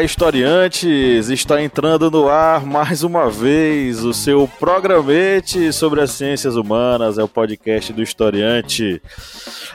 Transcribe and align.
Olá, 0.00 0.06
historiantes! 0.06 1.28
Está 1.28 1.62
entrando 1.62 2.10
no 2.10 2.26
ar 2.26 2.64
mais 2.64 3.02
uma 3.02 3.28
vez 3.28 4.02
o 4.02 4.14
seu 4.14 4.48
programete 4.58 5.70
sobre 5.74 6.00
as 6.00 6.12
ciências 6.12 6.56
humanas, 6.56 7.18
é 7.18 7.22
o 7.22 7.28
podcast 7.28 7.92
do 7.92 8.02
historiante. 8.02 9.02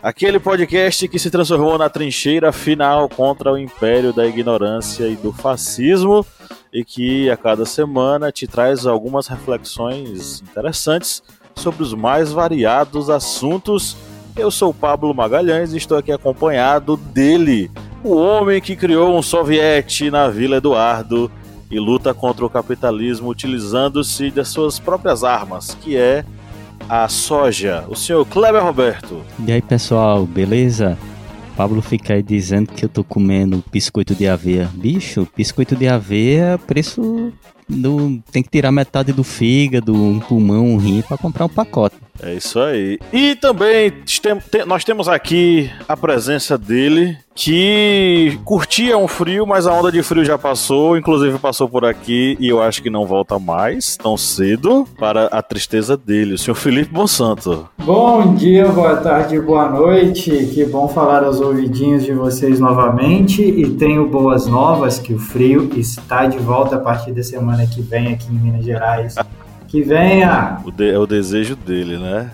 Aquele 0.02 0.40
podcast 0.40 1.08
que 1.08 1.20
se 1.20 1.30
transformou 1.30 1.78
na 1.78 1.92
trincheira 1.92 2.52
final 2.52 3.08
contra 3.08 3.54
o 3.54 3.58
império 3.58 4.12
da 4.12 4.26
ignorância 4.26 5.08
e 5.08 5.16
do 5.16 5.32
fascismo 5.32 6.26
e 6.74 6.84
que 6.84 7.30
a 7.30 7.38
cada 7.38 7.64
semana 7.64 8.32
te 8.32 8.48
traz 8.48 8.88
algumas 8.88 9.28
reflexões 9.28 10.42
interessantes 10.42 11.22
sobre 11.56 11.84
os 11.84 11.94
mais 11.94 12.32
variados 12.32 13.12
assuntos. 13.12 13.96
Eu 14.36 14.50
sou 14.50 14.72
o 14.72 14.74
Pablo 14.74 15.14
Magalhães 15.14 15.72
e 15.72 15.78
estou 15.78 16.00
aqui 16.00 16.12
acompanhado 16.12 16.98
dele, 16.98 17.70
o 18.06 18.16
homem 18.18 18.62
que 18.62 18.76
criou 18.76 19.18
um 19.18 19.22
soviete 19.24 20.12
na 20.12 20.28
Vila 20.30 20.58
Eduardo 20.58 21.32
e 21.72 21.80
luta 21.80 22.14
contra 22.14 22.46
o 22.46 22.50
capitalismo 22.50 23.30
utilizando-se 23.30 24.30
das 24.30 24.50
suas 24.50 24.78
próprias 24.78 25.24
armas, 25.24 25.76
que 25.82 25.98
é 25.98 26.24
a 26.88 27.08
soja, 27.08 27.84
o 27.90 27.96
senhor 27.96 28.24
Kleber 28.28 28.64
Roberto. 28.64 29.24
E 29.44 29.52
aí 29.52 29.60
pessoal, 29.60 30.24
beleza? 30.24 30.96
Pablo 31.58 31.82
fica 31.82 32.14
aí 32.14 32.22
dizendo 32.22 32.72
que 32.74 32.86
eu 32.86 32.90
tô 32.90 33.04
comendo 33.04 33.64
biscoito 33.72 34.14
de 34.14 34.28
aveia. 34.28 34.70
Bicho, 34.76 35.28
biscoito 35.36 35.76
de 35.76 35.88
aveia, 35.88 36.60
preço 36.68 37.34
do, 37.68 38.22
tem 38.32 38.44
que 38.44 38.50
tirar 38.50 38.72
metade 38.72 39.14
do 39.14 39.24
fígado, 39.24 39.96
um 39.96 40.20
pulmão, 40.20 40.68
um 40.68 40.78
rim 40.78 41.02
para 41.02 41.18
comprar 41.18 41.46
um 41.46 41.50
pacote. 41.50 41.96
É 42.22 42.34
isso 42.34 42.60
aí. 42.60 43.00
E 43.12 43.36
também 43.36 43.92
nós 44.66 44.84
temos 44.84 45.08
aqui 45.08 45.70
a 45.88 45.98
presença 45.98 46.58
dele, 46.58 47.18
que 47.36 48.40
curtia 48.46 48.98
um 48.98 49.08
frio, 49.08 49.46
mas 49.46 49.68
a 49.68 49.74
onda 49.74 49.92
de 49.92 50.02
frio 50.02 50.24
já 50.24 50.38
passou, 50.38 50.98
inclusive 50.98 51.38
passou 51.38 51.68
por 51.68 51.84
aqui 51.84 52.38
e 52.40 52.48
eu 52.48 52.62
acho 52.62 52.82
que 52.82 52.90
não 52.90 53.06
volta 53.06 53.38
mais 53.38 53.98
tão 53.98 54.16
cedo 54.16 54.88
para 54.98 55.26
a 55.26 55.42
tristeza 55.42 55.98
dele, 55.98 56.36
o 56.36 56.38
senhor 56.38 56.56
Felipe 56.56 56.94
Monsanto. 56.94 57.68
Bom 57.80 58.34
dia, 58.36 58.68
boa 58.70 58.96
tarde, 58.96 59.40
boa 59.40 59.70
noite. 59.70 60.32
Que 60.54 60.66
bom 60.66 60.88
falar 60.88 61.24
aos 61.24 61.42
ouvidinhos 61.42 62.04
de 62.04 62.14
vocês 62.14 62.60
novamente 62.60 63.44
e 63.44 63.70
tenho 63.72 64.08
boas 64.08 64.48
novas 64.48 64.98
que 64.98 65.14
o 65.14 65.20
frio 65.20 65.70
está 65.76 66.26
de 66.26 66.38
volta 66.38 66.78
a 66.78 66.80
partir 66.80 67.12
da 67.12 67.22
semana 67.22 67.68
que 67.68 67.82
vem 67.82 68.14
aqui 68.14 68.28
em 68.32 68.40
Minas 68.40 68.64
Gerais. 68.64 69.16
Que 69.76 69.82
venha! 69.82 70.62
O 70.64 70.72
de, 70.72 70.90
é 70.90 70.98
o 70.98 71.06
desejo 71.06 71.54
dele, 71.54 71.98
né? 71.98 72.32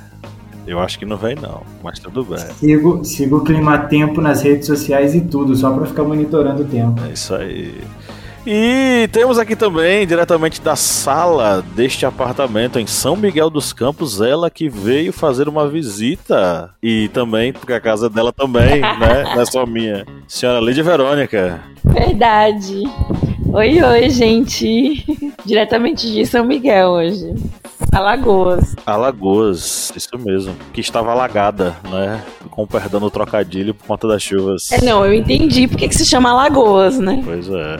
Eu 0.68 0.80
acho 0.80 1.00
que 1.00 1.08
não 1.08 1.18
vem 1.18 1.34
não, 1.34 1.64
mas 1.82 1.98
tudo 1.98 2.24
bem. 2.24 2.38
Sigo, 2.38 3.04
sigo 3.04 3.38
o 3.38 3.44
clima 3.44 3.80
tempo 3.80 4.22
nas 4.22 4.44
redes 4.44 4.68
sociais 4.68 5.16
e 5.16 5.22
tudo, 5.22 5.56
só 5.56 5.72
para 5.72 5.88
ficar 5.88 6.04
monitorando 6.04 6.62
o 6.62 6.66
tempo. 6.66 7.02
É 7.04 7.14
isso 7.14 7.34
aí. 7.34 7.82
E 8.46 9.10
temos 9.12 9.40
aqui 9.40 9.56
também, 9.56 10.06
diretamente 10.06 10.62
da 10.62 10.76
sala 10.76 11.66
deste 11.76 12.06
apartamento 12.06 12.78
em 12.78 12.86
São 12.86 13.16
Miguel 13.16 13.50
dos 13.50 13.74
Campos, 13.74 14.22
ela 14.22 14.48
que 14.52 14.70
veio 14.70 15.12
fazer 15.12 15.50
uma 15.50 15.68
visita. 15.68 16.70
E 16.82 17.08
também, 17.08 17.52
porque 17.52 17.74
a 17.74 17.82
casa 17.82 18.08
dela 18.08 18.32
também, 18.32 18.82
né? 18.82 19.24
Não 19.34 19.42
é 19.42 19.46
só 19.46 19.66
minha. 19.66 20.06
Senhora 20.28 20.60
Lídia 20.60 20.84
Verônica. 20.84 21.60
Verdade. 21.84 22.84
Oi, 23.54 23.82
oi, 23.82 24.10
gente. 24.10 25.06
Diretamente 25.46 26.10
de 26.10 26.26
São 26.26 26.46
Miguel 26.46 26.90
hoje. 26.90 27.36
Alagoas. 27.92 28.76
Alagoas, 28.86 29.92
isso 29.94 30.18
mesmo. 30.18 30.56
Que 30.72 30.80
estava 30.80 31.12
alagada, 31.12 31.76
né? 31.92 32.24
Com 32.50 32.66
perdão 32.66 33.02
do 33.02 33.12
trocadilho 33.12 33.74
por 33.74 33.86
conta 33.86 34.08
das 34.08 34.24
chuvas. 34.24 34.72
É, 34.72 34.82
não, 34.82 35.06
eu 35.06 35.14
entendi 35.14 35.68
porque 35.68 35.90
que 35.90 35.96
se 35.96 36.06
chama 36.06 36.30
Alagoas, 36.30 36.98
né? 36.98 37.22
Pois 37.26 37.50
é. 37.50 37.80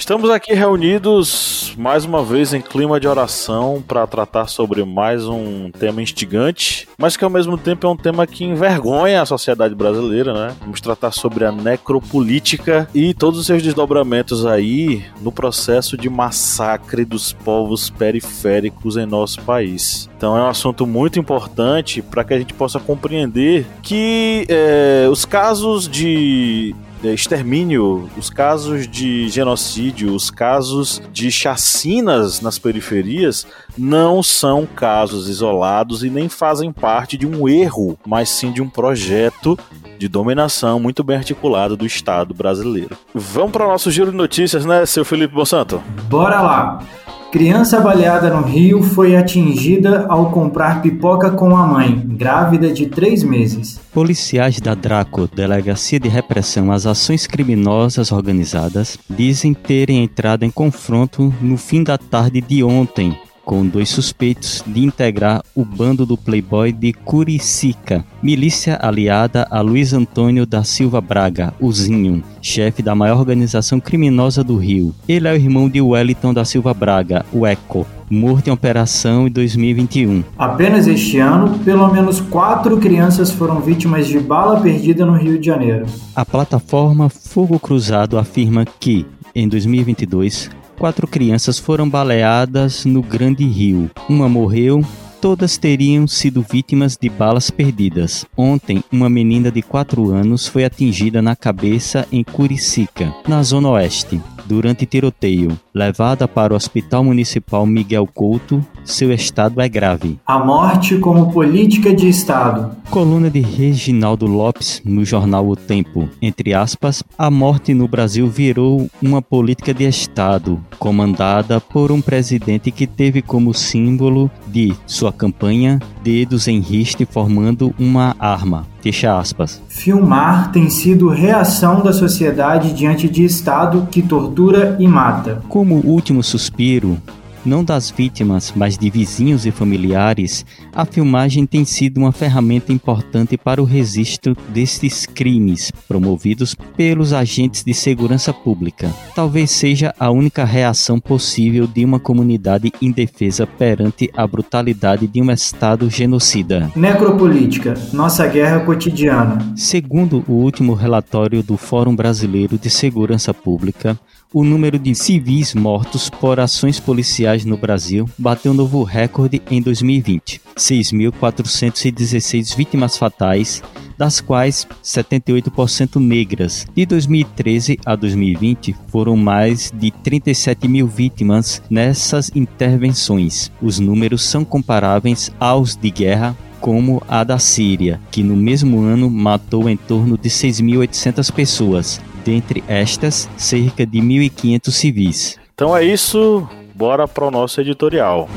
Estamos 0.00 0.30
aqui 0.30 0.54
reunidos 0.54 1.74
mais 1.76 2.06
uma 2.06 2.24
vez 2.24 2.54
em 2.54 2.60
clima 2.60 2.98
de 2.98 3.06
oração 3.06 3.84
para 3.86 4.06
tratar 4.06 4.46
sobre 4.46 4.82
mais 4.82 5.28
um 5.28 5.70
tema 5.70 6.00
instigante, 6.00 6.88
mas 6.96 7.18
que 7.18 7.22
ao 7.22 7.28
mesmo 7.28 7.58
tempo 7.58 7.86
é 7.86 7.90
um 7.90 7.96
tema 7.96 8.26
que 8.26 8.42
envergonha 8.42 9.20
a 9.20 9.26
sociedade 9.26 9.74
brasileira, 9.74 10.32
né? 10.32 10.56
Vamos 10.58 10.80
tratar 10.80 11.12
sobre 11.12 11.44
a 11.44 11.52
necropolítica 11.52 12.88
e 12.94 13.12
todos 13.12 13.38
os 13.38 13.46
seus 13.46 13.62
desdobramentos 13.62 14.46
aí 14.46 15.04
no 15.20 15.30
processo 15.30 15.98
de 15.98 16.08
massacre 16.08 17.04
dos 17.04 17.34
povos 17.34 17.90
periféricos 17.90 18.96
em 18.96 19.04
nosso 19.04 19.42
país. 19.42 20.08
Então 20.16 20.36
é 20.36 20.40
um 20.42 20.48
assunto 20.48 20.86
muito 20.86 21.20
importante 21.20 22.00
para 22.00 22.24
que 22.24 22.32
a 22.32 22.38
gente 22.38 22.54
possa 22.54 22.80
compreender 22.80 23.66
que 23.82 24.46
é, 24.48 25.06
os 25.10 25.26
casos 25.26 25.86
de 25.86 26.74
extermínio, 27.04 28.08
os 28.16 28.28
casos 28.28 28.86
de 28.86 29.28
genocídio, 29.28 30.14
os 30.14 30.30
casos 30.30 31.00
de 31.12 31.30
chacinas 31.30 32.40
nas 32.40 32.58
periferias 32.58 33.46
não 33.76 34.22
são 34.22 34.66
casos 34.66 35.28
isolados 35.28 36.04
e 36.04 36.10
nem 36.10 36.28
fazem 36.28 36.72
parte 36.72 37.16
de 37.16 37.26
um 37.26 37.48
erro, 37.48 37.98
mas 38.06 38.28
sim 38.28 38.52
de 38.52 38.60
um 38.60 38.68
projeto 38.68 39.58
de 39.98 40.08
dominação 40.08 40.80
muito 40.80 41.04
bem 41.04 41.16
articulado 41.16 41.76
do 41.76 41.86
Estado 41.86 42.34
brasileiro. 42.34 42.96
Vamos 43.14 43.52
para 43.52 43.66
o 43.66 43.68
nosso 43.68 43.90
giro 43.90 44.10
de 44.10 44.16
notícias, 44.16 44.64
né, 44.64 44.84
seu 44.86 45.04
Felipe 45.04 45.34
Monsanto? 45.34 45.82
Bora 46.08 46.40
lá! 46.40 46.82
Criança 47.30 47.80
baleada 47.80 48.28
no 48.28 48.42
Rio 48.42 48.82
foi 48.82 49.14
atingida 49.14 50.04
ao 50.08 50.32
comprar 50.32 50.82
pipoca 50.82 51.30
com 51.30 51.56
a 51.56 51.64
mãe, 51.64 52.02
grávida 52.04 52.72
de 52.72 52.86
três 52.86 53.22
meses. 53.22 53.80
Policiais 53.92 54.60
da 54.60 54.74
Draco, 54.74 55.28
Delegacia 55.32 56.00
de 56.00 56.08
Repressão 56.08 56.72
às 56.72 56.86
Ações 56.86 57.28
Criminosas 57.28 58.10
Organizadas, 58.10 58.98
dizem 59.08 59.54
terem 59.54 60.02
entrado 60.02 60.44
em 60.44 60.50
confronto 60.50 61.32
no 61.40 61.56
fim 61.56 61.84
da 61.84 61.96
tarde 61.96 62.40
de 62.40 62.64
ontem 62.64 63.16
com 63.50 63.66
dois 63.66 63.88
suspeitos 63.88 64.62
de 64.64 64.84
integrar 64.84 65.42
o 65.56 65.64
bando 65.64 66.06
do 66.06 66.16
playboy 66.16 66.70
de 66.70 66.92
Curicica, 66.92 68.04
milícia 68.22 68.78
aliada 68.80 69.44
a 69.50 69.60
Luiz 69.60 69.92
Antônio 69.92 70.46
da 70.46 70.62
Silva 70.62 71.00
Braga, 71.00 71.52
o 71.58 71.72
Zinho, 71.72 72.22
chefe 72.40 72.80
da 72.80 72.94
maior 72.94 73.18
organização 73.18 73.80
criminosa 73.80 74.44
do 74.44 74.56
Rio. 74.56 74.94
Ele 75.08 75.26
é 75.26 75.32
o 75.32 75.34
irmão 75.34 75.68
de 75.68 75.80
Wellington 75.80 76.32
da 76.32 76.44
Silva 76.44 76.72
Braga, 76.72 77.26
o 77.32 77.44
ECO, 77.44 77.84
morto 78.08 78.46
em 78.46 78.52
operação 78.52 79.26
em 79.26 79.30
2021. 79.32 80.22
Apenas 80.38 80.86
este 80.86 81.18
ano, 81.18 81.58
pelo 81.58 81.92
menos 81.92 82.20
quatro 82.20 82.78
crianças 82.78 83.32
foram 83.32 83.60
vítimas 83.60 84.06
de 84.06 84.20
bala 84.20 84.60
perdida 84.60 85.04
no 85.04 85.16
Rio 85.16 85.40
de 85.40 85.46
Janeiro. 85.46 85.86
A 86.14 86.24
plataforma 86.24 87.08
Fogo 87.08 87.58
Cruzado 87.58 88.16
afirma 88.16 88.64
que, 88.64 89.04
em 89.34 89.48
2022, 89.48 90.59
quatro 90.80 91.06
crianças 91.06 91.58
foram 91.58 91.86
baleadas 91.86 92.86
no 92.86 93.02
Grande 93.02 93.44
Rio. 93.44 93.90
Uma 94.08 94.30
morreu, 94.30 94.82
todas 95.20 95.58
teriam 95.58 96.08
sido 96.08 96.40
vítimas 96.40 96.96
de 96.96 97.10
balas 97.10 97.50
perdidas. 97.50 98.24
Ontem, 98.34 98.82
uma 98.90 99.10
menina 99.10 99.50
de 99.50 99.60
4 99.60 100.10
anos 100.10 100.48
foi 100.48 100.64
atingida 100.64 101.20
na 101.20 101.36
cabeça 101.36 102.08
em 102.10 102.24
Curicica, 102.24 103.14
na 103.28 103.42
zona 103.42 103.68
oeste 103.68 104.18
durante 104.50 104.84
tiroteio. 104.84 105.56
Levada 105.72 106.26
para 106.26 106.52
o 106.52 106.56
Hospital 106.56 107.04
Municipal 107.04 107.64
Miguel 107.64 108.04
Couto, 108.12 108.66
seu 108.84 109.12
estado 109.12 109.60
é 109.60 109.68
grave. 109.68 110.18
A 110.26 110.40
morte 110.40 110.98
como 110.98 111.32
política 111.32 111.94
de 111.94 112.08
Estado. 112.08 112.74
Coluna 112.90 113.30
de 113.30 113.38
Reginaldo 113.38 114.26
Lopes 114.26 114.82
no 114.84 115.04
jornal 115.04 115.48
O 115.48 115.54
Tempo. 115.54 116.08
Entre 116.20 116.52
aspas, 116.52 117.04
a 117.16 117.30
morte 117.30 117.72
no 117.72 117.86
Brasil 117.86 118.26
virou 118.26 118.90
uma 119.00 119.22
política 119.22 119.72
de 119.72 119.84
Estado, 119.84 120.60
comandada 120.80 121.60
por 121.60 121.92
um 121.92 122.00
presidente 122.00 122.72
que 122.72 122.88
teve 122.88 123.22
como 123.22 123.54
símbolo 123.54 124.28
de 124.48 124.74
sua 124.84 125.12
campanha 125.12 125.78
dedos 126.02 126.48
em 126.48 126.58
riste 126.58 127.04
formando 127.04 127.72
uma 127.78 128.16
arma. 128.18 128.66
Fecha 128.82 129.18
aspas. 129.18 129.60
Filmar 129.68 130.52
tem 130.52 130.70
sido 130.70 131.08
reação 131.08 131.82
da 131.82 131.92
sociedade 131.92 132.72
diante 132.72 133.08
de 133.08 133.24
Estado 133.24 133.86
que 133.90 134.00
tortura 134.00 134.76
e 134.78 134.88
mata. 134.88 135.42
Como 135.48 135.76
último 135.84 136.22
suspiro, 136.22 136.96
não 137.44 137.64
das 137.64 137.90
vítimas, 137.90 138.52
mas 138.54 138.76
de 138.76 138.90
vizinhos 138.90 139.46
e 139.46 139.50
familiares, 139.50 140.44
a 140.74 140.84
filmagem 140.84 141.46
tem 141.46 141.64
sido 141.64 141.98
uma 141.98 142.12
ferramenta 142.12 142.72
importante 142.72 143.36
para 143.36 143.62
o 143.62 143.64
registro 143.64 144.36
destes 144.48 145.06
crimes 145.06 145.72
promovidos 145.88 146.54
pelos 146.76 147.12
agentes 147.12 147.64
de 147.64 147.72
segurança 147.74 148.32
pública. 148.32 148.90
Talvez 149.14 149.50
seja 149.50 149.94
a 149.98 150.10
única 150.10 150.44
reação 150.44 151.00
possível 151.00 151.66
de 151.66 151.84
uma 151.84 151.98
comunidade 151.98 152.72
indefesa 152.80 153.46
perante 153.46 154.10
a 154.14 154.26
brutalidade 154.26 155.06
de 155.06 155.22
um 155.22 155.30
Estado 155.30 155.88
genocida. 155.88 156.70
Necropolítica, 156.76 157.74
nossa 157.92 158.26
guerra 158.26 158.60
cotidiana. 158.60 159.38
Segundo 159.56 160.24
o 160.28 160.32
último 160.32 160.74
relatório 160.74 161.42
do 161.42 161.56
Fórum 161.56 161.94
Brasileiro 161.96 162.58
de 162.58 162.68
Segurança 162.68 163.32
Pública, 163.32 163.98
o 164.32 164.44
número 164.44 164.78
de 164.78 164.94
civis 164.94 165.54
mortos 165.54 166.08
por 166.08 166.38
ações 166.38 166.78
policiais 166.78 167.44
no 167.44 167.56
Brasil 167.56 168.08
bateu 168.16 168.54
novo 168.54 168.84
recorde 168.84 169.42
em 169.50 169.60
2020, 169.60 170.40
6.416 170.56 172.56
vítimas 172.56 172.96
fatais, 172.96 173.62
das 173.98 174.20
quais 174.20 174.66
78% 174.82 176.00
negras. 176.00 176.66
De 176.74 176.86
2013 176.86 177.78
a 177.84 177.96
2020, 177.96 178.74
foram 178.88 179.16
mais 179.16 179.72
de 179.74 179.90
37 179.90 180.68
mil 180.68 180.86
vítimas 180.86 181.60
nessas 181.68 182.30
intervenções. 182.34 183.50
Os 183.60 183.78
números 183.78 184.22
são 184.22 184.44
comparáveis 184.44 185.30
aos 185.38 185.76
de 185.76 185.90
guerra 185.90 186.36
como 186.60 187.02
a 187.08 187.24
da 187.24 187.38
Síria, 187.38 188.00
que 188.10 188.22
no 188.22 188.36
mesmo 188.36 188.80
ano 188.80 189.10
matou 189.10 189.68
em 189.68 189.76
torno 189.76 190.16
de 190.16 190.28
6.800 190.28 191.32
pessoas, 191.32 192.00
dentre 192.24 192.62
estas, 192.68 193.28
cerca 193.36 193.86
de 193.86 193.98
1.500 193.98 194.70
civis. 194.70 195.38
Então 195.54 195.76
é 195.76 195.84
isso, 195.84 196.48
bora 196.74 197.06
para 197.06 197.26
o 197.26 197.30
nosso 197.30 197.60
editorial. 197.60 198.28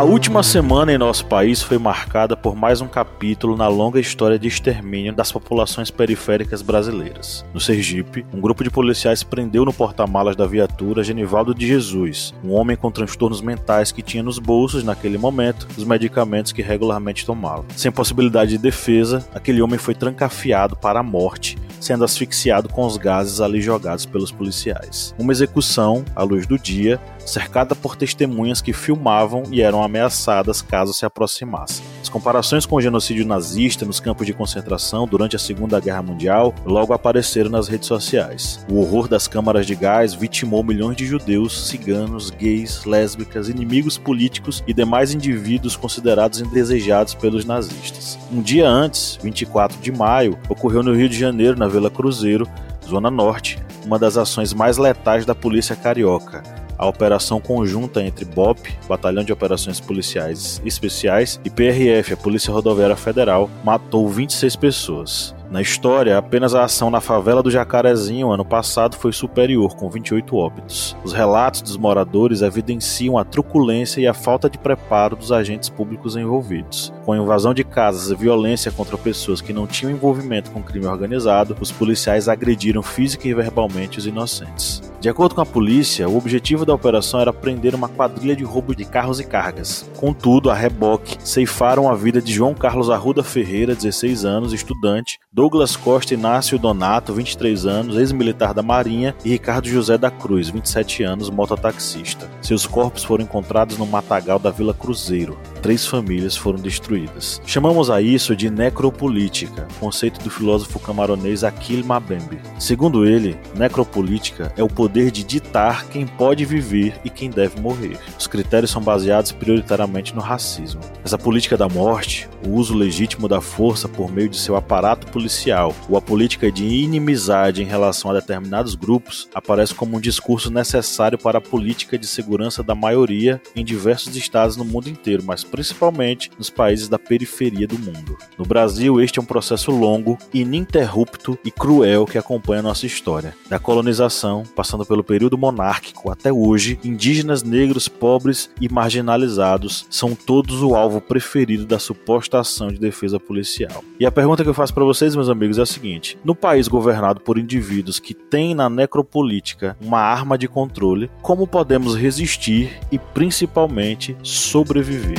A 0.00 0.02
última 0.02 0.42
semana 0.42 0.90
em 0.90 0.96
nosso 0.96 1.26
país 1.26 1.60
foi 1.60 1.76
marcada 1.76 2.34
por 2.34 2.56
mais 2.56 2.80
um 2.80 2.88
capítulo 2.88 3.54
na 3.54 3.68
longa 3.68 4.00
história 4.00 4.38
de 4.38 4.48
extermínio 4.48 5.12
das 5.12 5.30
populações 5.30 5.90
periféricas 5.90 6.62
brasileiras. 6.62 7.44
No 7.52 7.60
Sergipe, 7.60 8.24
um 8.32 8.40
grupo 8.40 8.64
de 8.64 8.70
policiais 8.70 9.22
prendeu 9.22 9.62
no 9.62 9.74
porta-malas 9.74 10.34
da 10.34 10.46
viatura 10.46 11.04
Genivaldo 11.04 11.54
de 11.54 11.66
Jesus, 11.66 12.32
um 12.42 12.52
homem 12.52 12.78
com 12.78 12.90
transtornos 12.90 13.42
mentais 13.42 13.92
que 13.92 14.00
tinha 14.00 14.22
nos 14.22 14.38
bolsos, 14.38 14.82
naquele 14.82 15.18
momento, 15.18 15.68
os 15.76 15.84
medicamentos 15.84 16.50
que 16.50 16.62
regularmente 16.62 17.26
tomava. 17.26 17.66
Sem 17.76 17.92
possibilidade 17.92 18.52
de 18.52 18.58
defesa, 18.58 19.28
aquele 19.34 19.60
homem 19.60 19.78
foi 19.78 19.94
trancafiado 19.94 20.76
para 20.76 21.00
a 21.00 21.02
morte 21.02 21.58
sendo 21.80 22.04
asfixiado 22.04 22.68
com 22.68 22.86
os 22.86 22.96
gases 22.96 23.40
ali 23.40 23.60
jogados 23.60 24.06
pelos 24.06 24.30
policiais. 24.30 25.14
Uma 25.18 25.32
execução, 25.32 26.04
à 26.14 26.22
luz 26.22 26.46
do 26.46 26.58
dia, 26.58 27.00
cercada 27.26 27.74
por 27.74 27.96
testemunhas 27.96 28.60
que 28.60 28.72
filmavam 28.72 29.44
e 29.50 29.62
eram 29.62 29.82
ameaçadas 29.82 30.62
caso 30.62 30.92
se 30.92 31.06
aproximassem. 31.06 31.84
As 32.02 32.08
comparações 32.08 32.66
com 32.66 32.76
o 32.76 32.80
genocídio 32.80 33.26
nazista 33.26 33.84
nos 33.84 34.00
campos 34.00 34.26
de 34.26 34.32
concentração 34.32 35.06
durante 35.06 35.36
a 35.36 35.38
Segunda 35.38 35.78
Guerra 35.80 36.02
Mundial 36.02 36.54
logo 36.64 36.92
apareceram 36.92 37.50
nas 37.50 37.68
redes 37.68 37.86
sociais. 37.86 38.64
O 38.70 38.80
horror 38.80 39.06
das 39.06 39.28
câmaras 39.28 39.66
de 39.66 39.74
gás 39.74 40.14
vitimou 40.14 40.64
milhões 40.64 40.96
de 40.96 41.06
judeus, 41.06 41.68
ciganos, 41.68 42.30
gays, 42.30 42.84
lésbicas, 42.84 43.48
inimigos 43.48 43.96
políticos 43.96 44.64
e 44.66 44.74
demais 44.74 45.12
indivíduos 45.12 45.76
considerados 45.76 46.40
indesejados 46.40 47.14
pelos 47.14 47.44
nazistas. 47.44 48.18
Um 48.32 48.42
dia 48.42 48.68
antes, 48.68 49.18
24 49.22 49.78
de 49.80 49.92
maio, 49.92 50.38
ocorreu 50.48 50.82
no 50.82 50.94
Rio 50.94 51.08
de 51.08 51.18
Janeiro, 51.18 51.58
na 51.58 51.68
Vila 51.70 51.90
Cruzeiro, 51.90 52.46
Zona 52.86 53.10
Norte, 53.10 53.58
uma 53.84 53.98
das 53.98 54.16
ações 54.16 54.52
mais 54.52 54.76
letais 54.76 55.24
da 55.24 55.34
polícia 55.34 55.74
carioca 55.74 56.42
a 56.80 56.86
operação 56.86 57.42
conjunta 57.42 58.02
entre 58.02 58.24
BOP, 58.24 58.74
Batalhão 58.88 59.22
de 59.22 59.30
Operações 59.30 59.78
Policiais 59.78 60.62
Especiais, 60.64 61.38
e 61.44 61.50
PRF, 61.50 62.14
a 62.14 62.16
Polícia 62.16 62.50
Rodoviária 62.50 62.96
Federal, 62.96 63.50
matou 63.62 64.08
26 64.08 64.56
pessoas. 64.56 65.34
Na 65.50 65.60
história, 65.60 66.16
apenas 66.16 66.54
a 66.54 66.62
ação 66.62 66.92
na 66.92 67.00
favela 67.00 67.42
do 67.42 67.50
Jacarezinho 67.50 68.30
ano 68.30 68.44
passado 68.44 68.94
foi 68.94 69.12
superior, 69.12 69.74
com 69.74 69.90
28 69.90 70.36
óbitos. 70.36 70.96
Os 71.02 71.12
relatos 71.12 71.60
dos 71.60 71.76
moradores 71.76 72.40
evidenciam 72.40 73.18
a 73.18 73.24
truculência 73.24 74.00
e 74.00 74.06
a 74.06 74.14
falta 74.14 74.48
de 74.48 74.56
preparo 74.56 75.16
dos 75.16 75.32
agentes 75.32 75.68
públicos 75.68 76.14
envolvidos. 76.14 76.92
Com 77.04 77.16
invasão 77.16 77.52
de 77.52 77.64
casas 77.64 78.12
e 78.12 78.14
violência 78.14 78.70
contra 78.70 78.96
pessoas 78.96 79.40
que 79.40 79.52
não 79.52 79.66
tinham 79.66 79.90
envolvimento 79.90 80.52
com 80.52 80.62
crime 80.62 80.86
organizado, 80.86 81.56
os 81.60 81.72
policiais 81.72 82.28
agrediram 82.28 82.80
física 82.80 83.26
e 83.26 83.34
verbalmente 83.34 83.98
os 83.98 84.06
inocentes. 84.06 84.80
De 85.00 85.08
acordo 85.08 85.34
com 85.34 85.40
a 85.40 85.46
polícia, 85.46 86.06
o 86.06 86.16
objetivo 86.16 86.66
da 86.66 86.74
operação 86.74 87.20
era 87.20 87.32
prender 87.32 87.74
uma 87.74 87.88
quadrilha 87.88 88.36
de 88.36 88.44
roubo 88.44 88.76
de 88.76 88.84
carros 88.84 89.18
e 89.18 89.24
cargas. 89.24 89.90
Contudo, 89.96 90.50
a 90.50 90.54
reboque 90.54 91.16
ceifaram 91.24 91.88
a 91.88 91.94
vida 91.94 92.20
de 92.20 92.32
João 92.32 92.54
Carlos 92.54 92.90
Arruda 92.90 93.24
Ferreira, 93.24 93.74
16 93.74 94.26
anos, 94.26 94.52
estudante, 94.52 95.18
Douglas 95.40 95.74
Costa 95.74 96.12
Inácio 96.12 96.58
Donato, 96.58 97.14
23 97.14 97.64
anos, 97.64 97.96
ex-militar 97.96 98.52
da 98.52 98.62
Marinha, 98.62 99.16
e 99.24 99.30
Ricardo 99.30 99.70
José 99.70 99.96
da 99.96 100.10
Cruz, 100.10 100.50
27 100.50 101.02
anos, 101.02 101.30
mototaxista. 101.30 102.28
Seus 102.42 102.66
corpos 102.66 103.04
foram 103.04 103.24
encontrados 103.24 103.78
no 103.78 103.86
matagal 103.86 104.38
da 104.38 104.50
Vila 104.50 104.74
Cruzeiro. 104.74 105.38
Três 105.62 105.86
famílias 105.86 106.36
foram 106.36 106.58
destruídas. 106.58 107.40
Chamamos 107.44 107.90
a 107.90 108.00
isso 108.00 108.34
de 108.34 108.48
necropolítica, 108.48 109.68
conceito 109.78 110.22
do 110.24 110.30
filósofo 110.30 110.78
camaronês 110.78 111.44
Akil 111.44 111.84
Mabembe. 111.84 112.38
Segundo 112.58 113.04
ele, 113.04 113.38
necropolítica 113.54 114.52
é 114.56 114.62
o 114.62 114.68
poder 114.68 115.10
de 115.10 115.22
ditar 115.22 115.86
quem 115.88 116.06
pode 116.06 116.46
viver 116.46 116.98
e 117.04 117.10
quem 117.10 117.28
deve 117.28 117.60
morrer. 117.60 117.98
Os 118.18 118.26
critérios 118.26 118.70
são 118.70 118.80
baseados 118.80 119.32
prioritariamente 119.32 120.14
no 120.14 120.22
racismo. 120.22 120.80
Essa 121.04 121.18
política 121.18 121.58
da 121.58 121.68
morte, 121.68 122.26
o 122.46 122.52
uso 122.52 122.74
legítimo 122.74 123.28
da 123.28 123.40
força 123.40 123.86
por 123.86 124.10
meio 124.10 124.30
de 124.30 124.38
seu 124.38 124.56
aparato 124.56 125.06
policial 125.08 125.74
ou 125.88 125.96
a 125.96 126.00
política 126.02 126.50
de 126.50 126.64
inimizade 126.64 127.62
em 127.62 127.66
relação 127.66 128.10
a 128.10 128.14
determinados 128.14 128.74
grupos 128.74 129.28
aparece 129.34 129.74
como 129.74 129.98
um 129.98 130.00
discurso 130.00 130.50
necessário 130.50 131.18
para 131.18 131.38
a 131.38 131.42
política 131.42 131.98
de 131.98 132.06
segurança 132.06 132.62
da 132.62 132.74
maioria 132.74 133.40
em 133.54 133.64
diversos 133.64 134.16
estados 134.16 134.56
no 134.56 134.64
mundo 134.64 134.88
inteiro, 134.88 135.22
mas 135.24 135.44
principalmente 135.50 136.30
nos 136.38 136.48
países 136.50 136.88
da 136.88 136.98
periferia 136.98 137.66
do 137.66 137.78
mundo. 137.78 138.16
No 138.38 138.44
Brasil, 138.44 139.00
este 139.00 139.18
é 139.18 139.22
um 139.22 139.26
processo 139.26 139.70
longo, 139.70 140.16
ininterrupto 140.32 141.38
e 141.44 141.50
cruel 141.50 142.06
que 142.06 142.18
acompanha 142.18 142.62
nossa 142.62 142.86
história. 142.86 143.34
Da 143.48 143.58
colonização, 143.58 144.44
passando 144.54 144.86
pelo 144.86 145.04
período 145.04 145.36
monárquico 145.36 146.10
até 146.10 146.32
hoje, 146.32 146.78
indígenas, 146.84 147.42
negros, 147.42 147.88
pobres 147.88 148.50
e 148.60 148.68
marginalizados 148.68 149.86
são 149.90 150.14
todos 150.14 150.62
o 150.62 150.74
alvo 150.74 151.00
preferido 151.00 151.66
da 151.66 151.78
suposta 151.78 152.38
ação 152.38 152.68
de 152.68 152.78
defesa 152.78 153.18
policial. 153.18 153.82
E 153.98 154.06
a 154.06 154.12
pergunta 154.12 154.42
que 154.42 154.48
eu 154.48 154.54
faço 154.54 154.74
para 154.74 154.84
vocês, 154.84 155.14
meus 155.14 155.28
amigos, 155.28 155.58
é 155.58 155.62
a 155.62 155.66
seguinte: 155.66 156.18
no 156.24 156.34
país 156.34 156.68
governado 156.68 157.20
por 157.20 157.38
indivíduos 157.38 157.98
que 157.98 158.14
têm 158.14 158.54
na 158.54 158.68
necropolítica 158.68 159.76
uma 159.80 160.00
arma 160.00 160.38
de 160.38 160.48
controle, 160.48 161.10
como 161.22 161.46
podemos 161.46 161.94
resistir 161.94 162.78
e 162.90 162.98
principalmente 162.98 164.16
sobreviver? 164.22 165.18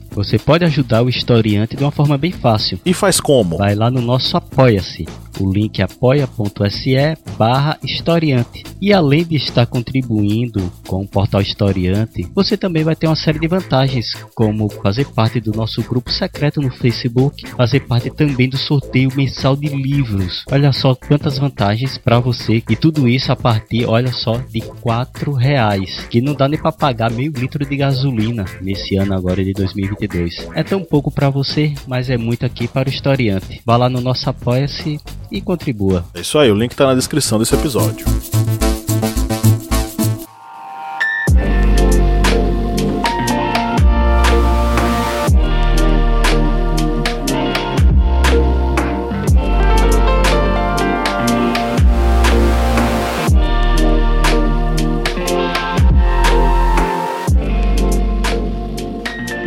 Você 0.23 0.37
pode 0.37 0.63
ajudar 0.63 1.01
o 1.01 1.09
historiante 1.09 1.75
de 1.75 1.83
uma 1.83 1.89
forma 1.89 2.15
bem 2.15 2.31
fácil. 2.31 2.79
E 2.85 2.93
faz 2.93 3.19
como? 3.19 3.57
Vai 3.57 3.73
lá 3.73 3.89
no 3.89 3.99
nosso 3.99 4.37
Apoia-se 4.37 5.07
O 5.39 5.51
link 5.51 5.79
é 5.79 5.83
apoia.se 5.83 7.17
barra 7.39 7.79
historiante. 7.83 8.63
E 8.81 8.91
além 8.91 9.23
de 9.23 9.35
estar 9.35 9.67
contribuindo 9.67 10.71
com 10.87 11.03
o 11.03 11.07
portal 11.07 11.39
Historiante, 11.39 12.27
você 12.33 12.57
também 12.57 12.83
vai 12.83 12.95
ter 12.95 13.05
uma 13.05 13.15
série 13.15 13.37
de 13.37 13.47
vantagens, 13.47 14.07
como 14.33 14.67
fazer 14.69 15.05
parte 15.05 15.39
do 15.39 15.51
nosso 15.51 15.83
grupo 15.83 16.11
secreto 16.11 16.59
no 16.59 16.71
Facebook, 16.71 17.47
fazer 17.49 17.81
parte 17.81 18.09
também 18.09 18.49
do 18.49 18.57
sorteio 18.57 19.11
mensal 19.15 19.55
de 19.55 19.67
livros. 19.67 20.43
Olha 20.51 20.73
só 20.73 20.95
quantas 20.95 21.37
vantagens 21.37 21.99
para 21.99 22.19
você 22.19 22.63
e 22.67 22.75
tudo 22.75 23.07
isso 23.07 23.31
a 23.31 23.35
partir, 23.35 23.85
olha 23.85 24.11
só, 24.11 24.37
de 24.37 24.61
quatro 24.61 25.33
reais, 25.33 26.07
que 26.09 26.19
não 26.19 26.33
dá 26.33 26.47
nem 26.47 26.59
para 26.59 26.71
pagar 26.71 27.11
meio 27.11 27.31
litro 27.31 27.63
de 27.63 27.77
gasolina 27.77 28.45
nesse 28.61 28.97
ano 28.97 29.13
agora 29.13 29.43
de 29.43 29.53
2022. 29.53 30.47
É 30.55 30.63
tão 30.63 30.83
pouco 30.83 31.11
para 31.11 31.29
você, 31.29 31.71
mas 31.85 32.09
é 32.09 32.17
muito 32.17 32.47
aqui 32.47 32.67
para 32.67 32.89
o 32.89 32.91
historiante. 32.91 33.61
Vá 33.63 33.77
lá 33.77 33.87
no 33.87 34.01
nosso 34.01 34.27
Apoia-se 34.27 34.99
e 35.31 35.39
contribua. 35.39 36.03
É 36.15 36.21
isso 36.21 36.39
aí, 36.39 36.49
o 36.49 36.55
link 36.55 36.71
está 36.71 36.87
na 36.87 36.95
descrição 36.95 37.37
desse 37.37 37.53
episódio. 37.53 38.05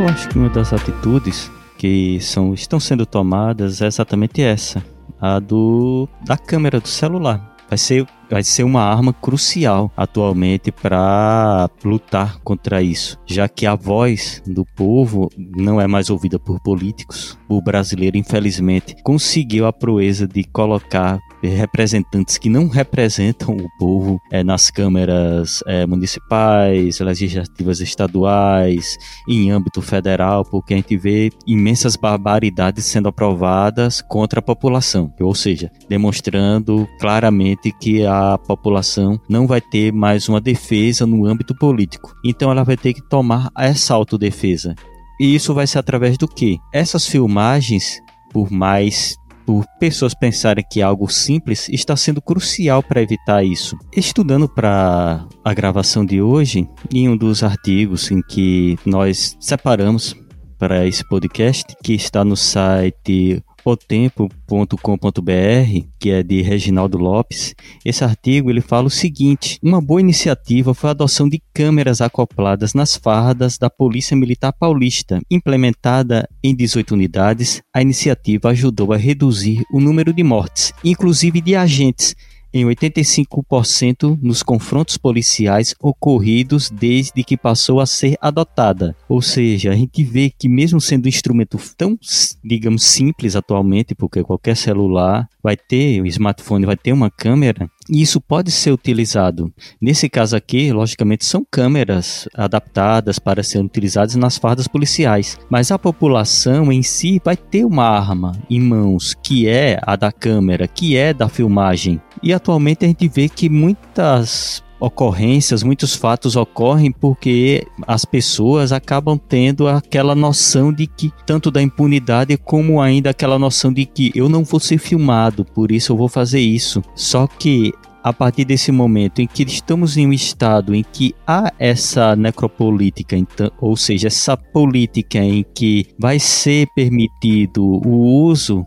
Eu 0.04 0.10
acho 0.10 0.28
que 0.28 0.38
uma 0.38 0.50
das 0.50 0.70
atitudes 0.70 1.50
que 1.78 2.20
são, 2.20 2.52
estão 2.52 2.78
sendo 2.78 3.06
tomadas 3.06 3.80
é 3.80 3.86
exatamente 3.86 4.42
essa, 4.42 4.84
a 5.18 5.38
do 5.38 6.06
da 6.26 6.36
câmera 6.36 6.78
do 6.78 6.86
celular. 6.86 7.56
Vai 7.70 7.78
ser, 7.78 8.06
vai 8.30 8.42
ser 8.42 8.64
uma 8.64 8.82
arma 8.82 9.12
crucial 9.12 9.90
atualmente 9.96 10.70
para 10.70 11.68
lutar 11.84 12.38
contra 12.40 12.82
isso, 12.82 13.18
já 13.26 13.48
que 13.48 13.66
a 13.66 13.74
voz 13.74 14.42
do 14.46 14.64
povo 14.76 15.30
não 15.56 15.80
é 15.80 15.86
mais 15.86 16.10
ouvida 16.10 16.38
por 16.38 16.60
políticos. 16.60 17.38
O 17.48 17.62
brasileiro, 17.62 18.16
infelizmente, 18.16 18.96
conseguiu 19.02 19.66
a 19.66 19.72
proeza 19.72 20.26
de 20.26 20.44
colocar 20.44 21.18
representantes 21.42 22.38
que 22.38 22.48
não 22.48 22.68
representam 22.68 23.56
o 23.56 23.68
povo 23.78 24.20
é, 24.32 24.42
nas 24.42 24.70
câmeras 24.70 25.62
é, 25.66 25.86
municipais, 25.86 27.00
legislativas 27.00 27.80
estaduais, 27.80 28.96
em 29.28 29.50
âmbito 29.50 29.82
federal, 29.82 30.44
porque 30.44 30.74
a 30.74 30.76
gente 30.76 30.96
vê 30.96 31.30
imensas 31.46 31.96
barbaridades 31.96 32.84
sendo 32.84 33.08
aprovadas 33.08 34.00
contra 34.00 34.40
a 34.40 34.42
população, 34.42 35.12
ou 35.20 35.34
seja, 35.34 35.70
demonstrando 35.88 36.88
claramente 36.98 37.72
que 37.80 38.04
a 38.06 38.13
população 38.46 39.20
não 39.28 39.46
vai 39.46 39.60
ter 39.60 39.92
mais 39.92 40.28
uma 40.28 40.40
defesa 40.40 41.06
no 41.06 41.26
âmbito 41.26 41.54
político. 41.54 42.14
Então 42.24 42.50
ela 42.50 42.64
vai 42.64 42.76
ter 42.76 42.92
que 42.92 43.02
tomar 43.02 43.50
essa 43.56 43.94
autodefesa. 43.94 44.74
E 45.20 45.34
isso 45.34 45.54
vai 45.54 45.66
ser 45.66 45.78
através 45.78 46.18
do 46.18 46.26
que? 46.26 46.58
Essas 46.72 47.06
filmagens, 47.06 48.00
por 48.32 48.50
mais 48.50 49.16
por 49.46 49.66
pessoas 49.78 50.14
pensarem 50.14 50.64
que 50.68 50.80
algo 50.80 51.08
simples 51.08 51.68
está 51.68 51.96
sendo 51.96 52.20
crucial 52.20 52.82
para 52.82 53.02
evitar 53.02 53.44
isso. 53.44 53.76
Estudando 53.94 54.48
para 54.48 55.26
a 55.44 55.54
gravação 55.54 56.04
de 56.04 56.22
hoje, 56.22 56.66
em 56.92 57.08
um 57.08 57.16
dos 57.16 57.42
artigos 57.42 58.10
em 58.10 58.22
que 58.22 58.78
nós 58.84 59.36
separamos 59.38 60.16
para 60.58 60.86
esse 60.86 61.06
podcast, 61.06 61.74
que 61.82 61.92
está 61.92 62.24
no 62.24 62.36
site 62.36 63.42
otempo.com.br, 63.64 65.86
que 65.98 66.10
é 66.10 66.22
de 66.22 66.42
Reginaldo 66.42 66.98
Lopes, 66.98 67.54
esse 67.84 68.04
artigo 68.04 68.50
ele 68.50 68.60
fala 68.60 68.86
o 68.86 68.90
seguinte: 68.90 69.58
uma 69.62 69.80
boa 69.80 70.00
iniciativa 70.00 70.74
foi 70.74 70.88
a 70.88 70.92
adoção 70.92 71.28
de 71.28 71.42
câmeras 71.52 72.00
acopladas 72.00 72.74
nas 72.74 72.96
fardas 72.96 73.58
da 73.58 73.70
Polícia 73.70 74.16
Militar 74.16 74.52
Paulista. 74.52 75.20
Implementada 75.30 76.28
em 76.42 76.54
18 76.54 76.92
unidades, 76.92 77.62
a 77.72 77.80
iniciativa 77.80 78.50
ajudou 78.50 78.92
a 78.92 78.96
reduzir 78.96 79.64
o 79.72 79.80
número 79.80 80.12
de 80.12 80.22
mortes, 80.22 80.72
inclusive 80.84 81.40
de 81.40 81.56
agentes 81.56 82.14
em 82.54 82.64
85% 82.66 84.16
nos 84.22 84.40
confrontos 84.44 84.96
policiais 84.96 85.74
ocorridos 85.80 86.70
desde 86.70 87.24
que 87.24 87.36
passou 87.36 87.80
a 87.80 87.86
ser 87.86 88.16
adotada. 88.20 88.94
Ou 89.08 89.20
seja, 89.20 89.72
a 89.72 89.74
gente 89.74 90.04
vê 90.04 90.30
que 90.30 90.48
mesmo 90.48 90.80
sendo 90.80 91.06
um 91.06 91.08
instrumento 91.08 91.58
tão, 91.76 91.98
digamos, 92.44 92.84
simples 92.84 93.34
atualmente, 93.34 93.92
porque 93.92 94.22
qualquer 94.22 94.56
celular 94.56 95.28
vai 95.42 95.56
ter, 95.56 96.00
o 96.00 96.06
smartphone 96.06 96.64
vai 96.64 96.76
ter 96.76 96.92
uma 96.92 97.10
câmera, 97.10 97.68
e 97.88 98.00
isso 98.00 98.20
pode 98.20 98.50
ser 98.50 98.72
utilizado. 98.72 99.52
Nesse 99.80 100.08
caso 100.08 100.36
aqui, 100.36 100.72
logicamente, 100.72 101.24
são 101.24 101.46
câmeras 101.48 102.28
adaptadas 102.34 103.18
para 103.18 103.42
serem 103.42 103.66
utilizadas 103.66 104.14
nas 104.14 104.38
fardas 104.38 104.66
policiais, 104.66 105.38
mas 105.50 105.70
a 105.70 105.78
população 105.78 106.72
em 106.72 106.82
si 106.82 107.20
vai 107.24 107.36
ter 107.36 107.64
uma 107.64 107.84
arma 107.84 108.32
em 108.48 108.60
mãos, 108.60 109.14
que 109.22 109.46
é 109.46 109.78
a 109.82 109.96
da 109.96 110.10
câmera, 110.10 110.66
que 110.66 110.96
é 110.96 111.12
da 111.12 111.28
filmagem. 111.28 112.00
E 112.22 112.32
atualmente 112.32 112.84
a 112.84 112.88
gente 112.88 113.06
vê 113.06 113.28
que 113.28 113.48
muitas 113.48 114.63
ocorrências, 114.84 115.62
muitos 115.62 115.94
fatos 115.94 116.36
ocorrem 116.36 116.92
porque 116.92 117.66
as 117.86 118.04
pessoas 118.04 118.72
acabam 118.72 119.18
tendo 119.18 119.66
aquela 119.68 120.14
noção 120.14 120.72
de 120.72 120.86
que, 120.86 121.12
tanto 121.26 121.50
da 121.50 121.62
impunidade, 121.62 122.36
como 122.36 122.80
ainda 122.80 123.10
aquela 123.10 123.38
noção 123.38 123.72
de 123.72 123.86
que 123.86 124.12
eu 124.14 124.28
não 124.28 124.44
vou 124.44 124.60
ser 124.60 124.78
filmado, 124.78 125.44
por 125.44 125.72
isso 125.72 125.92
eu 125.92 125.96
vou 125.96 126.08
fazer 126.08 126.40
isso. 126.40 126.82
Só 126.94 127.26
que 127.26 127.72
a 128.04 128.12
partir 128.12 128.44
desse 128.44 128.70
momento 128.70 129.22
em 129.22 129.26
que 129.26 129.44
estamos 129.44 129.96
em 129.96 130.06
um 130.06 130.12
estado 130.12 130.74
em 130.74 130.84
que 130.84 131.14
há 131.26 131.50
essa 131.58 132.14
necropolítica, 132.14 133.16
então, 133.16 133.50
ou 133.58 133.78
seja, 133.78 134.08
essa 134.08 134.36
política 134.36 135.18
em 135.18 135.42
que 135.54 135.86
vai 135.98 136.18
ser 136.18 136.68
permitido 136.76 137.64
o 137.64 138.26
uso 138.26 138.62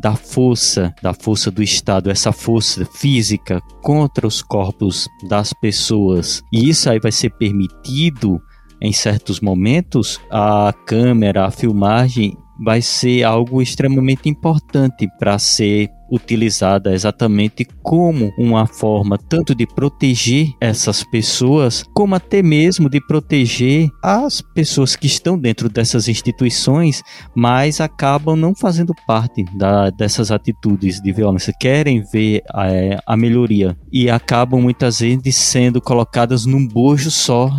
da 0.00 0.16
força, 0.16 0.94
da 1.02 1.12
força 1.12 1.50
do 1.50 1.62
Estado, 1.62 2.10
essa 2.10 2.32
força 2.32 2.84
física 2.84 3.60
contra 3.82 4.26
os 4.26 4.42
corpos 4.42 5.08
das 5.28 5.52
pessoas. 5.52 6.42
E 6.52 6.68
isso 6.68 6.88
aí 6.88 6.98
vai 6.98 7.12
ser 7.12 7.30
permitido 7.30 8.40
em 8.82 8.92
certos 8.92 9.40
momentos, 9.40 10.18
a 10.30 10.72
câmera, 10.86 11.44
a 11.44 11.50
filmagem 11.50 12.36
vai 12.64 12.80
ser 12.80 13.24
algo 13.24 13.60
extremamente 13.60 14.28
importante 14.28 15.06
para 15.18 15.38
ser 15.38 15.90
utilizada 16.10 16.92
exatamente 16.92 17.66
como 17.82 18.32
uma 18.36 18.66
forma 18.66 19.16
tanto 19.16 19.54
de 19.54 19.66
proteger 19.66 20.48
essas 20.60 21.04
pessoas, 21.04 21.84
como 21.94 22.14
até 22.14 22.42
mesmo 22.42 22.88
de 22.88 23.00
proteger 23.06 23.88
as 24.02 24.40
pessoas 24.40 24.96
que 24.96 25.06
estão 25.06 25.38
dentro 25.38 25.68
dessas 25.68 26.08
instituições, 26.08 27.02
mas 27.34 27.80
acabam 27.80 28.36
não 28.36 28.54
fazendo 28.54 28.94
parte 29.06 29.44
da, 29.56 29.90
dessas 29.90 30.30
atitudes 30.30 31.00
de 31.00 31.12
violência, 31.12 31.54
querem 31.58 32.02
ver 32.12 32.42
é, 32.56 32.98
a 33.06 33.16
melhoria 33.16 33.76
e 33.92 34.10
acabam 34.10 34.60
muitas 34.60 35.00
vezes 35.00 35.36
sendo 35.36 35.80
colocadas 35.80 36.46
num 36.46 36.66
bojo 36.66 37.10
só 37.10 37.50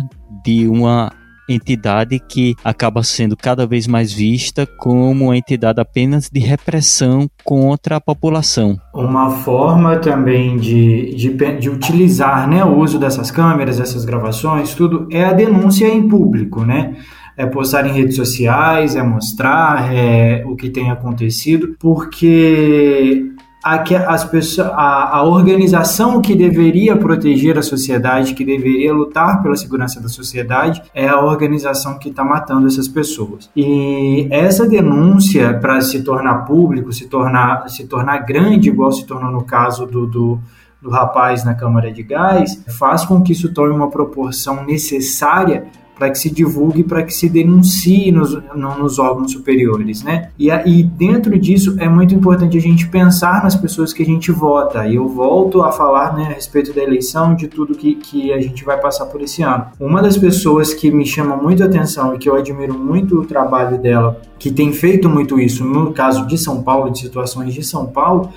de 0.44 0.66
uma 0.66 1.12
entidade 1.52 2.18
que 2.18 2.54
acaba 2.64 3.02
sendo 3.02 3.36
cada 3.36 3.66
vez 3.66 3.86
mais 3.86 4.12
vista 4.12 4.66
como 4.66 5.10
uma 5.10 5.36
entidade 5.36 5.80
apenas 5.80 6.28
de 6.30 6.40
repressão 6.40 7.28
contra 7.44 7.96
a 7.96 8.00
população. 8.00 8.78
Uma 8.94 9.30
forma 9.30 9.96
também 9.96 10.56
de, 10.56 11.14
de, 11.14 11.58
de 11.58 11.70
utilizar 11.70 12.48
né, 12.48 12.64
o 12.64 12.78
uso 12.78 12.98
dessas 12.98 13.30
câmeras, 13.30 13.78
dessas 13.78 14.04
gravações, 14.04 14.74
tudo, 14.74 15.08
é 15.10 15.24
a 15.24 15.32
denúncia 15.32 15.86
em 15.86 16.08
público, 16.08 16.64
né? 16.64 16.96
é 17.36 17.46
postar 17.46 17.86
em 17.86 17.92
redes 17.92 18.16
sociais, 18.16 18.94
é 18.94 19.02
mostrar 19.02 19.92
é, 19.92 20.44
o 20.46 20.54
que 20.54 20.68
tem 20.68 20.90
acontecido, 20.90 21.74
porque 21.78 23.32
a, 23.62 23.82
as 24.12 24.24
pessoas, 24.24 24.68
a, 24.70 25.16
a 25.16 25.22
organização 25.22 26.20
que 26.20 26.34
deveria 26.34 26.96
proteger 26.96 27.56
a 27.56 27.62
sociedade, 27.62 28.34
que 28.34 28.44
deveria 28.44 28.92
lutar 28.92 29.42
pela 29.42 29.56
segurança 29.56 30.00
da 30.00 30.08
sociedade, 30.08 30.82
é 30.94 31.08
a 31.08 31.20
organização 31.20 31.98
que 31.98 32.08
está 32.08 32.24
matando 32.24 32.66
essas 32.66 32.88
pessoas. 32.88 33.50
E 33.54 34.26
essa 34.30 34.68
denúncia, 34.68 35.54
para 35.58 35.80
se 35.80 36.02
tornar 36.02 36.44
público, 36.44 36.92
se 36.92 37.06
tornar, 37.06 37.68
se 37.68 37.86
tornar 37.86 38.18
grande, 38.18 38.68
igual 38.68 38.90
se 38.90 39.06
tornou 39.06 39.30
no 39.30 39.44
caso 39.44 39.86
do, 39.86 40.06
do 40.06 40.40
do 40.82 40.90
rapaz 40.90 41.44
na 41.44 41.54
câmara 41.54 41.92
de 41.92 42.02
gás, 42.02 42.60
faz 42.76 43.04
com 43.04 43.22
que 43.22 43.32
isso 43.32 43.54
tome 43.54 43.70
uma 43.70 43.88
proporção 43.88 44.64
necessária 44.64 45.66
para 45.96 46.10
que 46.10 46.18
se 46.18 46.30
divulgue, 46.30 46.82
para 46.82 47.02
que 47.02 47.12
se 47.12 47.28
denuncie 47.28 48.10
nos, 48.10 48.36
nos 48.54 48.98
órgãos 48.98 49.32
superiores, 49.32 50.02
né? 50.02 50.30
E, 50.38 50.48
e 50.50 50.82
dentro 50.82 51.38
disso 51.38 51.76
é 51.78 51.88
muito 51.88 52.14
importante 52.14 52.56
a 52.56 52.60
gente 52.60 52.88
pensar 52.88 53.42
nas 53.42 53.54
pessoas 53.54 53.92
que 53.92 54.02
a 54.02 54.06
gente 54.06 54.32
vota. 54.32 54.86
E 54.86 54.96
eu 54.96 55.06
volto 55.06 55.62
a 55.62 55.70
falar 55.70 56.16
né, 56.16 56.24
a 56.24 56.34
respeito 56.34 56.72
da 56.72 56.82
eleição, 56.82 57.34
de 57.34 57.46
tudo 57.46 57.74
que, 57.74 57.94
que 57.94 58.32
a 58.32 58.40
gente 58.40 58.64
vai 58.64 58.80
passar 58.80 59.06
por 59.06 59.20
esse 59.20 59.42
ano. 59.42 59.66
Uma 59.78 60.02
das 60.02 60.16
pessoas 60.16 60.72
que 60.74 60.90
me 60.90 61.06
chama 61.06 61.36
muito 61.36 61.62
atenção 61.62 62.14
e 62.14 62.18
que 62.18 62.28
eu 62.28 62.34
admiro 62.34 62.78
muito 62.78 63.20
o 63.20 63.24
trabalho 63.24 63.78
dela, 63.78 64.20
que 64.38 64.50
tem 64.50 64.72
feito 64.72 65.08
muito 65.08 65.38
isso 65.38 65.64
no 65.64 65.92
caso 65.92 66.26
de 66.26 66.38
São 66.38 66.62
Paulo, 66.62 66.90
de 66.90 66.98
situações 66.98 67.54
de 67.54 67.62
São 67.62 67.86
Paulo, 67.86 68.30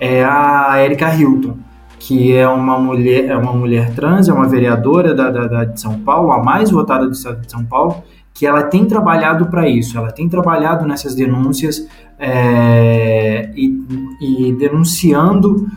é 0.00 0.24
a 0.24 0.82
Erika 0.82 1.14
Hilton, 1.14 1.56
que 2.04 2.34
é 2.34 2.48
uma 2.48 2.76
mulher, 2.78 3.26
é 3.26 3.36
uma 3.36 3.52
mulher 3.52 3.94
trans, 3.94 4.28
é 4.28 4.32
uma 4.32 4.48
vereadora 4.48 5.14
da, 5.14 5.30
da, 5.30 5.46
da 5.46 5.64
de 5.64 5.80
São 5.80 6.00
Paulo, 6.00 6.32
a 6.32 6.42
mais 6.42 6.68
votada 6.68 7.06
do 7.06 7.12
estado 7.12 7.40
de 7.40 7.50
São 7.50 7.64
Paulo, 7.64 8.02
que 8.34 8.44
ela 8.44 8.64
tem 8.64 8.84
trabalhado 8.84 9.46
para 9.46 9.68
isso, 9.68 9.96
ela 9.96 10.10
tem 10.10 10.28
trabalhado 10.28 10.84
nessas 10.84 11.14
denúncias 11.14 11.86
é, 12.18 13.52
e, 13.54 13.86
e, 14.20 14.52
denunciando 14.52 15.68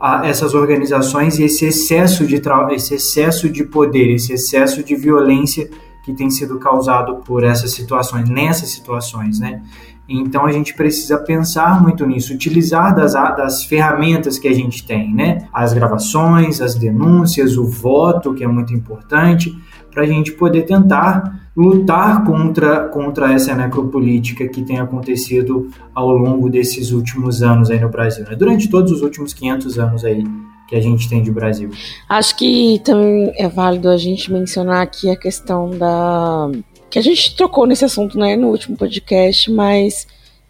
a, 0.00 0.26
essas 0.26 0.54
organizações 0.54 1.38
e 1.38 1.44
esse 1.44 1.66
excesso 1.66 2.26
de 2.26 2.40
esse 2.70 2.94
excesso 2.94 3.50
de 3.50 3.64
poder, 3.64 4.14
esse 4.14 4.32
excesso 4.32 4.82
de 4.82 4.96
violência 4.96 5.68
que 6.02 6.14
tem 6.14 6.30
sido 6.30 6.58
causado 6.58 7.16
por 7.16 7.44
essas 7.44 7.72
situações, 7.72 8.26
nessas 8.28 8.70
situações, 8.70 9.38
né? 9.38 9.60
Então 10.08 10.44
a 10.44 10.52
gente 10.52 10.74
precisa 10.74 11.18
pensar 11.18 11.82
muito 11.82 12.04
nisso, 12.06 12.34
utilizar 12.34 12.94
das, 12.94 13.14
das 13.14 13.64
ferramentas 13.64 14.38
que 14.38 14.46
a 14.46 14.52
gente 14.52 14.86
tem, 14.86 15.14
né? 15.14 15.48
As 15.52 15.72
gravações, 15.72 16.60
as 16.60 16.74
denúncias, 16.74 17.56
o 17.56 17.64
voto, 17.64 18.34
que 18.34 18.44
é 18.44 18.46
muito 18.46 18.74
importante, 18.74 19.56
para 19.90 20.02
a 20.02 20.06
gente 20.06 20.32
poder 20.32 20.62
tentar 20.62 21.40
lutar 21.56 22.24
contra, 22.24 22.88
contra 22.88 23.32
essa 23.32 23.54
necropolítica 23.54 24.48
que 24.48 24.62
tem 24.62 24.80
acontecido 24.80 25.70
ao 25.94 26.10
longo 26.10 26.50
desses 26.50 26.90
últimos 26.90 27.42
anos 27.42 27.70
aí 27.70 27.80
no 27.80 27.88
Brasil, 27.88 28.24
né? 28.28 28.34
durante 28.34 28.68
todos 28.68 28.90
os 28.90 29.02
últimos 29.02 29.32
500 29.32 29.78
anos 29.78 30.04
aí 30.04 30.24
que 30.68 30.74
a 30.74 30.80
gente 30.80 31.08
tem 31.08 31.22
de 31.22 31.30
Brasil. 31.30 31.70
Acho 32.08 32.36
que 32.36 32.80
também 32.84 33.32
é 33.36 33.48
válido 33.48 33.88
a 33.88 33.96
gente 33.96 34.32
mencionar 34.32 34.82
aqui 34.82 35.10
a 35.10 35.16
questão 35.16 35.70
da 35.70 36.50
que 36.94 36.98
a 37.00 37.02
gente 37.02 37.34
trocou 37.34 37.66
nesse 37.66 37.84
assunto, 37.84 38.16
né, 38.16 38.36
no 38.36 38.50
último 38.50 38.76
podcast, 38.76 39.50
mas 39.50 40.06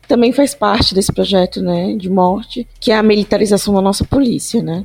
também 0.07 0.31
faz 0.31 0.55
parte 0.55 0.95
desse 0.95 1.11
projeto, 1.11 1.63
né, 1.63 1.95
de 1.97 2.11
morte, 2.11 2.69
que 2.79 2.93
é 2.93 2.99
a 2.99 3.03
militarização 3.03 3.73
da 3.73 3.81
nossa 3.81 4.05
polícia, 4.05 4.63
né? 4.63 4.85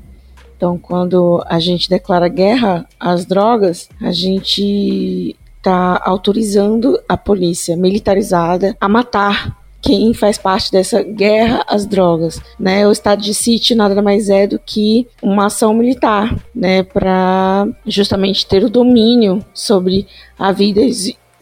Então, 0.55 0.77
quando 0.77 1.43
a 1.45 1.59
gente 1.59 1.89
declara 1.89 2.29
guerra 2.29 2.87
às 2.97 3.25
drogas, 3.25 3.89
a 3.99 4.13
gente 4.13 5.35
está 5.57 6.01
autorizando 6.05 6.97
a 7.09 7.17
polícia 7.17 7.75
militarizada 7.75 8.73
a 8.79 8.87
matar 8.87 9.59
quem 9.81 10.13
faz 10.13 10.37
parte 10.37 10.71
dessa 10.71 11.03
guerra 11.03 11.65
às 11.67 11.85
drogas, 11.85 12.41
né? 12.57 12.87
O 12.87 12.91
estado 12.93 13.21
de 13.21 13.33
sítio 13.33 13.75
nada 13.75 14.01
mais 14.01 14.29
é 14.29 14.47
do 14.47 14.57
que 14.57 15.05
uma 15.21 15.47
ação 15.47 15.73
militar, 15.73 16.41
né, 16.55 16.83
para 16.83 17.67
justamente 17.85 18.47
ter 18.47 18.63
o 18.63 18.69
domínio 18.69 19.43
sobre 19.53 20.07
a 20.37 20.53
vida 20.53 20.79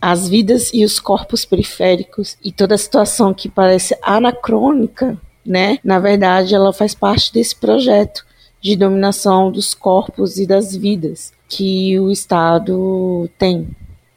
as 0.01 0.27
vidas 0.27 0.71
e 0.73 0.83
os 0.85 0.99
corpos 0.99 1.45
periféricos 1.45 2.37
e 2.43 2.51
toda 2.51 2.75
a 2.75 2.77
situação 2.77 3.33
que 3.33 3.49
parece 3.49 3.97
anacrônica, 4.01 5.17
né? 5.45 5.79
Na 5.83 5.99
verdade, 5.99 6.53
ela 6.53 6.73
faz 6.73 6.93
parte 6.93 7.33
desse 7.33 7.55
projeto 7.55 8.25
de 8.61 8.75
dominação 8.75 9.51
dos 9.51 9.73
corpos 9.73 10.37
e 10.37 10.45
das 10.45 10.75
vidas 10.75 11.31
que 11.47 11.99
o 11.99 12.11
Estado 12.11 13.29
tem. 13.37 13.67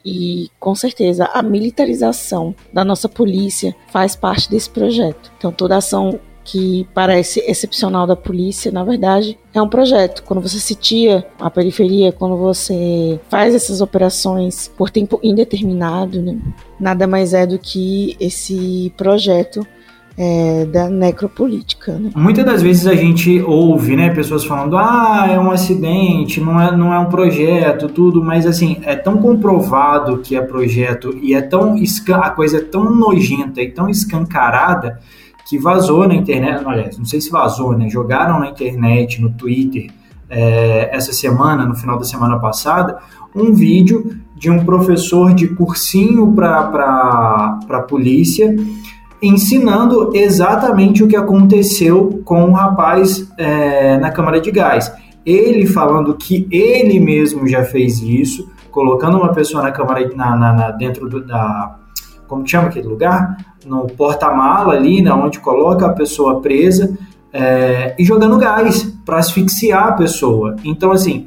E 0.04 0.50
com 0.58 0.74
certeza 0.74 1.26
a 1.26 1.42
militarização 1.42 2.54
da 2.72 2.84
nossa 2.84 3.08
polícia 3.08 3.76
faz 3.92 4.16
parte 4.16 4.50
desse 4.50 4.70
projeto. 4.70 5.30
Então 5.36 5.52
toda 5.52 5.76
ação 5.76 6.18
que 6.44 6.86
parece 6.94 7.40
excepcional 7.40 8.06
da 8.06 8.16
polícia, 8.16 8.72
na 8.72 8.82
verdade, 8.84 9.38
é 9.54 9.60
um 9.60 9.68
projeto. 9.68 10.22
Quando 10.22 10.40
você 10.40 10.58
sitia 10.58 11.26
a 11.38 11.50
periferia, 11.50 12.12
quando 12.12 12.36
você 12.36 13.20
faz 13.28 13.54
essas 13.54 13.80
operações 13.80 14.68
por 14.76 14.90
tempo 14.90 15.20
indeterminado, 15.22 16.20
né, 16.22 16.38
nada 16.78 17.06
mais 17.06 17.34
é 17.34 17.46
do 17.46 17.58
que 17.58 18.16
esse 18.18 18.92
projeto 18.96 19.66
é, 20.18 20.66
da 20.66 20.88
necropolítica. 20.88 21.92
Né? 21.92 22.10
Muitas 22.14 22.44
das 22.44 22.62
vezes 22.62 22.86
a 22.86 22.94
gente 22.94 23.40
ouve 23.40 23.96
né, 23.96 24.10
pessoas 24.10 24.44
falando: 24.44 24.76
ah, 24.76 25.26
é 25.30 25.38
um 25.38 25.50
acidente, 25.50 26.40
não 26.40 26.60
é, 26.60 26.76
não 26.76 26.92
é 26.92 26.98
um 26.98 27.06
projeto, 27.06 27.88
tudo, 27.88 28.22
mas 28.22 28.46
assim, 28.46 28.78
é 28.82 28.94
tão 28.94 29.16
comprovado 29.18 30.18
que 30.18 30.36
é 30.36 30.42
projeto 30.42 31.16
e 31.22 31.34
é 31.34 31.40
tão 31.40 31.74
a 32.22 32.30
coisa 32.30 32.58
é 32.58 32.60
tão 32.60 32.94
nojenta 32.94 33.62
e 33.62 33.70
tão 33.70 33.88
escancarada 33.88 34.98
que 35.50 35.58
vazou 35.58 36.06
na 36.06 36.14
internet, 36.14 36.62
aliás, 36.64 36.96
não 36.96 37.04
sei 37.04 37.20
se 37.20 37.28
vazou, 37.28 37.76
né? 37.76 37.88
Jogaram 37.88 38.38
na 38.38 38.50
internet, 38.50 39.20
no 39.20 39.30
Twitter, 39.30 39.90
é, 40.28 40.94
essa 40.94 41.12
semana, 41.12 41.66
no 41.66 41.74
final 41.74 41.98
da 41.98 42.04
semana 42.04 42.38
passada, 42.38 42.98
um 43.34 43.52
vídeo 43.52 44.16
de 44.36 44.48
um 44.48 44.64
professor 44.64 45.34
de 45.34 45.48
cursinho 45.48 46.32
para 46.32 47.58
a 47.68 47.80
polícia 47.80 48.54
ensinando 49.20 50.12
exatamente 50.14 51.02
o 51.02 51.08
que 51.08 51.16
aconteceu 51.16 52.22
com 52.24 52.44
o 52.44 52.52
rapaz 52.52 53.28
é, 53.36 53.98
na 53.98 54.12
Câmara 54.12 54.40
de 54.40 54.52
Gás. 54.52 54.92
Ele 55.26 55.66
falando 55.66 56.14
que 56.14 56.46
ele 56.48 57.00
mesmo 57.00 57.48
já 57.48 57.64
fez 57.64 57.98
isso, 57.98 58.48
colocando 58.70 59.18
uma 59.18 59.34
pessoa 59.34 59.64
na 59.64 59.72
Câmara 59.72 60.08
na, 60.14 60.36
na, 60.36 60.52
na 60.52 60.70
dentro 60.70 61.08
do, 61.08 61.26
da 61.26 61.76
como 62.30 62.46
chama 62.46 62.68
aquele 62.68 62.86
lugar? 62.86 63.36
No 63.66 63.88
porta-mala 63.88 64.74
ali, 64.74 65.02
né, 65.02 65.12
onde 65.12 65.40
coloca 65.40 65.84
a 65.84 65.92
pessoa 65.92 66.40
presa 66.40 66.96
é, 67.32 67.94
e 67.98 68.04
jogando 68.04 68.38
gás 68.38 68.84
para 69.04 69.18
asfixiar 69.18 69.88
a 69.88 69.92
pessoa. 69.92 70.54
Então, 70.64 70.92
assim, 70.92 71.26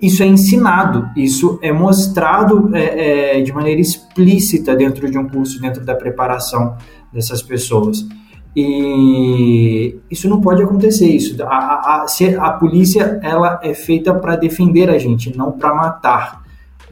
isso 0.00 0.22
é 0.22 0.26
ensinado, 0.26 1.08
isso 1.16 1.58
é 1.62 1.72
mostrado 1.72 2.70
é, 2.76 3.38
é, 3.38 3.40
de 3.40 3.50
maneira 3.50 3.80
explícita 3.80 4.76
dentro 4.76 5.10
de 5.10 5.16
um 5.16 5.26
curso, 5.26 5.58
dentro 5.58 5.82
da 5.84 5.94
preparação 5.94 6.76
dessas 7.10 7.42
pessoas. 7.42 8.06
E 8.54 9.96
isso 10.10 10.28
não 10.28 10.38
pode 10.38 10.62
acontecer. 10.62 11.06
Isso, 11.06 11.42
a, 11.42 11.46
a, 11.46 12.04
a, 12.04 12.46
a 12.46 12.50
polícia 12.52 13.18
ela 13.22 13.58
é 13.62 13.72
feita 13.72 14.12
para 14.12 14.36
defender 14.36 14.90
a 14.90 14.98
gente, 14.98 15.34
não 15.34 15.52
para 15.52 15.74
matar. 15.74 16.42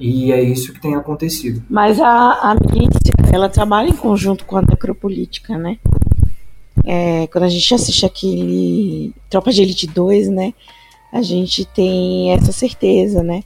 E 0.00 0.32
é 0.32 0.42
isso 0.42 0.72
que 0.72 0.80
tem 0.80 0.94
acontecido. 0.94 1.62
Mas 1.68 2.00
a, 2.00 2.08
a 2.08 2.54
milícia, 2.54 3.09
ela 3.32 3.48
trabalha 3.48 3.88
em 3.88 3.96
conjunto 3.96 4.44
com 4.44 4.56
a 4.56 4.62
necropolítica, 4.62 5.56
né? 5.56 5.78
É, 6.84 7.26
quando 7.28 7.44
a 7.44 7.48
gente 7.48 7.74
assiste 7.74 8.04
aquele 8.04 9.12
Tropa 9.28 9.52
de 9.52 9.62
Elite 9.62 9.86
2, 9.86 10.28
né? 10.28 10.52
A 11.12 11.22
gente 11.22 11.64
tem 11.64 12.32
essa 12.32 12.52
certeza, 12.52 13.22
né? 13.22 13.44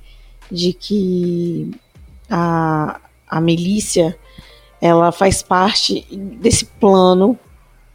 De 0.51 0.73
que 0.73 1.71
a, 2.31 3.01
a 3.29 3.41
milícia, 3.41 4.17
ela 4.81 5.13
faz 5.13 5.43
parte 5.43 6.07
desse 6.41 6.65
plano 6.65 7.39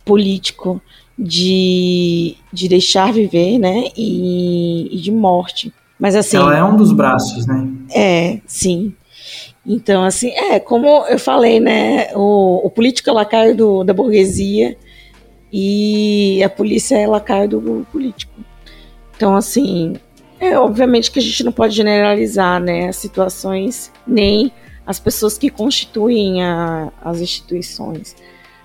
político 0.04 0.82
de, 1.18 2.36
de 2.52 2.68
deixar 2.68 3.12
viver, 3.12 3.58
né? 3.58 3.90
E, 3.96 4.96
e 4.96 5.02
de 5.02 5.12
morte. 5.12 5.74
Mas 6.00 6.16
assim. 6.16 6.38
Ela 6.38 6.58
é 6.58 6.64
um 6.64 6.78
dos 6.78 6.94
braços, 6.94 7.46
né? 7.46 7.68
É, 7.94 8.40
sim. 8.46 8.94
Então, 9.66 10.04
assim, 10.04 10.30
é, 10.30 10.60
como 10.60 10.88
eu 11.08 11.20
falei, 11.20 11.60
né? 11.60 12.10
O, 12.16 12.66
o 12.66 12.70
político 12.70 13.10
é 13.10 13.14
lacaio 13.14 13.56
do, 13.56 13.84
da 13.84 13.94
burguesia 13.94 14.78
e 15.52 16.42
a 16.44 16.50
polícia 16.50 16.98
é 16.98 17.08
lacaio 17.08 17.50
do 17.50 17.88
político. 17.92 18.34
Então, 19.16 19.36
assim, 19.36 19.96
é 20.40 20.58
obviamente 20.58 21.12
que 21.12 21.20
a 21.20 21.22
gente 21.22 21.44
não 21.44 21.52
pode 21.52 21.76
generalizar, 21.76 22.60
né? 22.62 22.88
As 22.90 22.96
situações, 22.96 23.92
nem 24.08 24.52
as 24.86 25.00
pessoas 25.00 25.38
que 25.38 25.50
constituem 25.50 26.44
a, 26.44 26.92
as 27.04 27.22
instituições, 27.22 28.16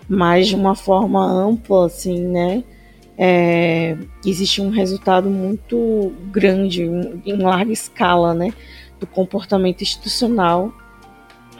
mas 0.08 0.48
de 0.48 0.54
uma 0.54 0.74
forma 0.74 1.20
ampla, 1.24 1.86
assim, 1.86 2.20
né? 2.20 2.64
é, 3.16 3.96
existe 4.24 4.60
um 4.60 4.70
resultado 4.70 5.30
muito 5.30 6.12
grande, 6.30 6.82
em 6.82 7.36
larga 7.36 7.72
escala, 7.72 8.34
né, 8.34 8.52
do 8.98 9.06
comportamento 9.06 9.82
institucional 9.82 10.72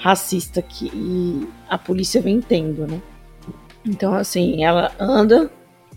racista 0.05 0.61
que 0.61 1.49
a 1.67 1.79
polícia 1.79 2.21
vem 2.21 2.39
tendo, 2.39 2.87
né. 2.87 3.01
Então, 3.87 4.13
assim, 4.13 4.63
ela 4.63 4.93
anda 5.01 5.51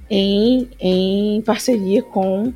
em, 0.10 0.70
em 0.80 1.42
parceria 1.42 2.02
com 2.02 2.54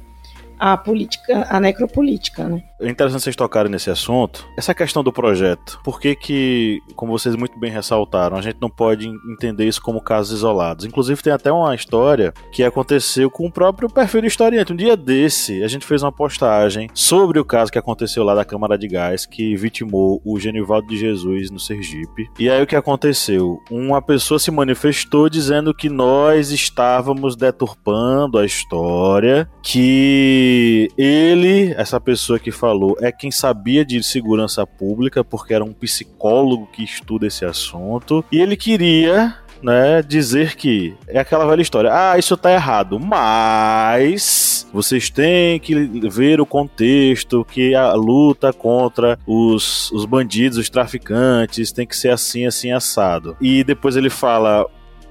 a 0.57 0.77
política, 0.77 1.45
a 1.49 1.59
necropolítica, 1.59 2.47
né? 2.47 2.63
É 2.81 2.89
interessante 2.89 3.21
vocês 3.21 3.35
tocarem 3.35 3.71
nesse 3.71 3.91
assunto. 3.91 4.47
Essa 4.57 4.73
questão 4.73 5.03
do 5.03 5.13
projeto. 5.13 5.79
Por 5.83 5.99
que 5.99 6.15
que, 6.15 6.81
como 6.95 7.11
vocês 7.11 7.35
muito 7.35 7.59
bem 7.59 7.71
ressaltaram, 7.71 8.35
a 8.35 8.41
gente 8.41 8.57
não 8.59 8.69
pode 8.69 9.07
entender 9.31 9.65
isso 9.65 9.81
como 9.81 10.01
casos 10.01 10.39
isolados? 10.39 10.83
Inclusive 10.83 11.21
tem 11.21 11.31
até 11.31 11.51
uma 11.51 11.75
história 11.75 12.33
que 12.51 12.63
aconteceu 12.63 13.29
com 13.29 13.45
o 13.45 13.51
próprio 13.51 13.87
perfil 13.87 14.21
do 14.21 14.27
historiante. 14.27 14.73
Um 14.73 14.75
dia 14.75 14.97
desse, 14.97 15.63
a 15.63 15.67
gente 15.67 15.85
fez 15.85 16.01
uma 16.01 16.11
postagem 16.11 16.89
sobre 16.93 17.39
o 17.39 17.45
caso 17.45 17.71
que 17.71 17.77
aconteceu 17.77 18.23
lá 18.23 18.33
da 18.33 18.43
Câmara 18.43 18.77
de 18.77 18.87
Gás, 18.87 19.27
que 19.27 19.55
vitimou 19.55 20.19
o 20.25 20.39
Genivaldo 20.39 20.87
de 20.87 20.97
Jesus 20.97 21.51
no 21.51 21.59
Sergipe. 21.59 22.29
E 22.39 22.49
aí 22.49 22.63
o 22.63 22.67
que 22.67 22.75
aconteceu? 22.75 23.59
Uma 23.69 24.01
pessoa 24.01 24.39
se 24.39 24.49
manifestou 24.49 25.29
dizendo 25.29 25.71
que 25.71 25.87
nós 25.87 26.51
estávamos 26.51 27.35
deturpando 27.35 28.39
a 28.39 28.45
história, 28.45 29.47
que 29.61 30.89
ele, 30.97 31.73
essa 31.77 31.99
pessoa 31.99 32.39
que 32.39 32.51
falou, 32.51 32.70
é 32.99 33.11
quem 33.11 33.31
sabia 33.31 33.85
de 33.85 34.01
segurança 34.03 34.65
pública, 34.65 35.23
porque 35.23 35.53
era 35.53 35.63
um 35.63 35.73
psicólogo 35.73 36.67
que 36.67 36.83
estuda 36.83 37.27
esse 37.27 37.45
assunto, 37.45 38.23
e 38.31 38.39
ele 38.39 38.55
queria 38.55 39.35
né, 39.61 40.01
dizer 40.01 40.55
que 40.55 40.95
é 41.07 41.19
aquela 41.19 41.45
velha 41.45 41.61
história. 41.61 41.91
Ah, 41.93 42.17
isso 42.17 42.35
tá 42.35 42.51
errado, 42.51 42.99
mas 42.99 44.67
vocês 44.73 45.09
têm 45.09 45.59
que 45.59 45.75
ver 46.09 46.41
o 46.41 46.45
contexto 46.45 47.45
que 47.45 47.75
a 47.75 47.93
luta 47.93 48.51
contra 48.51 49.17
os, 49.25 49.91
os 49.91 50.05
bandidos, 50.05 50.57
os 50.57 50.69
traficantes, 50.69 51.71
tem 51.71 51.85
que 51.85 51.95
ser 51.95 52.09
assim, 52.09 52.45
assim, 52.45 52.71
assado. 52.71 53.37
E 53.39 53.63
depois 53.63 53.95
ele 53.95 54.09
fala, 54.09 54.65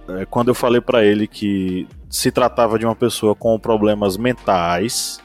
é, 0.09 0.25
quando 0.25 0.49
eu 0.49 0.55
falei 0.55 0.81
para 0.81 1.05
ele 1.05 1.27
que 1.27 1.87
se 2.09 2.31
tratava 2.31 2.79
de 2.79 2.85
uma 2.85 2.97
pessoa 2.97 3.35
com 3.35 3.59
problemas 3.59 4.17
mentais 4.17 5.21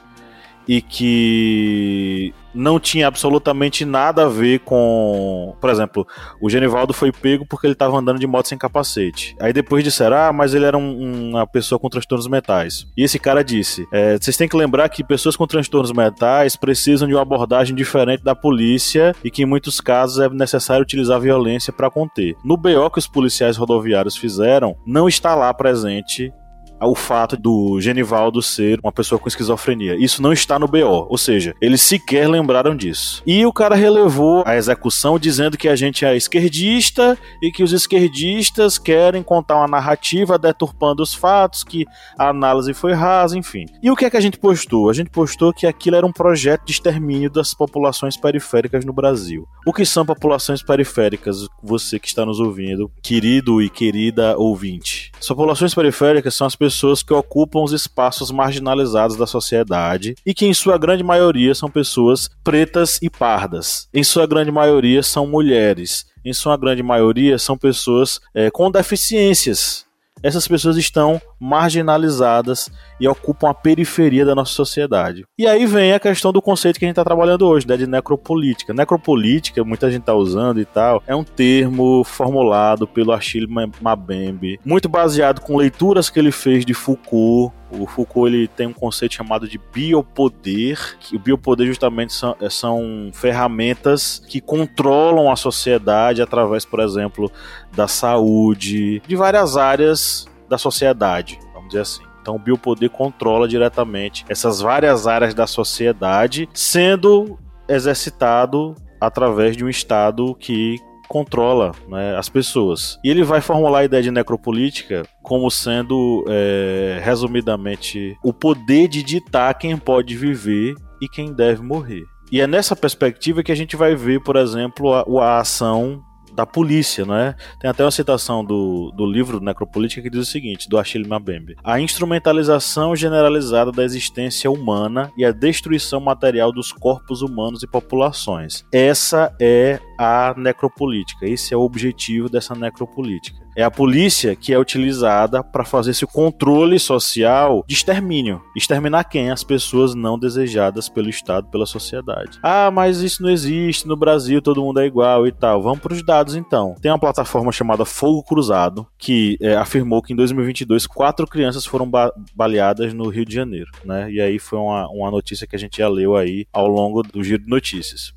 e 0.68 0.80
que 0.82 2.34
não 2.56 2.80
tinha 2.80 3.06
absolutamente 3.06 3.84
nada 3.84 4.24
a 4.24 4.28
ver 4.28 4.60
com. 4.60 5.54
Por 5.60 5.70
exemplo, 5.70 6.06
o 6.40 6.48
Genivaldo 6.48 6.92
foi 6.92 7.12
pego 7.12 7.46
porque 7.46 7.66
ele 7.66 7.74
estava 7.74 7.96
andando 7.96 8.18
de 8.18 8.26
moto 8.26 8.48
sem 8.48 8.56
capacete. 8.56 9.36
Aí 9.38 9.52
depois 9.52 9.84
disseram, 9.84 10.16
ah, 10.16 10.32
mas 10.32 10.54
ele 10.54 10.64
era 10.64 10.76
um, 10.76 11.30
uma 11.30 11.46
pessoa 11.46 11.78
com 11.78 11.88
transtornos 11.88 12.26
mentais. 12.26 12.86
E 12.96 13.04
esse 13.04 13.18
cara 13.18 13.44
disse: 13.44 13.86
é, 13.92 14.16
vocês 14.18 14.36
têm 14.36 14.48
que 14.48 14.56
lembrar 14.56 14.88
que 14.88 15.04
pessoas 15.04 15.36
com 15.36 15.46
transtornos 15.46 15.92
mentais 15.92 16.56
precisam 16.56 17.06
de 17.06 17.14
uma 17.14 17.22
abordagem 17.22 17.76
diferente 17.76 18.24
da 18.24 18.34
polícia 18.34 19.14
e 19.22 19.30
que 19.30 19.42
em 19.42 19.46
muitos 19.46 19.80
casos 19.80 20.18
é 20.18 20.28
necessário 20.28 20.82
utilizar 20.82 21.20
violência 21.20 21.72
para 21.72 21.90
conter. 21.90 22.34
No 22.44 22.56
BO 22.56 22.90
que 22.90 22.98
os 22.98 23.06
policiais 23.06 23.56
rodoviários 23.56 24.16
fizeram, 24.16 24.76
não 24.86 25.06
está 25.06 25.34
lá 25.34 25.52
presente 25.52 26.32
o 26.80 26.94
fato 26.94 27.36
do 27.36 27.80
Genivaldo 27.80 28.42
ser 28.42 28.78
uma 28.82 28.92
pessoa 28.92 29.18
com 29.18 29.28
esquizofrenia. 29.28 29.96
Isso 29.96 30.20
não 30.20 30.32
está 30.32 30.58
no 30.58 30.68
BO, 30.68 31.06
ou 31.08 31.16
seja, 31.16 31.54
eles 31.60 31.80
sequer 31.80 32.28
lembraram 32.28 32.76
disso. 32.76 33.22
E 33.26 33.46
o 33.46 33.52
cara 33.52 33.74
relevou 33.74 34.42
a 34.46 34.56
execução 34.56 35.18
dizendo 35.18 35.56
que 35.56 35.68
a 35.68 35.76
gente 35.76 36.04
é 36.04 36.16
esquerdista 36.16 37.16
e 37.42 37.50
que 37.50 37.62
os 37.62 37.72
esquerdistas 37.72 38.78
querem 38.78 39.22
contar 39.22 39.56
uma 39.56 39.68
narrativa 39.68 40.38
deturpando 40.38 41.02
os 41.02 41.14
fatos, 41.14 41.64
que 41.64 41.86
a 42.18 42.28
análise 42.28 42.74
foi 42.74 42.92
rasa, 42.92 43.38
enfim. 43.38 43.66
E 43.82 43.90
o 43.90 43.96
que 43.96 44.04
é 44.04 44.10
que 44.10 44.16
a 44.16 44.20
gente 44.20 44.38
postou? 44.38 44.90
A 44.90 44.92
gente 44.92 45.10
postou 45.10 45.52
que 45.52 45.66
aquilo 45.66 45.96
era 45.96 46.06
um 46.06 46.12
projeto 46.12 46.64
de 46.66 46.72
extermínio 46.72 47.30
das 47.30 47.54
populações 47.54 48.16
periféricas 48.16 48.84
no 48.84 48.92
Brasil. 48.92 49.46
O 49.66 49.72
que 49.72 49.84
são 49.84 50.04
populações 50.04 50.62
periféricas? 50.62 51.48
Você 51.62 51.98
que 51.98 52.08
está 52.08 52.24
nos 52.26 52.40
ouvindo, 52.40 52.90
querido 53.02 53.62
e 53.62 53.70
querida 53.70 54.36
ouvinte. 54.36 55.10
As 55.18 55.26
populações 55.26 55.74
periféricas 55.74 56.34
são 56.34 56.46
as 56.46 56.54
pessoas 56.54 56.65
pessoas 56.66 57.00
que 57.00 57.14
ocupam 57.14 57.62
os 57.62 57.72
espaços 57.72 58.32
marginalizados 58.32 59.16
da 59.16 59.24
sociedade 59.24 60.16
e 60.26 60.34
que, 60.34 60.46
em 60.46 60.52
sua 60.52 60.76
grande 60.76 61.04
maioria, 61.04 61.54
são 61.54 61.70
pessoas 61.70 62.28
pretas 62.42 62.98
e 63.00 63.08
pardas. 63.08 63.88
Em 63.94 64.02
sua 64.02 64.26
grande 64.26 64.50
maioria, 64.50 65.00
são 65.00 65.28
mulheres. 65.28 66.06
Em 66.24 66.32
sua 66.32 66.56
grande 66.56 66.82
maioria, 66.82 67.38
são 67.38 67.56
pessoas 67.56 68.20
é, 68.34 68.50
com 68.50 68.68
deficiências. 68.68 69.86
Essas 70.20 70.48
pessoas 70.48 70.76
estão 70.76 71.22
marginalizadas 71.38 72.70
e 73.00 73.06
ocupam 73.06 73.50
a 73.50 73.54
periferia 73.54 74.24
da 74.24 74.34
nossa 74.34 74.52
sociedade. 74.52 75.24
E 75.38 75.46
aí 75.46 75.66
vem 75.66 75.92
a 75.92 76.00
questão 76.00 76.32
do 76.32 76.42
conceito 76.42 76.78
que 76.78 76.84
a 76.84 76.88
gente 76.88 76.94
está 76.94 77.04
trabalhando 77.04 77.46
hoje, 77.46 77.66
né, 77.66 77.76
de 77.76 77.86
necropolítica. 77.86 78.72
Necropolítica, 78.72 79.64
muita 79.64 79.90
gente 79.90 80.02
está 80.02 80.14
usando 80.14 80.60
e 80.60 80.64
tal, 80.64 81.02
é 81.06 81.14
um 81.14 81.24
termo 81.24 82.02
formulado 82.04 82.86
pelo 82.86 83.12
Achille 83.12 83.46
Mbembe, 83.46 84.60
muito 84.64 84.88
baseado 84.88 85.40
com 85.40 85.56
leituras 85.56 86.08
que 86.08 86.18
ele 86.18 86.32
fez 86.32 86.64
de 86.64 86.74
Foucault, 86.74 87.52
o 87.70 87.86
Foucault 87.86 88.32
ele 88.32 88.46
tem 88.46 88.66
um 88.66 88.72
conceito 88.72 89.14
chamado 89.14 89.48
de 89.48 89.58
biopoder, 89.72 90.96
que 91.00 91.16
o 91.16 91.18
biopoder 91.18 91.66
justamente 91.66 92.12
são, 92.12 92.36
é, 92.40 92.48
são, 92.48 93.10
ferramentas 93.12 94.22
que 94.28 94.40
controlam 94.40 95.30
a 95.30 95.36
sociedade 95.36 96.22
através, 96.22 96.64
por 96.64 96.80
exemplo, 96.80 97.30
da 97.74 97.88
saúde, 97.88 99.02
de 99.06 99.16
várias 99.16 99.56
áreas 99.56 100.26
da 100.48 100.58
sociedade, 100.58 101.38
vamos 101.52 101.68
dizer 101.68 101.80
assim. 101.80 102.02
Então 102.20 102.36
o 102.36 102.38
biopoder 102.40 102.90
controla 102.90 103.46
diretamente 103.46 104.24
essas 104.28 104.60
várias 104.60 105.06
áreas 105.06 105.32
da 105.32 105.46
sociedade, 105.46 106.48
sendo 106.52 107.38
exercitado 107.68 108.74
através 109.00 109.56
de 109.56 109.64
um 109.64 109.68
Estado 109.68 110.34
que 110.34 110.76
controla 111.08 111.72
né, 111.88 112.16
as 112.16 112.28
pessoas. 112.28 112.98
E 113.04 113.10
ele 113.10 113.22
vai 113.22 113.40
formular 113.40 113.80
a 113.80 113.84
ideia 113.84 114.02
de 114.02 114.10
necropolítica 114.10 115.04
como 115.22 115.50
sendo, 115.50 116.24
é, 116.28 117.00
resumidamente, 117.02 118.16
o 118.24 118.32
poder 118.32 118.88
de 118.88 119.02
ditar 119.02 119.54
quem 119.54 119.76
pode 119.76 120.16
viver 120.16 120.74
e 121.00 121.08
quem 121.08 121.32
deve 121.32 121.62
morrer. 121.62 122.02
E 122.30 122.40
é 122.40 122.46
nessa 122.46 122.74
perspectiva 122.74 123.42
que 123.42 123.52
a 123.52 123.56
gente 123.56 123.76
vai 123.76 123.94
ver, 123.94 124.20
por 124.20 124.36
exemplo, 124.36 124.92
a, 124.92 125.04
a 125.22 125.38
ação 125.38 126.02
da 126.36 126.44
polícia, 126.44 127.04
não 127.04 127.16
é? 127.16 127.34
Tem 127.58 127.70
até 127.70 127.82
uma 127.82 127.90
citação 127.90 128.44
do, 128.44 128.92
do 128.92 129.06
livro 129.06 129.40
Necropolítica 129.40 130.02
que 130.02 130.10
diz 130.10 130.20
o 130.20 130.30
seguinte, 130.30 130.68
do 130.68 130.78
Achille 130.78 131.08
Mbembe. 131.08 131.56
A 131.64 131.80
instrumentalização 131.80 132.94
generalizada 132.94 133.72
da 133.72 133.82
existência 133.82 134.50
humana 134.50 135.10
e 135.16 135.24
a 135.24 135.32
destruição 135.32 135.98
material 135.98 136.52
dos 136.52 136.70
corpos 136.70 137.22
humanos 137.22 137.62
e 137.62 137.66
populações. 137.66 138.64
Essa 138.70 139.34
é 139.40 139.80
a 139.98 140.34
necropolítica. 140.36 141.26
Esse 141.26 141.54
é 141.54 141.56
o 141.56 141.62
objetivo 141.62 142.28
dessa 142.28 142.54
necropolítica. 142.54 143.45
É 143.56 143.62
a 143.62 143.70
polícia 143.70 144.36
que 144.36 144.52
é 144.52 144.58
utilizada 144.58 145.42
para 145.42 145.64
fazer 145.64 145.92
esse 145.92 146.06
controle 146.06 146.78
social 146.78 147.64
de 147.66 147.74
extermínio. 147.74 148.42
Exterminar 148.54 149.04
quem? 149.04 149.30
As 149.30 149.42
pessoas 149.42 149.94
não 149.94 150.18
desejadas 150.18 150.90
pelo 150.90 151.08
Estado, 151.08 151.48
pela 151.48 151.64
sociedade. 151.64 152.38
Ah, 152.42 152.70
mas 152.70 153.00
isso 153.00 153.22
não 153.22 153.30
existe 153.30 153.88
no 153.88 153.96
Brasil, 153.96 154.42
todo 154.42 154.62
mundo 154.62 154.80
é 154.80 154.86
igual 154.86 155.26
e 155.26 155.32
tal. 155.32 155.62
Vamos 155.62 155.78
para 155.78 155.94
os 155.94 156.04
dados 156.04 156.34
então. 156.34 156.74
Tem 156.82 156.90
uma 156.90 156.98
plataforma 156.98 157.50
chamada 157.50 157.86
Fogo 157.86 158.22
Cruzado 158.22 158.86
que 158.98 159.38
é, 159.40 159.56
afirmou 159.56 160.02
que 160.02 160.12
em 160.12 160.16
2022 160.16 160.86
quatro 160.86 161.26
crianças 161.26 161.64
foram 161.64 161.88
ba 161.88 162.12
baleadas 162.34 162.92
no 162.92 163.08
Rio 163.08 163.24
de 163.24 163.34
Janeiro, 163.34 163.70
né? 163.84 164.10
E 164.12 164.20
aí 164.20 164.38
foi 164.38 164.58
uma, 164.58 164.86
uma 164.90 165.10
notícia 165.10 165.46
que 165.46 165.56
a 165.56 165.58
gente 165.58 165.78
já 165.78 165.88
leu 165.88 166.14
aí 166.14 166.46
ao 166.52 166.66
longo 166.66 167.02
do 167.02 167.24
giro 167.24 167.42
de 167.42 167.48
notícias. 167.48 168.12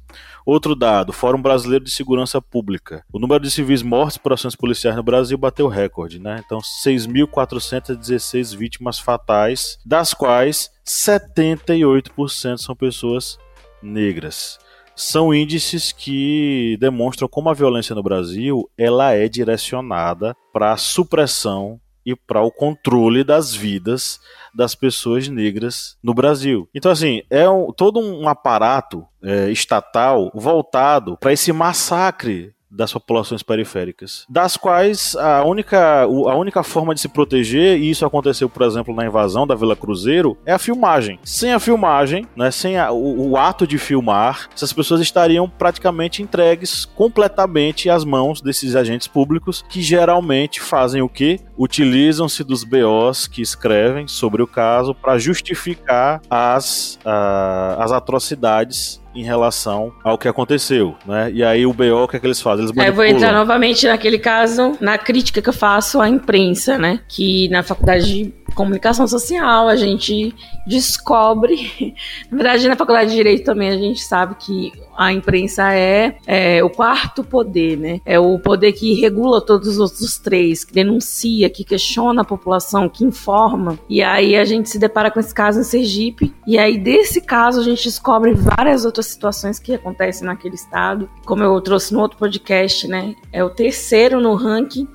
Outro 0.45 0.75
dado, 0.75 1.13
Fórum 1.13 1.41
Brasileiro 1.41 1.83
de 1.85 1.91
Segurança 1.91 2.41
Pública. 2.41 3.03
O 3.11 3.19
número 3.19 3.43
de 3.43 3.51
civis 3.51 3.81
mortos 3.81 4.17
por 4.17 4.33
ações 4.33 4.55
policiais 4.55 4.95
no 4.95 5.03
Brasil 5.03 5.37
bateu 5.37 5.67
recorde, 5.67 6.19
né? 6.19 6.41
Então, 6.45 6.59
6.416 6.59 8.55
vítimas 8.55 8.99
fatais, 8.99 9.77
das 9.85 10.13
quais 10.13 10.71
78% 10.85 12.57
são 12.57 12.75
pessoas 12.75 13.37
negras. 13.81 14.57
São 14.95 15.33
índices 15.33 15.93
que 15.93 16.77
demonstram 16.79 17.29
como 17.29 17.49
a 17.49 17.53
violência 17.53 17.95
no 17.95 18.03
Brasil 18.03 18.69
ela 18.77 19.13
é 19.13 19.29
direcionada 19.29 20.35
para 20.51 20.73
a 20.73 20.77
supressão 20.77 21.79
e 22.05 22.15
para 22.15 22.41
o 22.41 22.51
controle 22.51 23.23
das 23.23 23.53
vidas 23.53 24.19
das 24.53 24.75
pessoas 24.75 25.27
negras 25.27 25.97
no 26.01 26.13
Brasil. 26.13 26.67
Então, 26.73 26.91
assim, 26.91 27.21
é 27.29 27.47
um, 27.49 27.71
todo 27.71 27.99
um 27.99 28.27
aparato 28.27 29.05
é, 29.23 29.49
estatal 29.51 30.31
voltado 30.33 31.17
para 31.17 31.33
esse 31.33 31.51
massacre 31.51 32.53
das 32.71 32.93
populações 32.93 33.41
periféricas, 33.41 34.25
das 34.29 34.55
quais 34.55 35.15
a 35.15 35.43
única, 35.43 36.03
a 36.03 36.35
única 36.35 36.61
forma 36.61 36.93
de 36.93 37.01
se 37.01 37.07
proteger, 37.07 37.79
e 37.79 37.89
isso 37.89 38.05
aconteceu, 38.05 38.47
por 38.47 38.63
exemplo, 38.63 38.93
na 38.93 39.05
invasão 39.05 39.47
da 39.47 39.55
Vila 39.55 39.75
Cruzeiro, 39.75 40.37
é 40.45 40.53
a 40.53 40.59
filmagem. 40.59 41.19
Sem 41.23 41.51
a 41.51 41.59
filmagem, 41.59 42.27
né, 42.35 42.51
sem 42.51 42.77
a, 42.77 42.91
o, 42.91 43.31
o, 43.31 43.37
ato 43.37 43.65
de 43.65 43.77
filmar, 43.77 44.47
essas 44.53 44.71
pessoas 44.71 45.01
estariam 45.01 45.49
praticamente 45.49 46.21
entregues 46.21 46.85
completamente 46.85 47.89
às 47.89 48.05
mãos 48.05 48.41
desses 48.41 48.75
agentes 48.75 49.07
públicos, 49.07 49.63
que 49.67 49.81
geralmente 49.81 50.61
fazem 50.61 51.01
o 51.01 51.09
quê? 51.09 51.39
Utilizam-se 51.59 52.41
dos 52.41 52.63
BOs 52.63 53.27
que 53.27 53.41
escrevem 53.41 54.07
sobre 54.07 54.41
o 54.41 54.47
caso 54.47 54.95
para 54.95 55.17
justificar 55.17 56.21
as, 56.29 56.97
uh, 57.05 57.81
as 57.81 57.91
atrocidades 57.91 59.01
em 59.13 59.23
relação 59.23 59.91
ao 60.03 60.17
que 60.17 60.27
aconteceu, 60.27 60.95
né? 61.05 61.29
E 61.33 61.43
aí 61.43 61.65
o 61.65 61.73
BO, 61.73 62.03
o 62.03 62.07
que 62.07 62.15
é 62.15 62.19
que 62.19 62.25
eles 62.25 62.41
fazem? 62.41 62.65
Eles 62.65 62.77
é, 62.77 62.87
eu 62.87 62.93
vou 62.93 63.03
entrar 63.03 63.33
novamente 63.33 63.87
naquele 63.87 64.17
caso, 64.17 64.77
na 64.79 64.97
crítica 64.97 65.41
que 65.41 65.49
eu 65.49 65.53
faço 65.53 65.99
à 65.99 66.07
imprensa, 66.07 66.77
né? 66.77 67.01
Que 67.09 67.49
na 67.49 67.61
faculdade 67.61 68.05
de 68.05 68.33
comunicação 68.53 69.07
social 69.07 69.67
a 69.67 69.75
gente 69.75 70.33
descobre, 70.65 71.95
na 72.29 72.37
verdade 72.37 72.67
na 72.67 72.75
faculdade 72.75 73.09
de 73.09 73.15
direito 73.15 73.45
também 73.45 73.69
a 73.69 73.77
gente 73.77 74.01
sabe 74.01 74.35
que 74.35 74.71
a 74.99 75.13
imprensa 75.13 75.73
é, 75.73 76.17
é, 76.27 76.61
o 76.61 76.69
quarto 76.69 77.23
poder, 77.23 77.77
né? 77.77 78.01
É 78.05 78.19
o 78.19 78.37
poder 78.37 78.73
que 78.73 78.99
regula 78.99 79.39
todos 79.39 79.69
os 79.69 79.79
outros 79.79 80.17
três, 80.17 80.65
que 80.65 80.73
denuncia, 80.73 81.49
que 81.49 81.63
questiona 81.63 82.21
a 82.21 82.25
população, 82.25 82.89
que 82.89 83.05
informa. 83.05 83.79
E 83.87 84.03
aí 84.03 84.35
a 84.35 84.43
gente 84.43 84.69
se 84.69 84.77
depara 84.77 85.09
com 85.09 85.17
esse 85.17 85.33
caso 85.33 85.61
em 85.61 85.63
Sergipe. 85.63 86.33
E 86.45 86.57
aí 86.57 86.77
desse 86.77 87.21
caso 87.21 87.61
a 87.61 87.63
gente 87.63 87.85
descobre 87.85 88.33
várias 88.33 88.83
outras 88.83 89.05
situações 89.05 89.57
que 89.57 89.73
acontecem 89.73 90.27
naquele 90.27 90.55
estado. 90.55 91.09
Como 91.25 91.41
eu 91.43 91.61
trouxe 91.61 91.93
no 91.93 92.01
outro 92.01 92.17
podcast, 92.17 92.85
né? 92.85 93.15
É 93.31 93.41
o 93.41 93.49
terceiro 93.49 94.19
no 94.19 94.33
ranking 94.33 94.85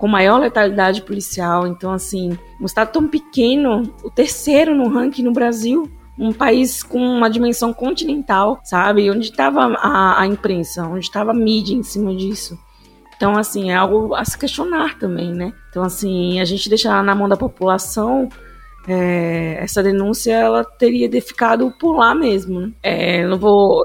com 0.00 0.08
maior 0.08 0.40
letalidade 0.40 1.02
policial. 1.02 1.66
Então, 1.66 1.92
assim, 1.92 2.36
um 2.58 2.64
estado 2.64 2.90
tão 2.90 3.06
pequeno, 3.06 3.82
o 4.02 4.10
terceiro 4.10 4.74
no 4.74 4.88
ranking 4.88 5.22
no 5.22 5.32
Brasil 5.32 5.88
um 6.18 6.32
país 6.32 6.82
com 6.82 6.98
uma 6.98 7.30
dimensão 7.30 7.72
continental, 7.72 8.60
sabe? 8.62 9.10
Onde 9.10 9.30
estava 9.30 9.74
a, 9.78 10.20
a, 10.20 10.26
imprensa, 10.26 10.86
onde 10.86 11.06
estava 11.06 11.30
a 11.30 11.34
mídia 11.34 11.74
em 11.74 11.82
cima 11.82 12.14
disso. 12.14 12.58
Então, 13.16 13.38
assim, 13.38 13.70
é 13.70 13.74
algo 13.74 14.14
a 14.14 14.22
se 14.22 14.36
questionar 14.36 14.98
também, 14.98 15.32
né? 15.32 15.52
Então, 15.70 15.82
assim, 15.82 16.38
a 16.38 16.44
gente 16.44 16.68
deixar 16.68 17.02
na 17.02 17.14
mão 17.14 17.26
da 17.26 17.38
população 17.38 18.28
é, 18.86 19.62
essa 19.62 19.82
denúncia 19.82 20.32
ela 20.32 20.62
teria 20.62 21.08
ficado 21.22 21.70
por 21.78 21.96
lá 21.96 22.14
mesmo. 22.14 22.60
Né? 22.60 22.72
É, 22.82 23.26
não 23.26 23.38
vou 23.38 23.82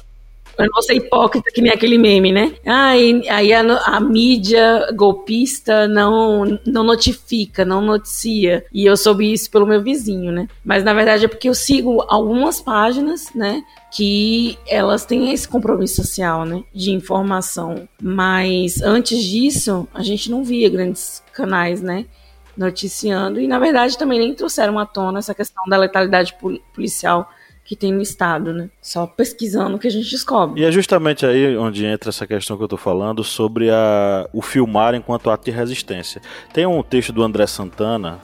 eu 0.58 0.70
não 0.74 0.82
ser 0.82 0.96
hipócrita 0.96 1.52
que 1.54 1.62
nem 1.62 1.72
aquele 1.72 1.98
meme, 1.98 2.32
né? 2.32 2.54
Aí, 2.66 3.28
aí 3.30 3.54
a, 3.54 3.62
a, 3.62 4.00
mídia 4.00 4.92
golpista 4.96 5.88
não, 5.88 6.60
não 6.66 6.84
notifica, 6.84 7.66
não 7.66 7.82
noticia. 7.82 8.66
E 8.74 8.86
eu 8.86 8.96
soube 8.96 9.32
isso 9.32 9.50
pelo 9.50 9.66
meu 9.66 9.82
vizinho, 9.82 10.32
né? 10.32 10.48
Mas 10.64 10.84
na 10.84 10.94
verdade 10.94 11.26
é 11.26 11.28
porque 11.28 11.50
eu 11.50 11.56
sigo 11.56 12.04
algumas 12.08 12.62
páginas, 12.62 13.34
né? 13.34 13.64
Que 13.92 14.58
elas 14.68 15.06
têm 15.06 15.32
esse 15.32 15.48
compromisso 15.48 16.04
social, 16.04 16.46
né? 16.46 16.64
De 16.74 16.92
informação. 16.92 17.88
Mas 18.02 18.82
antes 18.82 19.24
disso, 19.24 19.88
a 19.94 20.04
gente 20.04 20.30
não 20.30 20.44
via 20.44 20.70
grandes 20.70 21.24
canais, 21.34 21.82
né? 21.82 22.06
Noticiando. 22.58 23.40
E 23.40 23.48
na 23.48 23.60
verdade 23.60 23.98
também 23.98 24.20
nem 24.20 24.34
trouxeram 24.34 24.80
à 24.80 24.86
tona 24.86 25.20
essa 25.20 25.34
questão 25.34 25.64
da 25.68 25.78
letalidade 25.78 26.36
policial 26.74 27.30
que 27.66 27.76
tem 27.76 27.92
no 27.92 28.02
estado, 28.02 28.54
né? 28.54 28.70
Só 28.80 29.08
pesquisando 29.08 29.80
que 29.80 29.88
a 29.88 29.92
gente 29.92 30.10
descobre. 30.10 30.62
E 30.62 30.64
é 30.64 30.72
justamente 30.72 31.26
aí 31.26 31.58
onde 31.58 31.84
entra 31.84 32.10
essa 32.10 32.28
questão 32.28 32.56
que 32.56 32.64
eu 32.64 32.68
tô 32.68 32.78
falando 32.78 33.24
sobre 33.24 33.72
a, 33.72 34.30
o 34.32 34.42
filmar 34.42 34.94
enquanto 34.94 35.32
ato 35.32 35.46
de 35.46 35.52
resistência. 35.52 36.22
Tem 36.54 36.68
um 36.68 36.84
texto 36.84 37.12
do 37.12 37.24
André 37.24 37.48
Santana, 37.48 38.20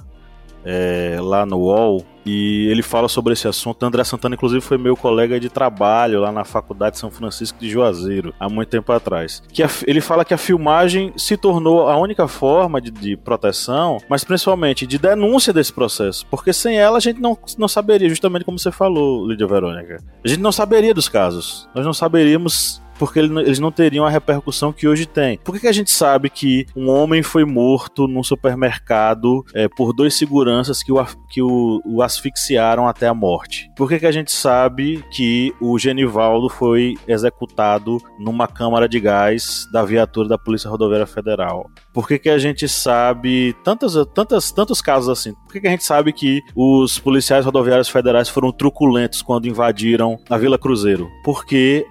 é, 0.64 1.18
lá 1.20 1.44
no 1.44 1.58
UOL, 1.58 2.06
e 2.26 2.68
ele 2.70 2.82
fala 2.82 3.08
sobre 3.08 3.34
esse 3.34 3.48
assunto. 3.48 3.84
André 3.84 4.04
Santana, 4.04 4.36
inclusive, 4.36 4.62
foi 4.62 4.78
meu 4.78 4.96
colega 4.96 5.40
de 5.40 5.50
trabalho 5.50 6.22
lá 6.22 6.32
na 6.32 6.44
Faculdade 6.44 6.94
de 6.94 7.00
São 7.00 7.12
Francisco 7.12 7.60
de 7.60 7.70
Juazeiro, 7.70 8.34
há 8.40 8.50
muito 8.50 8.70
tempo 8.70 8.92
atrás. 8.92 9.42
Que 9.52 9.64
a, 9.64 9.70
ele 9.86 10.02
fala 10.02 10.26
que 10.26 10.34
a 10.34 10.38
filmagem 10.38 11.14
se 11.18 11.38
tornou 11.38 11.90
a 11.90 11.98
única 11.98 12.28
forma 12.28 12.82
de, 12.82 12.92
de, 12.92 13.18
proteção, 13.18 13.98
mas 14.10 14.24
principalmente 14.24 14.86
de 14.88 14.98
denúncia 14.98 15.54
desse 15.54 15.74
processo. 15.74 16.26
Porque 16.28 16.54
sem 16.54 16.78
ela 16.78 16.98
a 16.98 17.02
gente 17.02 17.20
não, 17.20 17.38
não 17.58 17.68
saberia, 17.68 18.10
justamente 18.10 18.46
como 18.46 18.60
você 18.60 18.72
falou, 18.72 19.28
Lídia 19.28 19.48
Verônica. 19.48 19.98
A 20.24 20.28
gente 20.28 20.42
não 20.42 20.52
saberia 20.52 20.94
dos 20.94 21.10
casos. 21.10 21.70
Nós 21.74 21.86
não 21.86 21.94
saberíamos 21.94 22.81
porque 23.02 23.18
eles 23.18 23.58
não 23.58 23.72
teriam 23.72 24.06
a 24.06 24.12
repercussão 24.12 24.72
que 24.72 24.88
hoje 24.88 25.08
tem. 25.08 25.40
Por 25.40 25.54
que, 25.56 25.62
que 25.62 25.68
a 25.68 25.72
gente 25.72 25.90
sabe 25.90 26.30
que 26.30 26.68
um 26.76 26.88
homem 26.88 27.24
foi 27.24 27.44
morto 27.44 28.08
num 28.08 28.22
supermercado 28.22 29.44
é, 29.56 29.68
por 29.68 29.92
dois 29.92 30.14
seguranças 30.14 30.84
que, 30.84 30.92
o, 30.92 31.04
que 31.28 31.42
o, 31.42 31.82
o 31.84 32.04
asfixiaram 32.04 32.88
até 32.88 33.08
a 33.08 33.14
morte? 33.16 33.72
Por 33.76 33.90
que, 33.90 33.98
que 33.98 34.06
a 34.06 34.12
gente 34.12 34.32
sabe 34.32 35.04
que 35.12 35.52
o 35.60 35.80
Genivaldo 35.80 36.48
foi 36.48 36.94
executado 37.08 37.98
numa 38.20 38.48
câmara 38.48 38.88
de 38.88 39.00
gás 39.00 39.68
da 39.74 39.84
viatura 39.84 40.30
da 40.30 40.38
Polícia 40.38 40.70
Rodoviária 40.70 41.08
Federal? 41.08 41.72
Por 41.92 42.08
que, 42.08 42.20
que 42.20 42.30
a 42.30 42.38
gente 42.38 42.68
sabe 42.68 43.56
tantas, 43.64 43.96
tantas, 44.14 44.52
tantos 44.52 44.80
casos 44.80 45.10
assim? 45.10 45.34
Por 45.48 45.54
que, 45.54 45.62
que 45.62 45.68
a 45.68 45.72
gente 45.72 45.84
sabe 45.84 46.14
que 46.14 46.40
os 46.56 47.00
policiais 47.00 47.46
rodoviários 47.46 47.90
federais 47.90 48.30
foram 48.30 48.52
truculentos 48.52 49.24
quando 49.24 49.48
invadiram 49.48 50.20
a 50.30 50.38
Vila 50.38 50.60
Cruzeiro? 50.60 51.10
Porque 51.24 51.84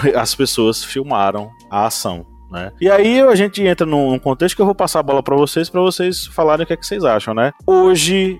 as 0.16 0.34
pessoas 0.34 0.84
filmaram 0.84 1.50
a 1.70 1.86
ação. 1.86 2.26
Né? 2.50 2.70
E 2.80 2.90
aí 2.90 3.20
a 3.20 3.34
gente 3.34 3.62
entra 3.62 3.86
num 3.86 4.18
contexto 4.18 4.54
que 4.54 4.60
eu 4.60 4.66
vou 4.66 4.74
passar 4.74 5.00
a 5.00 5.02
bola 5.02 5.22
para 5.22 5.34
vocês, 5.34 5.70
para 5.70 5.80
vocês 5.80 6.26
falarem 6.26 6.64
o 6.64 6.66
que, 6.66 6.74
é 6.74 6.76
que 6.76 6.86
vocês 6.86 7.02
acham, 7.02 7.32
né? 7.32 7.50
Hoje 7.66 8.38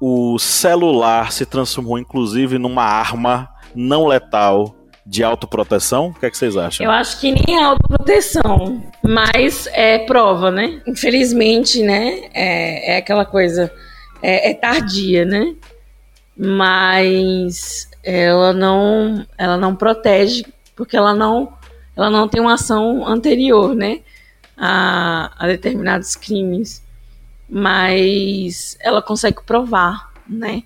o 0.00 0.38
celular 0.38 1.32
se 1.32 1.44
transformou 1.44 1.98
inclusive 1.98 2.56
numa 2.56 2.84
arma 2.84 3.48
não 3.74 4.06
letal 4.06 4.76
de 5.08 5.24
autoproteção? 5.24 6.08
O 6.08 6.14
que, 6.14 6.26
é 6.26 6.30
que 6.30 6.36
vocês 6.36 6.56
acham? 6.56 6.84
Eu 6.84 6.92
acho 6.92 7.18
que 7.18 7.32
nem 7.32 7.58
é 7.58 7.64
autoproteção, 7.64 8.82
mas 9.02 9.66
é 9.72 10.00
prova, 10.00 10.50
né? 10.50 10.82
Infelizmente, 10.86 11.82
né? 11.82 12.28
É, 12.34 12.92
é 12.92 12.96
aquela 12.98 13.24
coisa. 13.24 13.72
É, 14.22 14.50
é, 14.50 14.54
tardia, 14.54 15.24
né? 15.24 15.54
Mas 16.36 17.88
ela 18.04 18.52
não, 18.52 19.26
ela 19.38 19.56
não 19.56 19.74
protege 19.74 20.44
porque 20.78 20.96
ela 20.96 21.12
não, 21.12 21.52
ela 21.96 22.08
não 22.08 22.28
tem 22.28 22.40
uma 22.40 22.54
ação 22.54 23.04
anterior, 23.04 23.74
né, 23.74 24.00
a, 24.56 25.32
a 25.36 25.48
determinados 25.48 26.14
crimes, 26.14 26.80
mas 27.50 28.78
ela 28.80 29.02
consegue 29.02 29.42
provar, 29.44 30.12
né? 30.28 30.62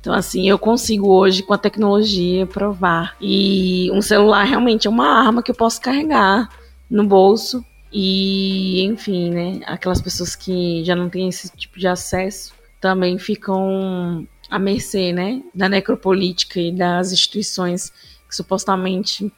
Então, 0.00 0.14
assim, 0.14 0.48
eu 0.48 0.56
consigo 0.56 1.08
hoje, 1.08 1.42
com 1.42 1.52
a 1.52 1.58
tecnologia, 1.58 2.46
provar. 2.46 3.16
E 3.20 3.90
um 3.92 4.00
celular 4.00 4.44
realmente 4.44 4.86
é 4.86 4.90
uma 4.90 5.08
arma 5.08 5.42
que 5.42 5.50
eu 5.50 5.54
posso 5.54 5.80
carregar 5.80 6.48
no 6.88 7.04
bolso. 7.04 7.64
E, 7.92 8.84
enfim, 8.84 9.30
né? 9.30 9.60
Aquelas 9.66 10.00
pessoas 10.00 10.36
que 10.36 10.84
já 10.84 10.94
não 10.94 11.08
têm 11.08 11.28
esse 11.28 11.50
tipo 11.56 11.76
de 11.76 11.88
acesso 11.88 12.54
também 12.80 13.18
ficam 13.18 14.28
à 14.48 14.60
mercê, 14.60 15.12
né? 15.12 15.42
Da 15.52 15.68
necropolítica 15.68 16.60
e 16.60 16.70
das 16.70 17.10
instituições 17.10 17.90
que 18.28 18.36
supostamente 18.36 19.32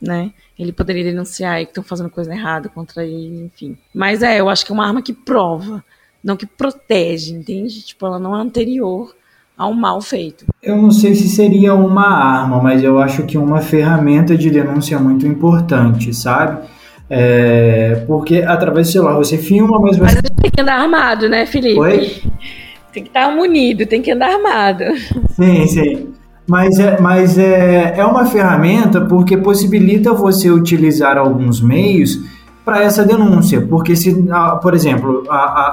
né? 0.00 0.30
Ele 0.58 0.72
poderia 0.72 1.04
denunciar 1.04 1.58
que 1.60 1.70
estão 1.70 1.82
fazendo 1.82 2.10
coisa 2.10 2.32
errada 2.32 2.68
contra 2.68 3.04
ele, 3.04 3.44
enfim. 3.44 3.76
Mas 3.94 4.22
é, 4.22 4.40
eu 4.40 4.48
acho 4.48 4.64
que 4.64 4.72
é 4.72 4.74
uma 4.74 4.86
arma 4.86 5.02
que 5.02 5.12
prova, 5.12 5.84
não 6.22 6.36
que 6.36 6.46
protege, 6.46 7.32
entende? 7.32 7.82
Tipo, 7.82 8.06
ela 8.06 8.18
não 8.18 8.36
é 8.36 8.40
anterior 8.40 9.14
ao 9.56 9.74
mal 9.74 10.00
feito. 10.00 10.46
Eu 10.62 10.76
não 10.76 10.92
sei 10.92 11.14
se 11.14 11.28
seria 11.28 11.74
uma 11.74 12.06
arma, 12.06 12.62
mas 12.62 12.82
eu 12.82 12.98
acho 13.00 13.24
que 13.24 13.36
uma 13.36 13.60
ferramenta 13.60 14.36
de 14.36 14.50
denúncia 14.50 14.98
muito 15.00 15.26
importante, 15.26 16.14
sabe? 16.14 16.68
É, 17.10 18.04
porque 18.06 18.42
através 18.42 18.88
do 18.88 18.92
celular 18.92 19.14
você 19.14 19.36
filma, 19.36 19.80
mas 19.80 19.96
você. 19.96 20.14
Mas 20.14 20.30
tem 20.42 20.50
que 20.50 20.60
andar 20.60 20.80
armado, 20.80 21.28
né, 21.28 21.46
Felipe? 21.46 21.80
Oi? 21.80 22.22
Tem 22.92 23.02
que 23.02 23.08
estar 23.08 23.34
munido, 23.34 23.86
tem 23.86 24.00
que 24.00 24.10
andar 24.10 24.34
armado. 24.34 24.84
Sim, 25.30 25.66
sim. 25.66 26.17
Mas, 26.48 26.78
é, 26.78 26.98
mas 26.98 27.36
é, 27.36 27.98
é 27.98 28.04
uma 28.04 28.24
ferramenta 28.24 29.02
porque 29.02 29.36
possibilita 29.36 30.14
você 30.14 30.50
utilizar 30.50 31.18
alguns 31.18 31.60
meios 31.60 32.18
para 32.64 32.82
essa 32.82 33.04
denúncia. 33.04 33.60
Porque, 33.60 33.94
se, 33.94 34.16
por 34.62 34.74
exemplo, 34.74 35.24
a, 35.28 35.36
a, 35.36 35.66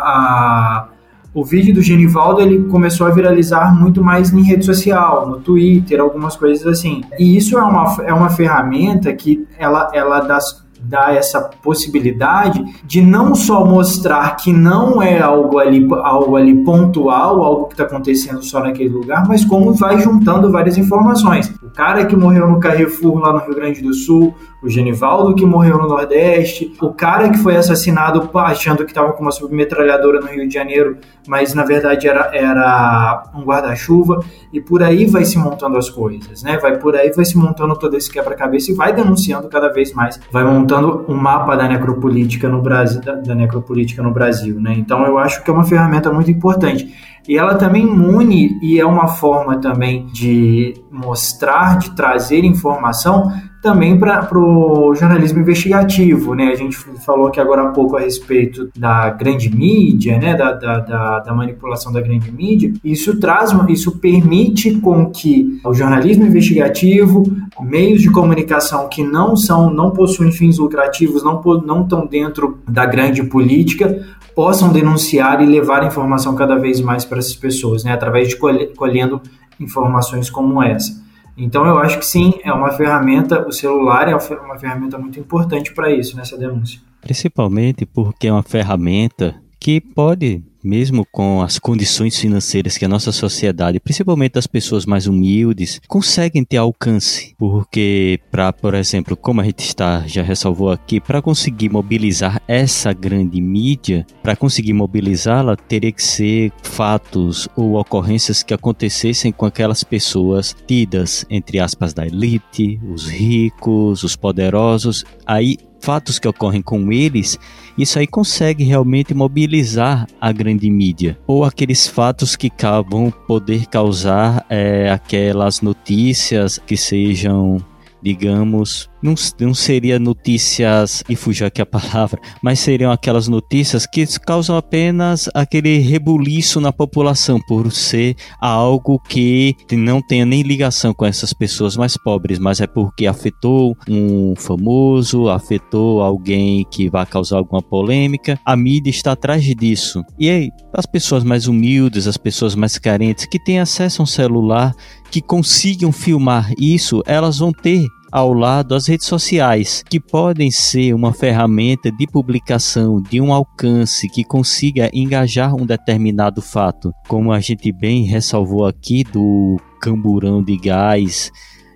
a, 0.81 0.88
o 1.33 1.45
vídeo 1.45 1.73
do 1.73 1.81
Genivaldo 1.81 2.41
ele 2.41 2.65
começou 2.65 3.07
a 3.07 3.09
viralizar 3.09 3.73
muito 3.73 4.03
mais 4.03 4.33
em 4.33 4.43
rede 4.43 4.65
social, 4.65 5.29
no 5.29 5.38
Twitter, 5.38 6.01
algumas 6.01 6.35
coisas 6.35 6.67
assim. 6.67 7.05
E 7.17 7.38
isso 7.38 7.57
é 7.57 7.63
uma, 7.63 7.97
é 8.03 8.13
uma 8.13 8.29
ferramenta 8.29 9.13
que 9.13 9.47
ela, 9.57 9.89
ela 9.93 10.19
dá 10.19 10.39
dá 10.87 11.13
essa 11.13 11.41
possibilidade 11.41 12.63
de 12.83 13.01
não 13.01 13.35
só 13.35 13.65
mostrar 13.65 14.35
que 14.37 14.53
não 14.53 15.01
é 15.01 15.19
algo 15.19 15.59
ali, 15.59 15.87
algo 16.03 16.35
ali 16.35 16.63
pontual, 16.63 17.43
algo 17.43 17.65
que 17.65 17.73
está 17.73 17.83
acontecendo 17.83 18.43
só 18.43 18.61
naquele 18.61 18.89
lugar, 18.89 19.27
mas 19.27 19.43
como 19.43 19.73
vai 19.73 19.99
juntando 19.99 20.51
várias 20.51 20.77
informações. 20.77 21.53
O 21.61 21.69
cara 21.69 22.05
que 22.05 22.15
morreu 22.15 22.47
no 22.47 22.59
Carrefour 22.59 23.19
lá 23.19 23.33
no 23.33 23.39
Rio 23.39 23.55
Grande 23.55 23.81
do 23.81 23.93
Sul, 23.93 24.33
o 24.61 24.69
Genivaldo 24.69 25.35
que 25.35 25.45
morreu 25.45 25.77
no 25.77 25.87
Nordeste, 25.87 26.73
o 26.81 26.93
cara 26.93 27.29
que 27.29 27.37
foi 27.37 27.55
assassinado 27.55 28.29
achando 28.35 28.83
que 28.85 28.91
estava 28.91 29.13
com 29.13 29.21
uma 29.21 29.31
submetralhadora 29.31 30.19
no 30.19 30.27
Rio 30.27 30.47
de 30.47 30.53
Janeiro, 30.53 30.97
mas 31.27 31.53
na 31.53 31.63
verdade 31.63 32.07
era, 32.07 32.29
era 32.33 33.23
um 33.35 33.43
guarda-chuva, 33.43 34.19
e 34.51 34.61
por 34.61 34.81
aí 34.83 35.05
vai 35.05 35.25
se 35.25 35.38
montando 35.38 35.77
as 35.77 35.89
coisas, 35.89 36.43
né? 36.43 36.57
Vai 36.57 36.77
por 36.77 36.95
aí, 36.95 37.11
vai 37.11 37.25
se 37.25 37.38
montando 37.38 37.77
todo 37.77 37.95
esse 37.95 38.11
quebra-cabeça 38.11 38.71
e 38.71 38.75
vai 38.75 38.93
denunciando 38.93 39.47
cada 39.47 39.69
vez 39.69 39.93
mais, 39.93 40.19
vai 40.31 40.43
montando 40.43 41.05
um 41.07 41.15
mapa 41.15 41.55
da 41.55 41.67
necropolítica 41.67 42.47
no 42.47 42.61
Brasil, 42.61 43.01
da, 43.01 43.15
da 43.15 43.35
necropolítica 43.35 44.01
no 44.01 44.11
Brasil, 44.11 44.59
né? 44.59 44.73
Então 44.77 45.05
eu 45.05 45.17
acho 45.17 45.43
que 45.43 45.49
é 45.49 45.53
uma 45.53 45.65
ferramenta 45.65 46.11
muito 46.11 46.31
importante. 46.31 46.93
E 47.27 47.38
ela 47.38 47.55
também 47.55 47.85
mune 47.85 48.59
e 48.61 48.79
é 48.79 48.85
uma 48.85 49.07
forma 49.07 49.59
também 49.59 50.05
de 50.07 50.75
mostrar, 50.91 51.79
de 51.79 51.95
trazer 51.95 52.45
informação 52.45 53.31
também 53.65 53.97
para 53.97 54.30
o 54.38 54.93
jornalismo 54.93 55.39
investigativo, 55.39 56.36
né? 56.36 56.49
A 56.49 56.56
gente 56.56 56.78
falou 57.04 57.25
aqui 57.25 57.39
agora 57.39 57.63
há 57.63 57.71
pouco 57.71 57.97
a 57.97 57.99
respeito 57.99 58.69
da 58.78 59.10
grande 59.10 59.49
mídia, 59.49 60.19
né? 60.19 60.36
Da, 60.36 60.51
da, 60.51 60.80
da, 60.82 61.19
da, 61.21 61.34
manipulação 61.34 61.91
da 61.91 61.99
grande 61.99 62.32
mídia. 62.32 62.71
Isso 62.84 63.19
traz, 63.19 63.49
isso 63.67 63.97
permite 63.97 64.75
com 64.75 65.10
que 65.10 65.60
o 65.65 65.73
jornalismo 65.73 66.28
investigativo, 66.28 67.23
meios 67.60 68.04
de 68.04 68.12
comunicação 68.12 68.88
que 68.88 69.04
não 69.04 69.36
são, 69.36 69.71
não 69.71 69.89
possuem 69.89 70.32
fins 70.32 70.60
lucrativos, 70.60 71.23
não 71.23 71.41
não 71.65 71.82
estão 71.82 72.06
dentro 72.06 72.60
da 72.69 72.86
grande 72.86 73.23
política, 73.23 73.99
possam 74.36 74.71
denunciar 74.71 75.41
e 75.41 75.45
levar 75.47 75.84
informação 75.84 76.36
cada 76.36 76.56
vez 76.56 76.80
mais 76.82 77.04
para 77.04 77.17
essas 77.17 77.36
pessoas, 77.36 77.84
né? 77.84 77.93
Através 77.93 78.28
de 78.28 78.36
colhendo 78.75 79.19
informações 79.60 80.30
como 80.30 80.62
essa. 80.62 81.04
Então 81.37 81.65
eu 81.65 81.77
acho 81.77 81.99
que 81.99 82.05
sim, 82.05 82.33
é 82.43 82.51
uma 82.51 82.71
ferramenta, 82.71 83.45
o 83.47 83.51
celular 83.51 84.07
é 84.07 84.15
uma 84.15 84.57
ferramenta 84.57 84.97
muito 84.97 85.19
importante 85.19 85.73
para 85.73 85.91
isso, 85.91 86.15
nessa 86.15 86.37
denúncia. 86.37 86.79
Principalmente 87.01 87.85
porque 87.85 88.27
é 88.27 88.31
uma 88.31 88.43
ferramenta 88.43 89.35
que 89.59 89.81
pode 89.81 90.43
mesmo 90.65 91.06
com 91.12 91.41
as 91.41 91.60
condições 91.60 92.17
financeiras 92.17 92.78
que 92.78 92.84
a 92.84 92.89
nossa 92.89 93.12
sociedade, 93.12 93.80
principalmente 93.80 94.34
das 94.34 94.47
pessoas 94.47 94.86
mais 94.86 95.06
humildes, 95.06 95.80
conseguem 95.88 96.43
ter 96.43 96.58
alcance. 96.58 97.36
Porque, 97.38 98.19
para, 98.32 98.51
por 98.51 98.73
exemplo, 98.73 99.15
como 99.15 99.41
a 99.41 99.43
gente 99.43 99.60
está, 99.60 100.04
já 100.08 100.23
ressalvou 100.23 100.71
aqui, 100.71 100.99
para 100.99 101.21
conseguir 101.21 101.69
mobilizar 101.69 102.41
essa 102.47 102.91
grande 102.91 103.39
mídia, 103.39 104.06
para 104.23 104.36
conseguir 104.36 104.73
mobilizá-la, 104.73 105.56
teria 105.56 105.91
que 105.91 106.04
ser 106.04 106.51
fatos 106.63 107.47
ou 107.56 107.75
ocorrências 107.75 108.41
que 108.41 108.54
acontecessem 108.54 109.32
com 109.32 109.45
aquelas 109.45 109.84
pessoas 109.84 110.56
tidas, 110.65 111.25
entre 111.30 111.60
aspas, 111.60 111.93
da 111.93 112.08
elite, 112.08 112.80
os 112.91 113.08
ricos, 113.08 114.04
os 114.04 114.15
poderosos. 114.15 115.06
Aí 115.25 115.58
fatos 115.86 116.17
que 116.17 116.28
ocorrem 116.28 116.63
com 116.63 116.91
eles, 116.91 117.38
isso 117.78 117.99
aí 117.99 118.08
consegue 118.08 118.63
realmente 118.63 119.13
mobilizar 119.13 120.08
a 120.19 120.32
grande 120.32 120.54
mídia. 120.71 121.17
Ou 121.27 121.43
aqueles 121.43 121.87
fatos 121.87 122.35
que 122.35 122.51
vão 122.89 123.11
poder 123.11 123.65
causar 123.67 124.45
é, 124.49 124.89
aquelas 124.89 125.61
notícias 125.61 126.59
que 126.65 126.77
sejam 126.77 127.63
digamos, 128.05 128.87
não, 129.05 129.13
não 129.39 129.53
seria 129.53 129.99
notícias, 129.99 131.03
e 131.07 131.15
fugiu 131.15 131.45
aqui 131.45 131.61
a 131.61 131.65
palavra, 131.65 132.19
mas 132.41 132.59
seriam 132.59 132.91
aquelas 132.91 133.27
notícias 133.27 133.85
que 133.85 134.05
causam 134.19 134.57
apenas 134.57 135.29
aquele 135.33 135.77
rebuliço 135.77 136.59
na 136.59 136.73
população 136.73 137.39
por 137.47 137.71
ser 137.71 138.15
algo 138.41 138.99
que 139.07 139.55
não 139.71 140.01
tenha 140.01 140.25
nem 140.25 140.41
ligação 140.41 140.93
com 140.93 141.05
essas 141.05 141.33
pessoas 141.33 141.77
mais 141.77 141.95
pobres, 141.97 142.39
mas 142.39 142.59
é 142.59 142.65
porque 142.65 143.05
afetou 143.05 143.77
um 143.87 144.33
famoso, 144.35 145.29
afetou 145.29 146.01
alguém 146.01 146.65
que 146.71 146.89
vai 146.89 147.05
causar 147.05 147.37
alguma 147.37 147.61
polêmica. 147.61 148.39
A 148.43 148.55
mídia 148.55 148.89
está 148.89 149.11
atrás 149.11 149.43
disso. 149.43 150.03
E 150.17 150.29
aí, 150.29 150.49
as 150.73 150.85
pessoas 150.85 151.23
mais 151.23 151.47
humildes, 151.47 152.07
as 152.07 152.17
pessoas 152.17 152.55
mais 152.55 152.79
carentes 152.79 153.25
que 153.25 153.37
têm 153.37 153.59
acesso 153.59 154.01
a 154.01 154.03
um 154.03 154.07
celular, 154.07 154.73
que 155.11 155.21
consigam 155.21 155.91
filmar 155.91 156.51
isso, 156.59 157.01
elas 157.05 157.37
vão 157.37 157.51
ter 157.51 157.85
ao 158.11 158.33
lado 158.33 158.75
as 158.75 158.87
redes 158.87 159.07
sociais, 159.07 159.83
que 159.89 159.99
podem 159.99 160.51
ser 160.51 160.93
uma 160.93 161.13
ferramenta 161.13 161.91
de 161.91 162.07
publicação 162.07 163.01
de 163.01 163.19
um 163.19 163.33
alcance 163.33 164.09
que 164.09 164.23
consiga 164.23 164.89
engajar 164.93 165.55
um 165.55 165.65
determinado 165.65 166.41
fato, 166.41 166.91
como 167.07 167.31
a 167.31 167.39
gente 167.39 167.71
bem 167.71 168.05
ressalvou 168.05 168.65
aqui 168.65 169.03
do 169.03 169.57
camburão 169.81 170.43
de 170.43 170.57
gás 170.57 171.31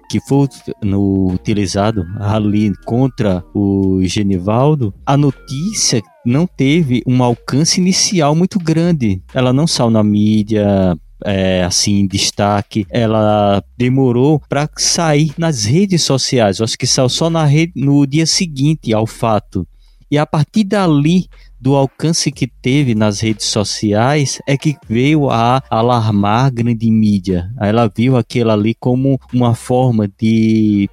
que 0.10 0.20
foi 0.20 0.48
no, 0.82 1.28
utilizado 1.32 2.04
ali 2.20 2.74
contra 2.84 3.44
o 3.54 4.00
Genivaldo, 4.02 4.92
a 5.06 5.16
notícia 5.16 6.02
não 6.26 6.48
teve 6.48 7.04
um 7.06 7.24
alcance 7.24 7.80
inicial 7.80 8.34
muito 8.34 8.58
grande. 8.58 9.22
Ela 9.34 9.54
não 9.54 9.68
saiu 9.68 9.92
na 9.92 10.04
mídia 10.04 10.98
é, 11.26 11.64
assim 11.64 12.00
em 12.00 12.08
destaque, 12.08 12.86
ela 12.90 13.64
demorou 13.78 14.42
para 14.48 14.70
sair 14.78 15.34
nas 15.38 15.66
redes 15.66 16.04
sociais. 16.04 16.60
Eu 16.60 16.66
acho 16.66 16.78
que 16.78 16.88
saiu 16.88 17.10
só 17.10 17.30
na 17.30 17.46
rede, 17.46 17.74
no 17.76 18.06
dia 18.06 18.26
seguinte 18.26 18.94
ao 18.94 19.06
fato. 19.06 19.68
E 20.12 20.18
a 20.18 20.26
partir 20.26 20.64
dali, 20.64 21.28
do 21.60 21.76
alcance 21.76 22.32
que 22.32 22.48
teve 22.48 22.96
nas 22.96 23.20
redes 23.20 23.46
sociais, 23.48 24.42
é 24.48 24.58
que 24.58 24.78
veio 24.88 25.30
a 25.30 25.62
alarmar 25.70 26.46
a 26.46 26.50
grande 26.50 26.90
mídia. 26.90 27.52
Ela 27.60 27.92
viu 27.94 28.18
aquilo 28.18 28.52
ali 28.52 28.74
como 28.74 29.20
uma 29.34 29.54
forma 29.54 30.10
de 30.20 30.90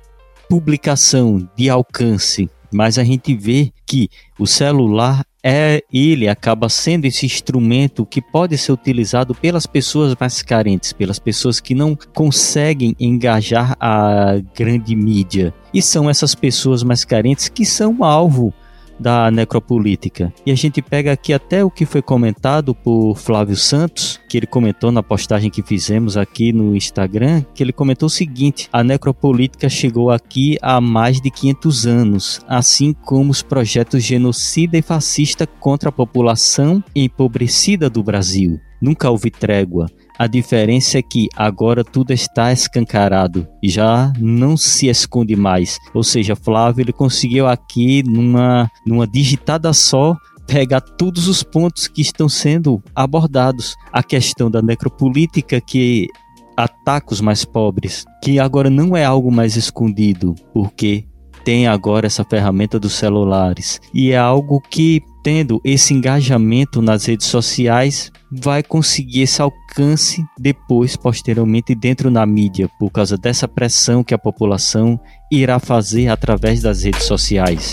publicação, 0.49 1.49
de 1.57 1.71
alcance. 1.71 2.51
Mas 2.73 2.99
a 2.99 3.05
gente 3.05 3.35
vê 3.35 3.73
que 3.87 4.11
o 4.39 4.47
celular 4.47 5.25
é 5.49 5.81
ele 5.93 6.29
acaba 6.29 6.69
sendo 6.69 7.05
esse 7.05 7.25
instrumento 7.25 8.05
que 8.05 8.21
pode 8.21 8.59
ser 8.59 8.73
utilizado 8.73 9.33
pelas 9.33 9.65
pessoas 9.65 10.17
mais 10.19 10.43
carentes, 10.43 10.93
pelas 10.93 11.21
pessoas 11.21 11.61
que 11.61 11.73
não 11.73 11.97
conseguem 12.13 12.97
engajar 12.99 13.77
a 13.79 14.43
grande 14.57 14.97
mídia. 14.97 15.55
E 15.73 15.81
são 15.81 16.11
essas 16.11 16.35
pessoas 16.35 16.83
mais 16.83 17.05
carentes 17.05 17.49
que 17.49 17.65
são 17.65 18.03
alvo 18.03 18.53
da 18.99 19.31
necropolítica. 19.31 20.33
E 20.45 20.51
a 20.51 20.55
gente 20.55 20.81
pega 20.83 21.13
aqui 21.13 21.33
até 21.33 21.65
o 21.65 21.71
que 21.71 21.87
foi 21.87 22.03
comentado 22.03 22.75
por 22.75 23.17
Flávio 23.17 23.57
Santos, 23.57 24.21
que 24.29 24.37
ele 24.37 24.47
comentou 24.47 24.91
na 24.91 25.03
postagem 25.03 25.51
que 25.51 25.63
fizemos 25.63 26.17
aqui 26.17 26.53
no 26.53 26.77
Instagram, 26.77 27.45
que 27.55 27.63
ele 27.63 27.73
comentou 27.73 28.07
o 28.07 28.11
seguinte: 28.11 28.69
a 28.73 28.83
necropolítica 28.83 29.69
chegou 29.69 30.11
aqui 30.11 30.59
há 30.63 30.81
mais 30.81 31.21
de 31.21 31.31
500 31.31 31.87
anos, 31.87 32.41
assim 32.49 32.93
como 32.93 33.31
os 33.31 33.43
projetos 33.43 34.03
genocida 34.03 34.77
e 34.77 34.83
fascista 34.83 35.47
contra 35.47 35.89
a 35.89 35.93
população 35.93 36.83
empobrecida 36.95 37.89
do 37.89 38.03
Brasil. 38.03 38.61
Nunca 38.81 39.11
houve 39.11 39.31
trégua. 39.31 39.87
A 40.19 40.27
diferença 40.27 40.99
é 40.99 41.03
que 41.03 41.29
agora 41.37 41.85
tudo 41.85 42.13
está 42.13 42.53
escancarado 42.53 43.47
e 43.63 43.69
já 43.69 44.13
não 44.19 44.57
se 44.57 44.89
esconde 44.89 45.37
mais. 45.37 45.79
Ou 45.93 46.03
seja, 46.03 46.35
Flávio 46.35 46.83
ele 46.83 46.93
conseguiu 46.93 47.47
aqui 47.47 48.03
numa, 48.03 48.71
numa 48.87 49.07
digitada 49.07 49.73
só 49.73 50.17
pegar 50.47 50.81
todos 50.81 51.29
os 51.29 51.43
pontos 51.43 51.89
que 51.89 52.01
estão 52.01 52.29
sendo 52.29 52.83
abordados. 52.95 53.77
A 53.93 54.03
questão 54.03 54.51
da 54.51 54.63
necropolítica 54.63 55.61
que 55.61 56.09
ataca 56.57 57.13
os 57.13 57.21
mais 57.21 57.45
pobres, 57.45 58.05
que 58.25 58.39
agora 58.39 58.71
não 58.71 58.97
é 58.97 59.05
algo 59.05 59.31
mais 59.31 59.57
escondido, 59.57 60.35
porque 60.55 61.05
tem 61.45 61.67
agora 61.67 62.07
essa 62.07 62.25
ferramenta 62.25 62.79
dos 62.81 62.95
celulares 62.95 63.81
e 63.95 64.11
é 64.11 64.19
algo 64.19 64.61
que 64.61 65.03
tendo 65.27 65.61
esse 65.65 65.93
engajamento 65.93 66.81
nas 66.81 67.07
redes 67.07 67.27
sociais 67.27 68.13
vai 68.31 68.63
conseguir 68.63 69.23
esse 69.23 69.43
alcance 69.43 70.25
depois, 70.39 70.95
posteriormente, 70.95 71.75
dentro 71.75 72.09
da 72.13 72.25
mídia, 72.25 72.71
por 72.79 72.93
causa 72.93 73.19
dessa 73.19 73.49
pressão 73.49 74.05
que 74.05 74.15
a 74.15 74.19
população 74.19 75.01
irá 75.33 75.59
fazer 75.59 76.07
através 76.07 76.63
das 76.63 76.85
redes 76.85 77.03
sociais. 77.03 77.73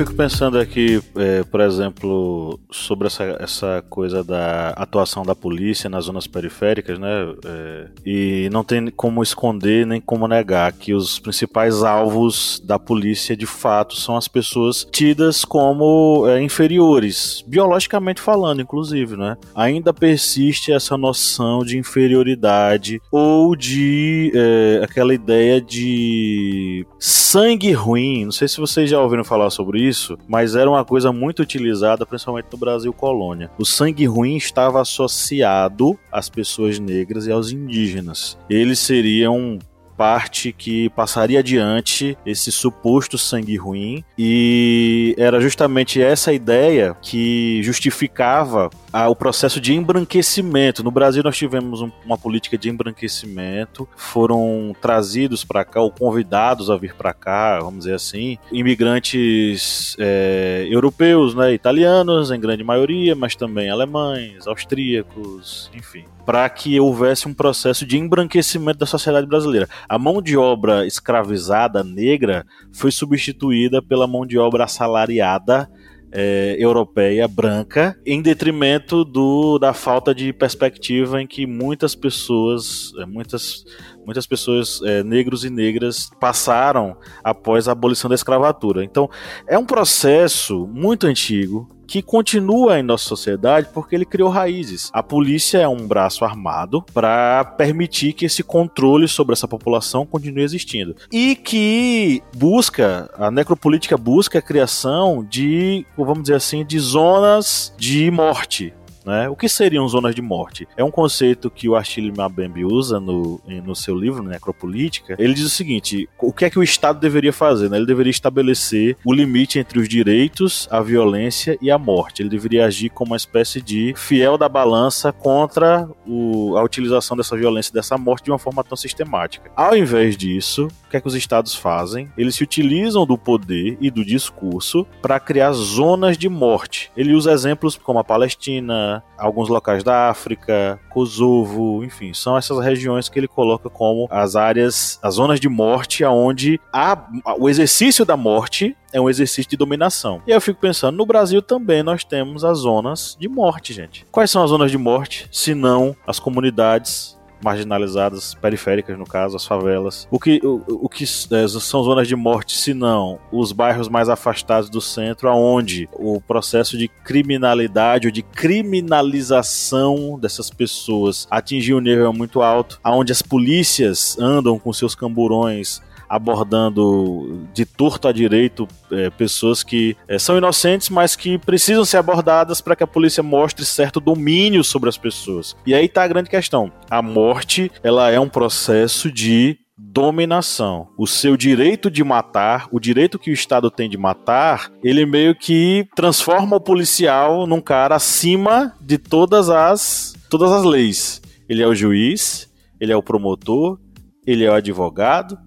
Fico 0.00 0.14
pensando 0.14 0.58
aqui, 0.58 0.98
é, 1.14 1.44
por 1.44 1.60
exemplo, 1.60 2.58
sobre 2.70 3.06
essa, 3.06 3.36
essa 3.38 3.84
coisa 3.90 4.24
da 4.24 4.70
atuação 4.70 5.22
da 5.24 5.34
polícia 5.34 5.90
nas 5.90 6.06
zonas 6.06 6.26
periféricas, 6.26 6.98
né? 6.98 7.34
É, 7.44 7.86
e 8.06 8.48
não 8.50 8.64
tem 8.64 8.86
como 8.88 9.22
esconder 9.22 9.86
nem 9.86 10.00
como 10.00 10.26
negar 10.26 10.72
que 10.72 10.94
os 10.94 11.18
principais 11.18 11.82
alvos 11.82 12.62
da 12.64 12.78
polícia, 12.78 13.36
de 13.36 13.44
fato, 13.44 13.94
são 13.94 14.16
as 14.16 14.26
pessoas 14.26 14.88
tidas 14.90 15.44
como 15.44 16.26
é, 16.26 16.40
inferiores, 16.42 17.44
biologicamente 17.46 18.22
falando, 18.22 18.62
inclusive, 18.62 19.18
né? 19.18 19.36
Ainda 19.54 19.92
persiste 19.92 20.72
essa 20.72 20.96
noção 20.96 21.62
de 21.62 21.76
inferioridade 21.76 23.02
ou 23.12 23.54
de 23.54 24.32
é, 24.34 24.80
aquela 24.82 25.12
ideia 25.12 25.60
de 25.60 26.86
sangue 26.98 27.72
ruim. 27.72 28.24
Não 28.24 28.32
sei 28.32 28.48
se 28.48 28.58
vocês 28.58 28.88
já 28.88 28.98
ouviram 28.98 29.24
falar 29.24 29.50
sobre 29.50 29.82
isso 29.82 29.89
mas 30.28 30.54
era 30.54 30.70
uma 30.70 30.84
coisa 30.84 31.12
muito 31.12 31.42
utilizada, 31.42 32.06
principalmente 32.06 32.46
no 32.52 32.58
Brasil 32.58 32.92
colônia. 32.92 33.50
O 33.58 33.64
sangue 33.64 34.06
ruim 34.06 34.36
estava 34.36 34.80
associado 34.80 35.98
às 36.10 36.28
pessoas 36.28 36.78
negras 36.78 37.26
e 37.26 37.32
aos 37.32 37.52
indígenas. 37.52 38.38
Eles 38.48 38.78
seriam 38.78 39.58
parte 40.00 40.50
que 40.50 40.88
passaria 40.88 41.40
adiante 41.40 42.16
esse 42.24 42.50
suposto 42.50 43.18
sangue 43.18 43.54
ruim 43.58 44.02
e 44.16 45.14
era 45.18 45.38
justamente 45.38 46.00
essa 46.00 46.32
ideia 46.32 46.96
que 47.02 47.62
justificava 47.62 48.70
o 48.92 49.14
processo 49.14 49.60
de 49.60 49.74
embranquecimento. 49.74 50.82
No 50.82 50.90
Brasil 50.90 51.22
nós 51.22 51.36
tivemos 51.36 51.80
um, 51.80 51.90
uma 52.04 52.18
política 52.18 52.58
de 52.58 52.68
embranquecimento, 52.68 53.88
foram 53.96 54.74
trazidos 54.80 55.44
para 55.44 55.64
cá 55.64 55.80
ou 55.80 55.90
convidados 55.90 56.70
a 56.70 56.76
vir 56.76 56.94
para 56.94 57.12
cá, 57.12 57.58
vamos 57.60 57.80
dizer 57.80 57.94
assim, 57.94 58.38
imigrantes 58.52 59.96
é, 59.98 60.66
europeus, 60.68 61.34
né, 61.34 61.52
italianos 61.52 62.30
em 62.30 62.40
grande 62.40 62.64
maioria, 62.64 63.14
mas 63.14 63.34
também 63.34 63.70
alemães, 63.70 64.46
austríacos, 64.46 65.70
enfim 65.74 66.04
para 66.30 66.48
que 66.48 66.78
houvesse 66.78 67.26
um 67.26 67.34
processo 67.34 67.84
de 67.84 67.98
embranquecimento 67.98 68.78
da 68.78 68.86
sociedade 68.86 69.26
brasileira. 69.26 69.68
A 69.88 69.98
mão 69.98 70.22
de 70.22 70.36
obra 70.36 70.86
escravizada 70.86 71.82
negra 71.82 72.46
foi 72.72 72.92
substituída 72.92 73.82
pela 73.82 74.06
mão 74.06 74.24
de 74.24 74.38
obra 74.38 74.62
assalariada 74.62 75.68
é, 76.12 76.56
europeia 76.58 77.28
branca, 77.28 77.96
em 78.04 78.20
detrimento 78.20 79.04
do, 79.04 79.58
da 79.58 79.72
falta 79.72 80.14
de 80.14 80.32
perspectiva 80.32 81.20
em 81.20 81.26
que 81.26 81.46
muitas 81.46 81.94
pessoas, 81.94 82.92
é, 82.98 83.06
muitas, 83.06 83.64
muitas 84.10 84.26
pessoas 84.26 84.80
é, 84.82 85.04
negros 85.04 85.44
e 85.44 85.50
negras 85.50 86.10
passaram 86.18 86.96
após 87.22 87.68
a 87.68 87.72
abolição 87.72 88.08
da 88.08 88.16
escravatura. 88.16 88.82
Então, 88.82 89.08
é 89.46 89.56
um 89.56 89.64
processo 89.64 90.68
muito 90.72 91.06
antigo 91.06 91.68
que 91.86 92.02
continua 92.02 92.78
em 92.78 92.84
nossa 92.84 93.04
sociedade 93.04 93.68
porque 93.74 93.96
ele 93.96 94.04
criou 94.04 94.28
raízes. 94.28 94.90
A 94.92 95.02
polícia 95.02 95.58
é 95.58 95.66
um 95.66 95.88
braço 95.88 96.24
armado 96.24 96.82
para 96.94 97.44
permitir 97.44 98.12
que 98.12 98.24
esse 98.24 98.44
controle 98.44 99.08
sobre 99.08 99.32
essa 99.32 99.48
população 99.48 100.06
continue 100.06 100.44
existindo. 100.44 100.94
E 101.12 101.34
que 101.34 102.22
busca, 102.36 103.10
a 103.18 103.28
necropolítica 103.28 103.96
busca 103.96 104.38
a 104.38 104.42
criação 104.42 105.26
de, 105.28 105.84
vamos 105.96 106.22
dizer 106.22 106.34
assim, 106.34 106.64
de 106.64 106.78
zonas 106.78 107.74
de 107.76 108.08
morte 108.08 108.72
né? 109.04 109.28
O 109.28 109.36
que 109.36 109.48
seriam 109.48 109.86
zonas 109.88 110.14
de 110.14 110.22
morte? 110.22 110.66
É 110.76 110.84
um 110.84 110.90
conceito 110.90 111.50
que 111.50 111.68
o 111.68 111.76
Achille 111.76 112.12
Mbembe 112.12 112.64
usa 112.64 113.00
no, 113.00 113.40
no 113.64 113.74
seu 113.74 113.96
livro, 113.96 114.22
Necropolítica. 114.22 115.16
Ele 115.18 115.34
diz 115.34 115.44
o 115.44 115.50
seguinte: 115.50 116.08
o 116.18 116.32
que 116.32 116.44
é 116.44 116.50
que 116.50 116.58
o 116.58 116.62
Estado 116.62 117.00
deveria 117.00 117.32
fazer? 117.32 117.68
Né? 117.68 117.76
Ele 117.76 117.86
deveria 117.86 118.10
estabelecer 118.10 118.96
o 119.04 119.12
limite 119.12 119.58
entre 119.58 119.78
os 119.78 119.88
direitos, 119.88 120.68
a 120.70 120.80
violência 120.80 121.58
e 121.60 121.70
a 121.70 121.78
morte. 121.78 122.22
Ele 122.22 122.28
deveria 122.28 122.66
agir 122.66 122.90
como 122.90 123.10
uma 123.10 123.16
espécie 123.16 123.60
de 123.60 123.94
fiel 123.96 124.36
da 124.36 124.48
balança 124.48 125.12
contra 125.12 125.88
o, 126.06 126.56
a 126.56 126.62
utilização 126.62 127.16
dessa 127.16 127.36
violência 127.36 127.70
e 127.70 127.74
dessa 127.74 127.96
morte 127.96 128.24
de 128.24 128.30
uma 128.30 128.38
forma 128.38 128.62
tão 128.62 128.76
sistemática. 128.76 129.50
Ao 129.56 129.76
invés 129.76 130.16
disso, 130.16 130.68
o 130.86 130.90
que 130.90 130.96
é 130.96 131.00
que 131.00 131.06
os 131.06 131.14
estados 131.14 131.54
fazem? 131.54 132.10
Eles 132.16 132.34
se 132.34 132.42
utilizam 132.42 133.06
do 133.06 133.16
poder 133.16 133.76
e 133.80 133.90
do 133.90 134.04
discurso 134.04 134.86
para 135.00 135.20
criar 135.20 135.52
zonas 135.52 136.18
de 136.18 136.28
morte. 136.28 136.90
Ele 136.96 137.14
usa 137.14 137.32
exemplos 137.32 137.76
como 137.76 137.98
a 137.98 138.04
Palestina, 138.04 138.89
alguns 139.18 139.48
locais 139.48 139.84
da 139.84 140.08
África, 140.08 140.80
Kosovo, 140.88 141.84
enfim, 141.84 142.14
são 142.14 142.36
essas 142.36 142.58
regiões 142.64 143.08
que 143.08 143.18
ele 143.18 143.28
coloca 143.28 143.68
como 143.68 144.08
as 144.10 144.36
áreas, 144.36 144.98
as 145.02 145.14
zonas 145.14 145.38
de 145.38 145.48
morte, 145.48 146.04
aonde 146.04 146.60
há, 146.72 146.98
o 147.38 147.48
exercício 147.48 148.04
da 148.04 148.16
morte 148.16 148.76
é 148.92 149.00
um 149.00 149.08
exercício 149.08 149.50
de 149.50 149.56
dominação. 149.56 150.22
E 150.26 150.30
eu 150.30 150.40
fico 150.40 150.60
pensando, 150.60 150.96
no 150.96 151.06
Brasil 151.06 151.40
também 151.40 151.82
nós 151.82 152.02
temos 152.04 152.44
as 152.44 152.58
zonas 152.58 153.16
de 153.18 153.28
morte, 153.28 153.72
gente. 153.72 154.06
Quais 154.10 154.30
são 154.30 154.42
as 154.42 154.50
zonas 154.50 154.70
de 154.70 154.78
morte? 154.78 155.28
Se 155.30 155.54
não 155.54 155.94
as 156.06 156.18
comunidades 156.18 157.19
marginalizadas, 157.42 158.34
periféricas 158.34 158.98
no 158.98 159.06
caso, 159.06 159.36
as 159.36 159.44
favelas. 159.44 160.06
O 160.10 160.18
que, 160.18 160.40
o, 160.44 160.62
o 160.66 160.88
que 160.88 161.04
é, 161.04 161.48
são 161.48 161.82
zonas 161.82 162.08
de 162.08 162.16
morte, 162.16 162.56
se 162.56 162.74
não 162.74 163.18
os 163.32 163.52
bairros 163.52 163.88
mais 163.88 164.08
afastados 164.08 164.68
do 164.68 164.80
centro, 164.80 165.28
aonde 165.28 165.88
o 165.92 166.20
processo 166.20 166.76
de 166.76 166.88
criminalidade 166.88 168.06
ou 168.06 168.12
de 168.12 168.22
criminalização 168.22 170.18
dessas 170.18 170.50
pessoas 170.50 171.26
atingiu 171.30 171.78
um 171.78 171.80
nível 171.80 172.12
muito 172.12 172.42
alto, 172.42 172.80
aonde 172.82 173.12
as 173.12 173.22
polícias 173.22 174.18
andam 174.18 174.58
com 174.58 174.72
seus 174.72 174.94
camburões 174.94 175.80
abordando 176.10 177.46
de 177.54 177.64
torto 177.64 178.08
a 178.08 178.12
direito 178.12 178.66
é, 178.90 179.08
pessoas 179.10 179.62
que 179.62 179.96
é, 180.08 180.18
são 180.18 180.36
inocentes, 180.36 180.90
mas 180.90 181.14
que 181.14 181.38
precisam 181.38 181.84
ser 181.84 181.98
abordadas 181.98 182.60
para 182.60 182.74
que 182.74 182.82
a 182.82 182.86
polícia 182.86 183.22
mostre 183.22 183.64
certo 183.64 184.00
domínio 184.00 184.64
sobre 184.64 184.88
as 184.88 184.98
pessoas. 184.98 185.56
E 185.64 185.72
aí 185.72 185.84
está 185.84 186.02
a 186.02 186.08
grande 186.08 186.28
questão. 186.28 186.72
A 186.90 187.00
morte, 187.00 187.70
ela 187.84 188.10
é 188.10 188.18
um 188.18 188.28
processo 188.28 189.10
de 189.10 189.56
dominação. 189.78 190.88
O 190.98 191.06
seu 191.06 191.36
direito 191.36 191.90
de 191.90 192.02
matar, 192.02 192.68
o 192.72 192.80
direito 192.80 193.18
que 193.18 193.30
o 193.30 193.34
Estado 193.34 193.70
tem 193.70 193.88
de 193.88 193.96
matar, 193.96 194.70
ele 194.82 195.06
meio 195.06 195.34
que 195.34 195.88
transforma 195.94 196.56
o 196.56 196.60
policial 196.60 197.46
num 197.46 197.60
cara 197.60 197.94
acima 197.94 198.74
de 198.80 198.98
todas 198.98 199.48
as 199.48 200.14
todas 200.28 200.50
as 200.50 200.64
leis. 200.64 201.22
Ele 201.48 201.62
é 201.62 201.66
o 201.66 201.74
juiz, 201.74 202.50
ele 202.80 202.92
é 202.92 202.96
o 202.96 203.02
promotor, 203.02 203.78
ele 204.26 204.44
é 204.44 204.50
o 204.50 204.54
advogado, 204.54 205.38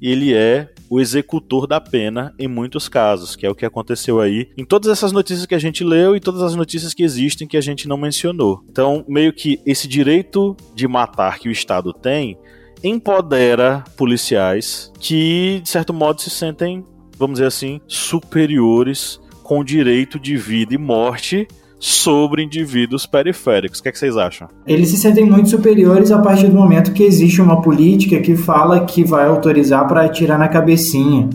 ele 0.00 0.34
é 0.34 0.70
o 0.90 1.00
executor 1.00 1.66
da 1.66 1.80
pena 1.80 2.34
em 2.38 2.48
muitos 2.48 2.88
casos, 2.88 3.36
que 3.36 3.44
é 3.44 3.50
o 3.50 3.54
que 3.54 3.66
aconteceu 3.66 4.20
aí 4.20 4.48
em 4.56 4.64
todas 4.64 4.90
essas 4.90 5.12
notícias 5.12 5.46
que 5.46 5.54
a 5.54 5.58
gente 5.58 5.84
leu 5.84 6.16
e 6.16 6.20
todas 6.20 6.42
as 6.42 6.54
notícias 6.54 6.94
que 6.94 7.02
existem 7.02 7.46
que 7.46 7.56
a 7.56 7.60
gente 7.60 7.86
não 7.88 7.96
mencionou. 7.96 8.64
Então, 8.70 9.04
meio 9.08 9.32
que 9.32 9.60
esse 9.66 9.86
direito 9.86 10.56
de 10.74 10.88
matar 10.88 11.38
que 11.38 11.48
o 11.48 11.52
Estado 11.52 11.92
tem 11.92 12.38
empodera 12.82 13.84
policiais 13.96 14.92
que, 15.00 15.60
de 15.62 15.68
certo 15.68 15.92
modo, 15.92 16.20
se 16.20 16.30
sentem, 16.30 16.84
vamos 17.18 17.34
dizer 17.34 17.46
assim, 17.46 17.80
superiores 17.86 19.20
com 19.42 19.64
direito 19.64 20.18
de 20.18 20.36
vida 20.36 20.74
e 20.74 20.78
morte 20.78 21.48
sobre 21.78 22.42
indivíduos 22.42 23.06
periféricos. 23.06 23.78
O 23.78 23.82
que, 23.82 23.88
é 23.88 23.92
que 23.92 23.98
vocês 23.98 24.16
acham? 24.16 24.48
Eles 24.66 24.88
se 24.88 24.96
sentem 24.96 25.24
muito 25.24 25.48
superiores 25.48 26.10
a 26.10 26.18
partir 26.18 26.48
do 26.48 26.54
momento 26.54 26.92
que 26.92 27.02
existe 27.02 27.40
uma 27.40 27.62
política 27.62 28.20
que 28.20 28.36
fala 28.36 28.84
que 28.84 29.04
vai 29.04 29.26
autorizar 29.26 29.86
para 29.86 30.04
atirar 30.04 30.38
na 30.38 30.48
cabecinha, 30.48 31.28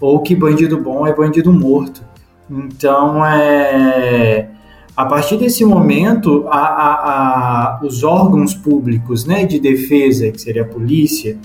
ou 0.00 0.20
que 0.20 0.34
bandido 0.34 0.78
bom 0.78 1.06
é 1.06 1.14
bandido 1.14 1.52
morto. 1.52 2.02
Então, 2.50 3.24
é 3.24 4.48
a 5.00 5.06
partir 5.06 5.38
desse 5.38 5.64
momento, 5.64 6.46
a, 6.48 6.58
a, 6.58 7.78
a, 7.78 7.80
os 7.82 8.04
órgãos 8.04 8.52
públicos 8.52 9.24
né, 9.24 9.46
de 9.46 9.58
defesa, 9.58 10.30
que 10.30 10.38
seria 10.38 10.60
a 10.60 10.66
polícia, 10.66 11.38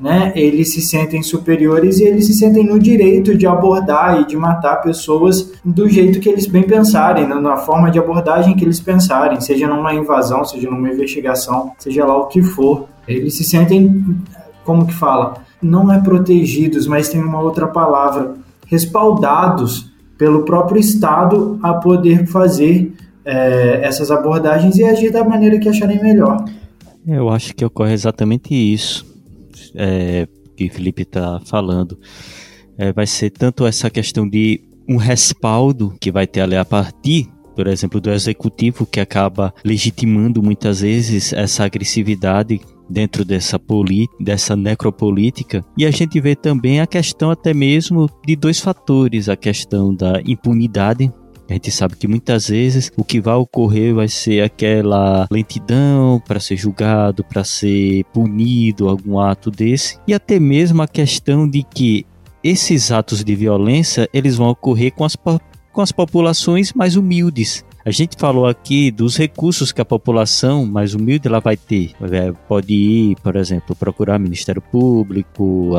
né, 0.00 0.32
eles 0.34 0.72
se 0.72 0.80
sentem 0.80 1.22
superiores 1.22 2.00
e 2.00 2.04
eles 2.04 2.26
se 2.26 2.32
sentem 2.32 2.64
no 2.64 2.78
direito 2.78 3.36
de 3.36 3.46
abordar 3.46 4.22
e 4.22 4.26
de 4.26 4.34
matar 4.34 4.76
pessoas 4.76 5.52
do 5.62 5.88
jeito 5.90 6.18
que 6.20 6.28
eles 6.28 6.46
bem 6.46 6.62
pensarem, 6.62 7.28
na 7.28 7.58
forma 7.58 7.90
de 7.90 7.98
abordagem 7.98 8.56
que 8.56 8.64
eles 8.64 8.80
pensarem, 8.80 9.40
seja 9.42 9.68
numa 9.68 9.92
invasão, 9.92 10.42
seja 10.42 10.70
numa 10.70 10.88
investigação, 10.88 11.72
seja 11.78 12.06
lá 12.06 12.16
o 12.16 12.28
que 12.28 12.42
for. 12.42 12.86
Eles 13.06 13.36
se 13.36 13.44
sentem, 13.44 14.16
como 14.64 14.86
que 14.86 14.94
fala? 14.94 15.34
Não 15.60 15.92
é 15.92 16.00
protegidos, 16.00 16.86
mas 16.86 17.10
tem 17.10 17.22
uma 17.22 17.40
outra 17.40 17.66
palavra, 17.68 18.36
respaldados 18.66 19.90
pelo 20.16 20.44
próprio 20.44 20.80
Estado 20.80 21.58
a 21.62 21.74
poder 21.74 22.26
fazer 22.26 22.94
é, 23.22 23.80
essas 23.82 24.10
abordagens 24.10 24.78
e 24.78 24.84
agir 24.84 25.10
da 25.12 25.22
maneira 25.22 25.58
que 25.58 25.68
acharem 25.68 26.02
melhor. 26.02 26.42
Eu 27.06 27.28
acho 27.28 27.54
que 27.54 27.64
ocorre 27.64 27.92
exatamente 27.92 28.54
isso 28.54 29.09
é, 29.74 30.26
que 30.56 30.68
Felipe 30.68 31.02
está 31.02 31.40
falando, 31.46 31.98
é, 32.76 32.92
vai 32.92 33.06
ser 33.06 33.30
tanto 33.30 33.66
essa 33.66 33.90
questão 33.90 34.28
de 34.28 34.60
um 34.88 34.96
respaldo 34.96 35.94
que 36.00 36.10
vai 36.10 36.26
ter 36.26 36.40
ali 36.40 36.56
a 36.56 36.64
partir 36.64 37.28
por 37.54 37.66
exemplo, 37.66 38.00
do 38.00 38.10
executivo 38.10 38.86
que 38.86 39.00
acaba 39.00 39.52
legitimando 39.62 40.42
muitas 40.42 40.80
vezes 40.80 41.32
essa 41.34 41.64
agressividade 41.64 42.58
dentro 42.88 43.22
dessa, 43.22 43.60
dessa 44.18 44.56
necropolítica. 44.56 45.62
E 45.76 45.84
a 45.84 45.90
gente 45.90 46.18
vê 46.20 46.34
também 46.34 46.80
a 46.80 46.86
questão 46.86 47.30
até 47.30 47.52
mesmo 47.52 48.08
de 48.26 48.34
dois 48.34 48.58
fatores, 48.58 49.28
a 49.28 49.36
questão 49.36 49.94
da 49.94 50.22
impunidade 50.26 51.12
a 51.50 51.54
gente 51.54 51.70
sabe 51.72 51.96
que 51.96 52.06
muitas 52.06 52.48
vezes 52.48 52.92
o 52.96 53.02
que 53.02 53.20
vai 53.20 53.34
ocorrer 53.34 53.92
vai 53.92 54.06
ser 54.06 54.40
aquela 54.42 55.26
lentidão 55.30 56.22
para 56.24 56.38
ser 56.38 56.56
julgado, 56.56 57.24
para 57.24 57.42
ser 57.42 58.04
punido, 58.12 58.88
algum 58.88 59.18
ato 59.18 59.50
desse, 59.50 59.98
e 60.06 60.14
até 60.14 60.38
mesmo 60.38 60.80
a 60.80 60.86
questão 60.86 61.48
de 61.48 61.64
que 61.64 62.06
esses 62.42 62.92
atos 62.92 63.24
de 63.24 63.34
violência 63.34 64.08
eles 64.14 64.36
vão 64.36 64.48
ocorrer 64.48 64.92
com 64.92 65.04
as, 65.04 65.16
com 65.16 65.80
as 65.80 65.90
populações 65.90 66.72
mais 66.72 66.94
humildes. 66.94 67.64
A 67.84 67.90
gente 67.90 68.16
falou 68.16 68.46
aqui 68.46 68.90
dos 68.90 69.16
recursos 69.16 69.72
que 69.72 69.80
a 69.80 69.84
população 69.84 70.64
mais 70.64 70.94
humilde 70.94 71.26
ela 71.26 71.40
vai 71.40 71.56
ter. 71.56 71.92
É, 72.12 72.30
pode 72.46 72.72
ir, 72.72 73.16
por 73.22 73.34
exemplo, 73.34 73.74
procurar 73.74 74.18
Ministério 74.18 74.62
Público, 74.62 75.72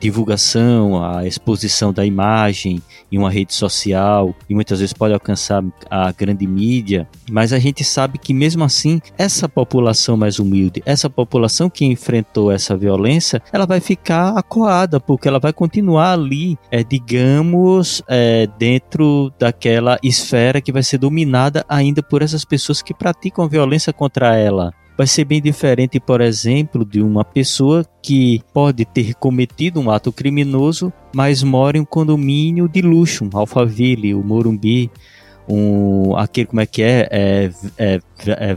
divulgação, 0.00 1.04
a 1.04 1.26
exposição 1.26 1.92
da 1.92 2.04
imagem 2.06 2.82
em 3.12 3.18
uma 3.18 3.30
rede 3.30 3.54
social 3.54 4.34
e 4.48 4.54
muitas 4.54 4.80
vezes 4.80 4.92
pode 4.92 5.12
alcançar 5.12 5.62
a 5.90 6.10
grande 6.12 6.46
mídia, 6.46 7.08
mas 7.30 7.52
a 7.52 7.58
gente 7.58 7.84
sabe 7.84 8.18
que 8.18 8.32
mesmo 8.32 8.64
assim 8.64 9.00
essa 9.18 9.48
população 9.48 10.16
mais 10.16 10.38
humilde, 10.38 10.82
essa 10.86 11.10
população 11.10 11.68
que 11.68 11.84
enfrentou 11.84 12.50
essa 12.50 12.76
violência, 12.76 13.42
ela 13.52 13.66
vai 13.66 13.80
ficar 13.80 14.36
acuada 14.36 14.98
porque 14.98 15.28
ela 15.28 15.38
vai 15.38 15.52
continuar 15.52 16.12
ali, 16.12 16.58
é, 16.70 16.82
digamos, 16.82 18.02
é, 18.08 18.48
dentro 18.58 19.32
daquela 19.38 19.98
esfera 20.02 20.60
que 20.60 20.72
vai 20.72 20.82
ser 20.82 20.98
dominada 20.98 21.64
ainda 21.68 22.02
por 22.02 22.22
essas 22.22 22.44
pessoas 22.44 22.80
que 22.80 22.94
praticam 22.94 23.48
violência 23.48 23.92
contra 23.92 24.36
ela 24.36 24.72
vai 25.00 25.06
ser 25.06 25.24
bem 25.24 25.40
diferente, 25.40 25.98
por 25.98 26.20
exemplo, 26.20 26.84
de 26.84 27.00
uma 27.00 27.24
pessoa 27.24 27.86
que 28.02 28.42
pode 28.52 28.84
ter 28.84 29.14
cometido 29.14 29.80
um 29.80 29.90
ato 29.90 30.12
criminoso, 30.12 30.92
mas 31.14 31.42
mora 31.42 31.78
em 31.78 31.80
um 31.80 31.86
condomínio 31.86 32.68
de 32.68 32.82
luxo, 32.82 33.24
um 33.24 33.30
Alphaville, 33.32 34.14
o 34.14 34.22
Morumbi, 34.22 34.90
um, 35.48 36.14
aquele, 36.18 36.48
como 36.48 36.60
é 36.60 36.66
que 36.66 36.82
é, 36.82 37.08
é, 37.10 37.50
é, 37.78 38.00
é 38.26 38.56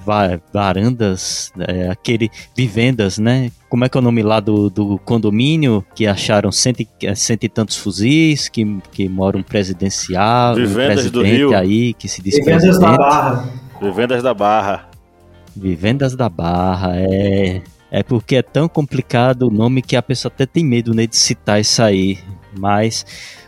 varandas, 0.54 1.54
é, 1.58 1.88
aquele, 1.88 2.30
vivendas, 2.54 3.18
né? 3.18 3.50
Como 3.70 3.86
é 3.86 3.88
que 3.88 3.98
é 3.98 4.02
o 4.02 4.04
nome 4.04 4.22
lá 4.22 4.41
do, 4.41 4.70
do 4.70 5.00
condomínio 5.00 5.82
que 5.96 6.06
acharam 6.06 6.52
cento, 6.52 6.86
é, 7.04 7.16
cento 7.16 7.46
e 7.46 7.48
tantos 7.48 7.78
fuzis, 7.78 8.50
que, 8.50 8.66
que 8.91 9.08
mora 9.08 9.38
um 9.38 9.44
presidencial, 9.44 10.56
Vivendas 10.56 10.76
um 10.76 11.10
presidente 11.10 11.12
do 11.14 11.24
Rio. 11.24 11.56
aí, 11.56 11.94
que 11.94 12.10
se 12.10 12.22
diz 12.22 12.36
Vivendas 12.36 12.64
presidente. 12.64 12.82
da 12.82 12.98
Barra. 12.98 13.50
Vivendas 13.82 14.22
da 14.22 14.34
Barra. 14.34 14.93
Vivendas 15.56 16.16
da 16.16 16.30
Barra, 16.30 16.93
é. 16.95 17.62
É 17.91 18.01
porque 18.01 18.38
é 18.38 18.41
tão 18.41 18.68
complicado 18.68 19.43
o 19.43 19.51
nome 19.51 19.84
que 19.84 19.95
a 19.95 20.01
pessoa 20.01 20.32
até 20.34 20.47
tem 20.47 20.66
medo 20.66 20.95
né, 20.95 21.06
de 21.06 21.16
citar 21.16 21.62
isso 21.62 21.80
aí. 21.80 22.18
Mas, 22.58 23.06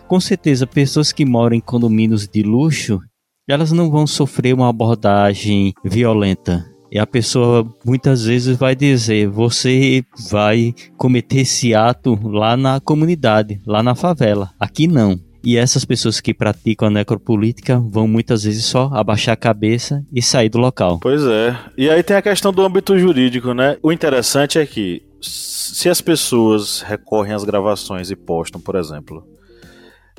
com 0.07 0.19
certeza, 0.19 0.67
pessoas 0.67 1.11
que 1.11 1.25
moram 1.25 1.55
em 1.55 1.59
condomínios 1.59 2.27
de 2.27 2.43
luxo, 2.43 2.99
elas 3.47 3.71
não 3.71 3.89
vão 3.89 4.05
sofrer 4.05 4.53
uma 4.53 4.69
abordagem 4.69 5.73
violenta. 5.83 6.63
E 6.91 6.99
a 6.99 7.07
pessoa 7.07 7.67
muitas 7.83 8.25
vezes 8.25 8.55
vai 8.55 8.75
dizer: 8.75 9.27
você 9.27 10.03
vai 10.29 10.73
cometer 10.95 11.39
esse 11.39 11.73
ato 11.73 12.17
lá 12.23 12.55
na 12.55 12.79
comunidade, 12.79 13.59
lá 13.65 13.81
na 13.81 13.95
favela. 13.95 14.51
Aqui 14.59 14.87
não. 14.87 15.19
E 15.45 15.57
essas 15.57 15.85
pessoas 15.85 16.19
que 16.19 16.33
praticam 16.33 16.87
a 16.87 16.91
necropolítica 16.91 17.79
vão 17.79 18.07
muitas 18.07 18.43
vezes 18.43 18.65
só 18.65 18.89
abaixar 18.91 19.33
a 19.33 19.37
cabeça 19.37 20.03
e 20.11 20.19
sair 20.19 20.49
do 20.49 20.57
local. 20.57 20.99
Pois 20.99 21.23
é. 21.23 21.55
E 21.77 21.87
aí 21.87 22.01
tem 22.01 22.17
a 22.17 22.21
questão 22.21 22.51
do 22.51 22.63
âmbito 22.63 22.97
jurídico, 22.97 23.53
né? 23.53 23.77
O 23.83 23.91
interessante 23.91 24.57
é 24.57 24.65
que 24.65 25.03
se 25.21 25.87
as 25.87 26.01
pessoas 26.01 26.81
recorrem 26.81 27.33
às 27.33 27.43
gravações 27.43 28.09
e 28.09 28.15
postam, 28.15 28.59
por 28.59 28.75
exemplo, 28.75 29.23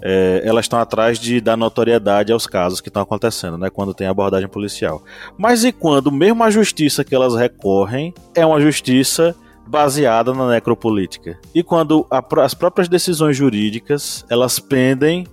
é, 0.00 0.42
elas 0.44 0.66
estão 0.66 0.78
atrás 0.78 1.18
de 1.18 1.40
dar 1.40 1.56
notoriedade 1.56 2.32
aos 2.32 2.46
casos 2.46 2.80
que 2.80 2.88
estão 2.88 3.02
acontecendo, 3.02 3.58
né? 3.58 3.68
Quando 3.68 3.94
tem 3.94 4.06
abordagem 4.06 4.48
policial. 4.48 5.02
Mas 5.36 5.64
e 5.64 5.72
quando 5.72 6.12
mesmo 6.12 6.44
a 6.44 6.50
justiça 6.50 7.02
que 7.02 7.14
elas 7.14 7.34
recorrem 7.34 8.14
é 8.34 8.46
uma 8.46 8.60
justiça 8.60 9.34
baseada 9.66 10.32
na 10.32 10.48
necropolítica. 10.48 11.38
E 11.54 11.62
quando 11.62 12.06
a, 12.10 12.22
as 12.42 12.54
próprias 12.54 12.88
decisões 12.88 13.36
jurídicas 13.36 14.24
elas 14.30 14.58
pendem 14.58 15.26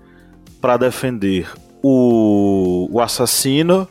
para 0.59 0.77
defender 0.77 1.49
o, 1.81 2.87
o 2.91 3.01
assassino 3.01 3.87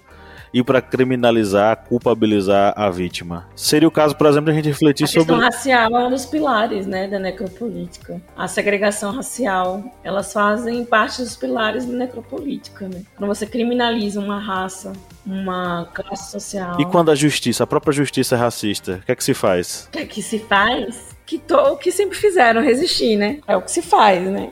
e 0.52 0.62
para 0.62 0.82
criminalizar, 0.82 1.84
culpabilizar 1.88 2.74
a 2.76 2.90
vítima. 2.90 3.48
Seria 3.56 3.88
o 3.88 3.90
caso, 3.90 4.14
por 4.14 4.26
exemplo, 4.26 4.46
de 4.46 4.50
a 4.50 4.54
gente 4.54 4.68
refletir 4.68 5.04
a 5.04 5.06
questão 5.06 5.24
sobre. 5.24 5.44
racial 5.44 5.96
é 5.96 6.06
um 6.06 6.10
dos 6.10 6.26
pilares 6.26 6.86
né, 6.86 7.08
da 7.08 7.18
necropolítica. 7.18 8.20
A 8.36 8.46
segregação 8.46 9.12
racial, 9.12 9.82
elas 10.04 10.32
fazem 10.32 10.84
parte 10.84 11.22
dos 11.22 11.36
pilares 11.36 11.86
da 11.86 11.94
necropolítica. 11.94 12.86
Né? 12.86 13.02
Quando 13.16 13.34
você 13.34 13.46
criminaliza 13.46 14.20
uma 14.20 14.38
raça, 14.38 14.92
uma 15.24 15.88
classe 15.92 16.30
social. 16.30 16.80
E 16.80 16.86
quando 16.86 17.10
a 17.10 17.14
justiça, 17.14 17.64
a 17.64 17.66
própria 17.66 17.92
justiça 17.92 18.34
é 18.34 18.38
racista, 18.38 19.00
o 19.02 19.06
que 19.06 19.12
é 19.12 19.16
que 19.16 19.24
se 19.24 19.34
faz? 19.34 19.86
O 19.88 19.90
que 19.92 19.98
é 19.98 20.06
que 20.06 20.22
se 20.22 20.38
faz? 20.38 21.16
Que 21.24 21.38
to... 21.38 21.56
O 21.56 21.76
que 21.76 21.92
sempre 21.92 22.16
fizeram, 22.16 22.60
resistir, 22.60 23.16
né? 23.16 23.38
É 23.46 23.56
o 23.56 23.62
que 23.62 23.70
se 23.70 23.82
faz, 23.82 24.22
né? 24.22 24.50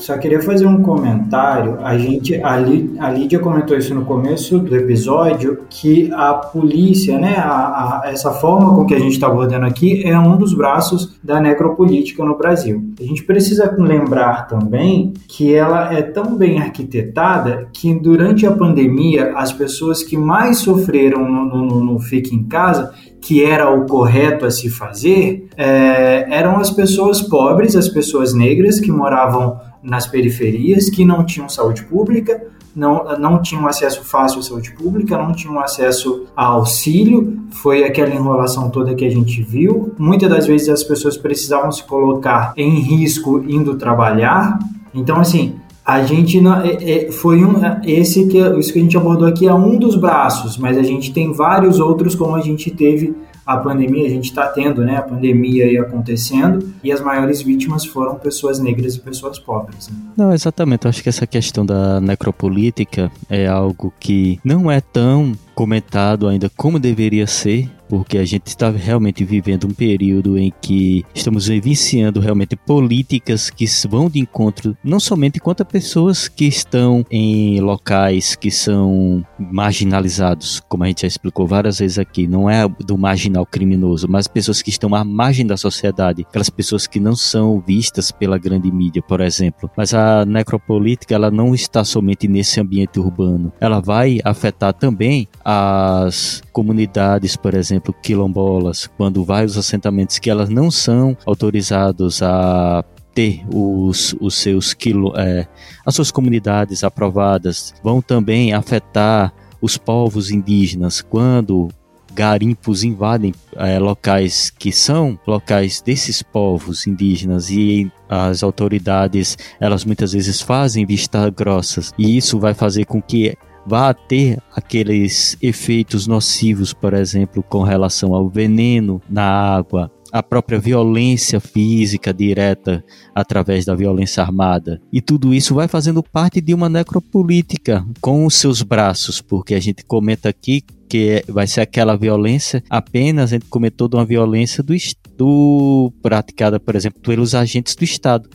Só 0.00 0.16
queria 0.16 0.40
fazer 0.40 0.66
um 0.66 0.82
comentário. 0.82 1.78
A 1.82 1.96
gente, 1.98 2.34
a, 2.36 2.54
a 2.54 3.10
Lídia 3.10 3.38
comentou 3.38 3.76
isso 3.76 3.94
no 3.94 4.04
começo 4.04 4.58
do 4.58 4.74
episódio, 4.74 5.64
que 5.68 6.10
a 6.12 6.32
polícia, 6.34 7.18
né, 7.18 7.36
a, 7.36 8.02
a, 8.02 8.02
essa 8.06 8.32
forma 8.32 8.74
com 8.74 8.86
que 8.86 8.94
a 8.94 8.98
gente 8.98 9.12
está 9.12 9.26
abordando 9.26 9.66
aqui 9.66 10.02
é 10.04 10.18
um 10.18 10.36
dos 10.36 10.54
braços 10.54 11.18
da 11.22 11.40
necropolítica 11.40 12.24
no 12.24 12.36
Brasil. 12.36 12.82
A 12.98 13.02
gente 13.02 13.24
precisa 13.24 13.74
lembrar 13.78 14.48
também 14.48 15.12
que 15.26 15.54
ela 15.54 15.92
é 15.92 16.00
tão 16.00 16.36
bem 16.36 16.58
arquitetada 16.60 17.68
que 17.72 17.92
durante 17.92 18.46
a 18.46 18.52
pandemia 18.52 19.32
as 19.36 19.52
pessoas 19.52 20.02
que 20.02 20.16
mais 20.16 20.58
sofreram 20.58 21.28
no, 21.28 21.44
no, 21.44 21.84
no 21.84 21.98
Fique 21.98 22.34
em 22.34 22.44
Casa 22.44 22.92
que 23.20 23.44
era 23.44 23.70
o 23.70 23.86
correto 23.86 24.46
a 24.46 24.50
se 24.50 24.70
fazer 24.70 25.48
é, 25.56 26.26
eram 26.30 26.58
as 26.58 26.70
pessoas 26.70 27.20
pobres, 27.20 27.74
as 27.74 27.88
pessoas 27.88 28.32
negras 28.32 28.80
que 28.80 28.90
moravam 28.90 29.60
nas 29.82 30.06
periferias, 30.06 30.88
que 30.88 31.04
não 31.04 31.24
tinham 31.24 31.48
saúde 31.48 31.84
pública, 31.84 32.40
não, 32.74 33.18
não 33.18 33.42
tinham 33.42 33.66
acesso 33.66 34.04
fácil 34.04 34.38
à 34.40 34.42
saúde 34.42 34.72
pública, 34.72 35.16
não 35.16 35.32
tinham 35.32 35.58
acesso 35.58 36.26
a 36.36 36.44
auxílio, 36.46 37.38
foi 37.50 37.84
aquela 37.84 38.14
enrolação 38.14 38.70
toda 38.70 38.94
que 38.94 39.04
a 39.04 39.10
gente 39.10 39.42
viu. 39.42 39.92
Muitas 39.98 40.30
das 40.30 40.46
vezes 40.46 40.68
as 40.68 40.84
pessoas 40.84 41.16
precisavam 41.16 41.72
se 41.72 41.82
colocar 41.82 42.52
em 42.56 42.78
risco 42.78 43.44
indo 43.48 43.76
trabalhar. 43.76 44.58
Então, 44.94 45.18
assim, 45.18 45.56
a 45.88 46.02
gente 46.02 46.38
não, 46.38 46.60
é, 46.60 47.06
é, 47.06 47.10
foi 47.10 47.42
um 47.42 47.54
esse 47.82 48.28
que 48.28 48.36
isso 48.58 48.70
que 48.74 48.78
a 48.78 48.82
gente 48.82 48.94
abordou 48.94 49.26
aqui 49.26 49.48
é 49.48 49.54
um 49.54 49.78
dos 49.78 49.96
braços, 49.96 50.58
mas 50.58 50.76
a 50.76 50.82
gente 50.82 51.10
tem 51.14 51.32
vários 51.32 51.80
outros 51.80 52.14
como 52.14 52.34
a 52.34 52.42
gente 52.42 52.70
teve 52.70 53.16
a 53.46 53.56
pandemia, 53.56 54.04
a 54.06 54.10
gente 54.10 54.26
está 54.26 54.46
tendo, 54.48 54.82
né, 54.84 54.98
a 54.98 55.02
pandemia 55.02 55.64
aí 55.64 55.78
acontecendo 55.78 56.74
e 56.84 56.92
as 56.92 57.00
maiores 57.00 57.40
vítimas 57.40 57.86
foram 57.86 58.16
pessoas 58.16 58.58
negras 58.58 58.96
e 58.96 59.00
pessoas 59.00 59.38
pobres. 59.38 59.88
Né? 59.88 59.96
Não, 60.14 60.34
exatamente. 60.34 60.84
Eu 60.84 60.90
acho 60.90 61.02
que 61.02 61.08
essa 61.08 61.26
questão 61.26 61.64
da 61.64 61.98
necropolítica 62.02 63.10
é 63.30 63.46
algo 63.46 63.90
que 63.98 64.38
não 64.44 64.70
é 64.70 64.82
tão 64.82 65.32
comentado 65.54 66.28
ainda 66.28 66.50
como 66.54 66.78
deveria 66.78 67.26
ser, 67.26 67.70
porque 67.88 68.18
a 68.18 68.24
gente 68.24 68.46
está 68.46 68.70
realmente 68.70 69.24
vivendo 69.24 69.66
um 69.66 69.72
período 69.72 70.38
em 70.38 70.52
que 70.60 71.04
estamos 71.14 71.46
vivenciando 71.46 72.20
realmente 72.20 72.56
políticas 72.56 73.50
que 73.50 73.64
vão 73.88 74.08
de 74.10 74.18
encontro 74.18 74.76
não 74.82 75.00
somente 75.00 75.40
contra 75.40 75.64
pessoas 75.64 76.28
que 76.28 76.44
estão 76.44 77.04
em 77.10 77.60
locais 77.60 78.34
que 78.34 78.50
são 78.50 79.24
marginalizados, 79.38 80.60
como 80.68 80.84
a 80.84 80.88
gente 80.88 81.02
já 81.02 81.08
explicou 81.08 81.46
várias 81.46 81.78
vezes 81.78 81.98
aqui, 81.98 82.26
não 82.26 82.48
é 82.48 82.66
do 82.68 82.98
marginal 82.98 83.46
criminoso, 83.46 84.06
mas 84.08 84.28
pessoas 84.28 84.62
que 84.62 84.70
estão 84.70 84.94
à 84.94 85.04
margem 85.04 85.46
da 85.46 85.56
sociedade, 85.56 86.26
aquelas 86.28 86.50
pessoas 86.50 86.86
que 86.86 87.00
não 87.00 87.16
são 87.16 87.60
vistas 87.60 88.10
pela 88.10 88.38
grande 88.38 88.70
mídia, 88.70 89.02
por 89.02 89.20
exemplo. 89.20 89.70
Mas 89.76 89.94
a 89.94 90.24
necropolítica 90.24 91.14
ela 91.14 91.30
não 91.30 91.54
está 91.54 91.84
somente 91.84 92.28
nesse 92.28 92.60
ambiente 92.60 92.98
urbano, 92.98 93.52
ela 93.60 93.80
vai 93.80 94.18
afetar 94.24 94.72
também 94.72 95.28
as 95.44 96.42
comunidades, 96.52 97.36
por 97.36 97.54
exemplo, 97.54 97.77
quilombolas, 98.02 98.88
quando 98.96 99.24
vai 99.24 99.44
os 99.44 99.56
assentamentos 99.56 100.18
que 100.18 100.30
elas 100.30 100.48
não 100.48 100.70
são 100.70 101.16
autorizados 101.26 102.22
a 102.22 102.84
ter 103.14 103.44
os, 103.52 104.14
os 104.20 104.36
seus 104.36 104.74
quilo, 104.74 105.12
é, 105.16 105.46
as 105.84 105.94
suas 105.94 106.10
comunidades 106.10 106.84
aprovadas, 106.84 107.74
vão 107.82 108.00
também 108.00 108.52
afetar 108.52 109.32
os 109.60 109.76
povos 109.76 110.30
indígenas. 110.30 111.00
Quando 111.02 111.68
garimpos 112.14 112.82
invadem 112.82 113.32
é, 113.56 113.78
locais 113.78 114.50
que 114.50 114.72
são 114.72 115.18
locais 115.24 115.80
desses 115.80 116.20
povos 116.20 116.84
indígenas 116.86 117.48
e 117.48 117.90
as 118.08 118.42
autoridades 118.42 119.38
elas 119.60 119.84
muitas 119.84 120.12
vezes 120.12 120.40
fazem 120.40 120.84
vista 120.84 121.30
grossas. 121.30 121.92
E 121.96 122.16
isso 122.16 122.38
vai 122.40 122.54
fazer 122.54 122.86
com 122.86 123.00
que 123.00 123.36
vá 123.68 123.92
ter 123.92 124.38
aqueles 124.54 125.36
efeitos 125.42 126.06
nocivos, 126.06 126.72
por 126.72 126.94
exemplo, 126.94 127.42
com 127.42 127.62
relação 127.62 128.14
ao 128.14 128.28
veneno 128.28 129.00
na 129.08 129.24
água, 129.24 129.92
a 130.10 130.22
própria 130.22 130.58
violência 130.58 131.38
física 131.38 132.14
direta 132.14 132.82
através 133.14 133.66
da 133.66 133.74
violência 133.74 134.22
armada. 134.22 134.80
E 134.90 135.02
tudo 135.02 135.34
isso 135.34 135.54
vai 135.54 135.68
fazendo 135.68 136.02
parte 136.02 136.40
de 136.40 136.54
uma 136.54 136.68
necropolítica 136.70 137.86
com 138.00 138.24
os 138.24 138.34
seus 138.34 138.62
braços, 138.62 139.20
porque 139.20 139.54
a 139.54 139.60
gente 139.60 139.84
comenta 139.84 140.30
aqui 140.30 140.62
que 140.88 141.22
vai 141.28 141.46
ser 141.46 141.60
aquela 141.60 141.96
violência 141.96 142.62
apenas, 142.68 143.32
a 143.32 143.36
gente 143.36 143.46
comentou 143.46 143.88
de 143.88 143.96
uma 143.96 144.04
violência 144.04 144.62
do, 144.62 144.74
do 145.16 145.92
praticada, 146.02 146.58
por 146.58 146.74
exemplo, 146.74 147.00
pelos 147.00 147.34
agentes 147.34 147.74
do 147.76 147.84
Estado 147.84 148.28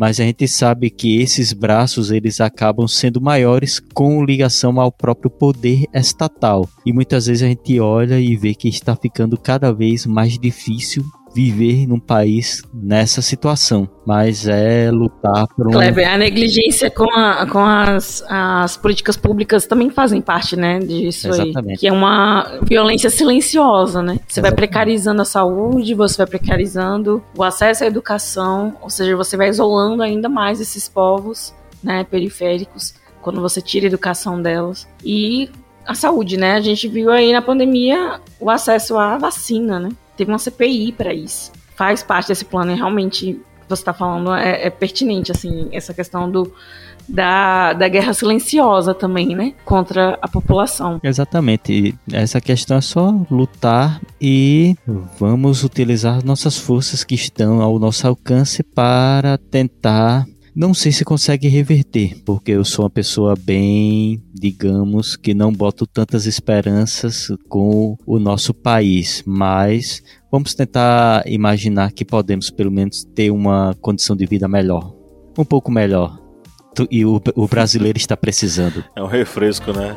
mas 0.00 0.18
a 0.18 0.24
gente 0.24 0.48
sabe 0.48 0.88
que 0.88 1.20
esses 1.20 1.52
braços 1.52 2.10
eles 2.10 2.40
acabam 2.40 2.88
sendo 2.88 3.20
maiores 3.20 3.78
com 3.92 4.24
ligação 4.24 4.80
ao 4.80 4.90
próprio 4.90 5.30
poder 5.30 5.84
estatal. 5.92 6.66
E 6.86 6.90
muitas 6.90 7.26
vezes 7.26 7.42
a 7.42 7.48
gente 7.48 7.78
olha 7.78 8.18
e 8.18 8.34
vê 8.34 8.54
que 8.54 8.66
está 8.66 8.96
ficando 8.96 9.36
cada 9.36 9.70
vez 9.74 10.06
mais 10.06 10.38
difícil 10.38 11.04
viver 11.34 11.86
num 11.86 12.00
país 12.00 12.62
nessa 12.72 13.22
situação, 13.22 13.88
mas 14.04 14.48
é 14.48 14.90
lutar 14.90 15.46
por 15.48 15.68
um... 15.68 15.70
Kleber, 15.70 16.12
a 16.12 16.18
negligência 16.18 16.90
com, 16.90 17.08
a, 17.10 17.46
com 17.46 17.60
as, 17.60 18.24
as 18.28 18.76
políticas 18.76 19.16
públicas 19.16 19.66
também 19.66 19.90
fazem 19.90 20.20
parte, 20.20 20.56
né, 20.56 20.78
disso 20.80 21.28
Exatamente. 21.28 21.70
aí, 21.70 21.76
que 21.76 21.86
é 21.86 21.92
uma 21.92 22.58
violência 22.62 23.10
silenciosa, 23.10 24.02
né, 24.02 24.18
você 24.26 24.40
vai 24.40 24.52
precarizando 24.52 25.22
a 25.22 25.24
saúde, 25.24 25.94
você 25.94 26.16
vai 26.18 26.26
precarizando 26.26 27.22
o 27.36 27.44
acesso 27.44 27.84
à 27.84 27.86
educação, 27.86 28.76
ou 28.80 28.90
seja, 28.90 29.16
você 29.16 29.36
vai 29.36 29.48
isolando 29.48 30.02
ainda 30.02 30.28
mais 30.28 30.60
esses 30.60 30.88
povos, 30.88 31.54
né, 31.82 32.04
periféricos, 32.04 32.94
quando 33.22 33.40
você 33.40 33.60
tira 33.60 33.86
a 33.86 33.88
educação 33.88 34.40
delas, 34.40 34.88
e 35.04 35.48
a 35.86 35.94
saúde, 35.94 36.36
né, 36.36 36.54
a 36.54 36.60
gente 36.60 36.88
viu 36.88 37.10
aí 37.10 37.32
na 37.32 37.42
pandemia 37.42 38.20
o 38.40 38.50
acesso 38.50 38.98
à 38.98 39.16
vacina, 39.16 39.78
né, 39.78 39.90
teve 40.20 40.30
uma 40.30 40.38
CPI 40.38 40.92
para 40.92 41.14
isso. 41.14 41.50
Faz 41.74 42.02
parte 42.02 42.28
desse 42.28 42.44
plano 42.44 42.72
e 42.72 42.74
realmente 42.74 43.40
você 43.66 43.80
está 43.80 43.94
falando 43.94 44.34
é, 44.34 44.66
é, 44.66 44.70
pertinente, 44.70 45.32
assim, 45.32 45.68
essa 45.72 45.94
questão 45.94 46.30
do, 46.30 46.52
da, 47.08 47.72
da 47.72 47.88
guerra 47.88 48.12
silenciosa 48.12 48.92
também, 48.92 49.34
né? 49.34 49.54
Contra 49.64 50.18
a 50.20 50.28
população. 50.28 51.00
Exatamente. 51.02 51.94
Essa 52.12 52.38
questão 52.38 52.76
é 52.76 52.80
só 52.82 53.14
lutar 53.30 53.98
e 54.20 54.76
vamos 55.18 55.64
utilizar 55.64 56.22
nossas 56.22 56.58
forças 56.58 57.02
que 57.02 57.14
estão 57.14 57.62
ao 57.62 57.78
nosso 57.78 58.06
alcance 58.06 58.62
para 58.62 59.38
tentar 59.38 60.26
não 60.60 60.74
sei 60.74 60.92
se 60.92 61.06
consegue 61.06 61.48
reverter, 61.48 62.22
porque 62.22 62.50
eu 62.50 62.66
sou 62.66 62.84
uma 62.84 62.90
pessoa 62.90 63.34
bem, 63.34 64.22
digamos, 64.30 65.16
que 65.16 65.32
não 65.32 65.50
boto 65.50 65.86
tantas 65.86 66.26
esperanças 66.26 67.28
com 67.48 67.96
o 68.04 68.18
nosso 68.18 68.52
país, 68.52 69.22
mas 69.26 70.02
vamos 70.30 70.54
tentar 70.54 71.22
imaginar 71.26 71.92
que 71.92 72.04
podemos 72.04 72.50
pelo 72.50 72.70
menos 72.70 73.04
ter 73.04 73.30
uma 73.30 73.74
condição 73.80 74.14
de 74.14 74.26
vida 74.26 74.46
melhor, 74.46 74.94
um 75.38 75.46
pouco 75.46 75.72
melhor. 75.72 76.20
E 76.90 77.06
o, 77.06 77.18
o 77.34 77.48
brasileiro 77.48 77.96
está 77.96 78.14
precisando. 78.14 78.84
É 78.94 79.02
um 79.02 79.06
refresco, 79.06 79.72
né? 79.72 79.96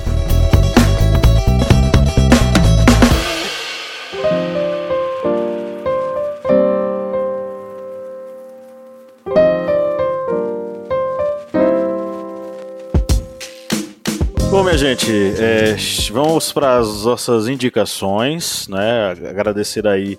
Gente, 14.81 15.11
é, 15.39 15.75
vamos 16.11 16.51
para 16.51 16.79
as 16.79 17.05
nossas 17.05 17.47
indicações, 17.47 18.67
né? 18.67 19.11
Agradecer 19.29 19.85
aí 19.85 20.17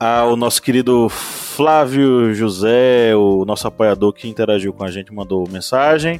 ao 0.00 0.34
nosso 0.34 0.62
querido 0.62 1.10
Flávio 1.10 2.32
José, 2.32 3.14
o 3.14 3.44
nosso 3.44 3.68
apoiador 3.68 4.14
que 4.14 4.26
interagiu 4.26 4.72
com 4.72 4.82
a 4.82 4.90
gente, 4.90 5.12
mandou 5.12 5.46
mensagem. 5.46 6.18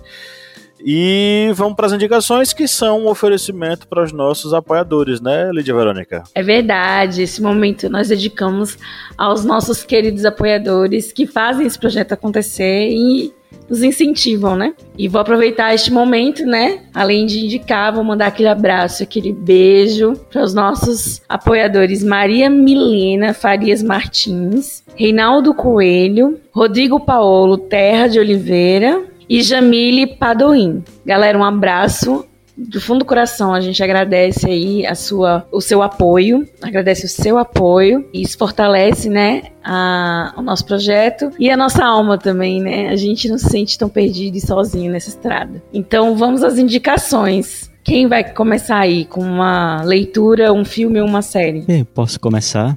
E 0.84 1.50
vamos 1.54 1.74
para 1.74 1.86
as 1.86 1.94
indicações 1.94 2.52
que 2.52 2.68
são 2.68 3.04
um 3.04 3.08
oferecimento 3.08 3.88
para 3.88 4.04
os 4.04 4.12
nossos 4.12 4.52
apoiadores, 4.52 5.22
né, 5.22 5.50
Lídia 5.50 5.74
Verônica? 5.74 6.24
É 6.34 6.42
verdade. 6.42 7.22
Esse 7.22 7.40
momento 7.40 7.88
nós 7.88 8.08
dedicamos 8.08 8.76
aos 9.16 9.46
nossos 9.46 9.82
queridos 9.82 10.26
apoiadores 10.26 11.10
que 11.10 11.26
fazem 11.26 11.66
esse 11.66 11.78
projeto 11.78 12.12
acontecer 12.12 12.90
e 12.90 13.32
nos 13.68 13.82
incentivam, 13.82 14.56
né? 14.56 14.74
E 14.98 15.08
vou 15.08 15.20
aproveitar 15.20 15.74
este 15.74 15.92
momento, 15.92 16.44
né? 16.44 16.80
Além 16.94 17.26
de 17.26 17.44
indicar, 17.44 17.92
vou 17.92 18.04
mandar 18.04 18.26
aquele 18.26 18.48
abraço, 18.48 19.02
aquele 19.02 19.32
beijo 19.32 20.14
para 20.30 20.42
os 20.42 20.52
nossos 20.52 21.22
apoiadores 21.28 22.04
Maria 22.04 22.50
Milena 22.50 23.32
Farias 23.32 23.82
Martins, 23.82 24.82
Reinaldo 24.94 25.54
Coelho, 25.54 26.38
Rodrigo 26.52 27.00
Paolo 27.00 27.56
Terra 27.56 28.08
de 28.08 28.18
Oliveira 28.18 29.04
e 29.28 29.42
Jamile 29.42 30.06
Padoim. 30.06 30.84
Galera, 31.06 31.38
um 31.38 31.44
abraço 31.44 32.26
do 32.56 32.80
fundo 32.80 33.00
do 33.00 33.04
coração, 33.04 33.54
a 33.54 33.60
gente 33.60 33.82
agradece 33.82 34.46
aí 34.46 34.86
a 34.86 34.94
sua, 34.94 35.46
o 35.50 35.60
seu 35.60 35.82
apoio, 35.82 36.46
agradece 36.60 37.06
o 37.06 37.08
seu 37.08 37.38
apoio 37.38 38.08
e 38.12 38.22
isso 38.22 38.36
fortalece, 38.36 39.08
né, 39.08 39.44
a, 39.64 40.34
o 40.36 40.42
nosso 40.42 40.64
projeto 40.64 41.30
e 41.38 41.50
a 41.50 41.56
nossa 41.56 41.84
alma 41.84 42.18
também, 42.18 42.60
né? 42.60 42.88
A 42.88 42.96
gente 42.96 43.28
não 43.28 43.38
se 43.38 43.48
sente 43.48 43.78
tão 43.78 43.88
perdido 43.88 44.36
e 44.36 44.40
sozinho 44.40 44.92
nessa 44.92 45.08
estrada. 45.08 45.62
Então 45.72 46.14
vamos 46.16 46.42
às 46.42 46.58
indicações. 46.58 47.70
Quem 47.84 48.06
vai 48.06 48.22
começar 48.22 48.78
aí 48.78 49.04
com 49.04 49.20
uma 49.20 49.82
leitura, 49.82 50.52
um 50.52 50.64
filme 50.64 51.00
ou 51.00 51.08
uma 51.08 51.22
série? 51.22 51.64
Eu 51.66 51.84
posso 51.84 52.20
começar. 52.20 52.76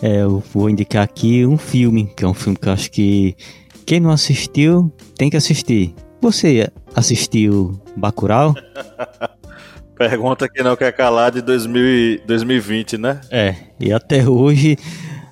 É, 0.00 0.22
eu 0.22 0.42
vou 0.52 0.70
indicar 0.70 1.02
aqui 1.02 1.44
um 1.44 1.58
filme, 1.58 2.10
que 2.16 2.24
é 2.24 2.28
um 2.28 2.34
filme 2.34 2.58
que 2.58 2.68
eu 2.68 2.72
acho 2.72 2.90
que 2.90 3.34
quem 3.84 4.00
não 4.00 4.10
assistiu 4.10 4.92
tem 5.16 5.28
que 5.28 5.36
assistir. 5.36 5.94
Você 6.26 6.68
assistiu 6.92 7.80
Bacurau? 7.96 8.52
Pergunta 9.96 10.48
que 10.48 10.60
não 10.60 10.74
quer 10.74 10.90
calar 10.90 11.30
de 11.30 11.40
2000, 11.40 12.22
2020, 12.26 12.98
né? 12.98 13.20
É, 13.30 13.54
e 13.78 13.92
até 13.92 14.28
hoje, 14.28 14.76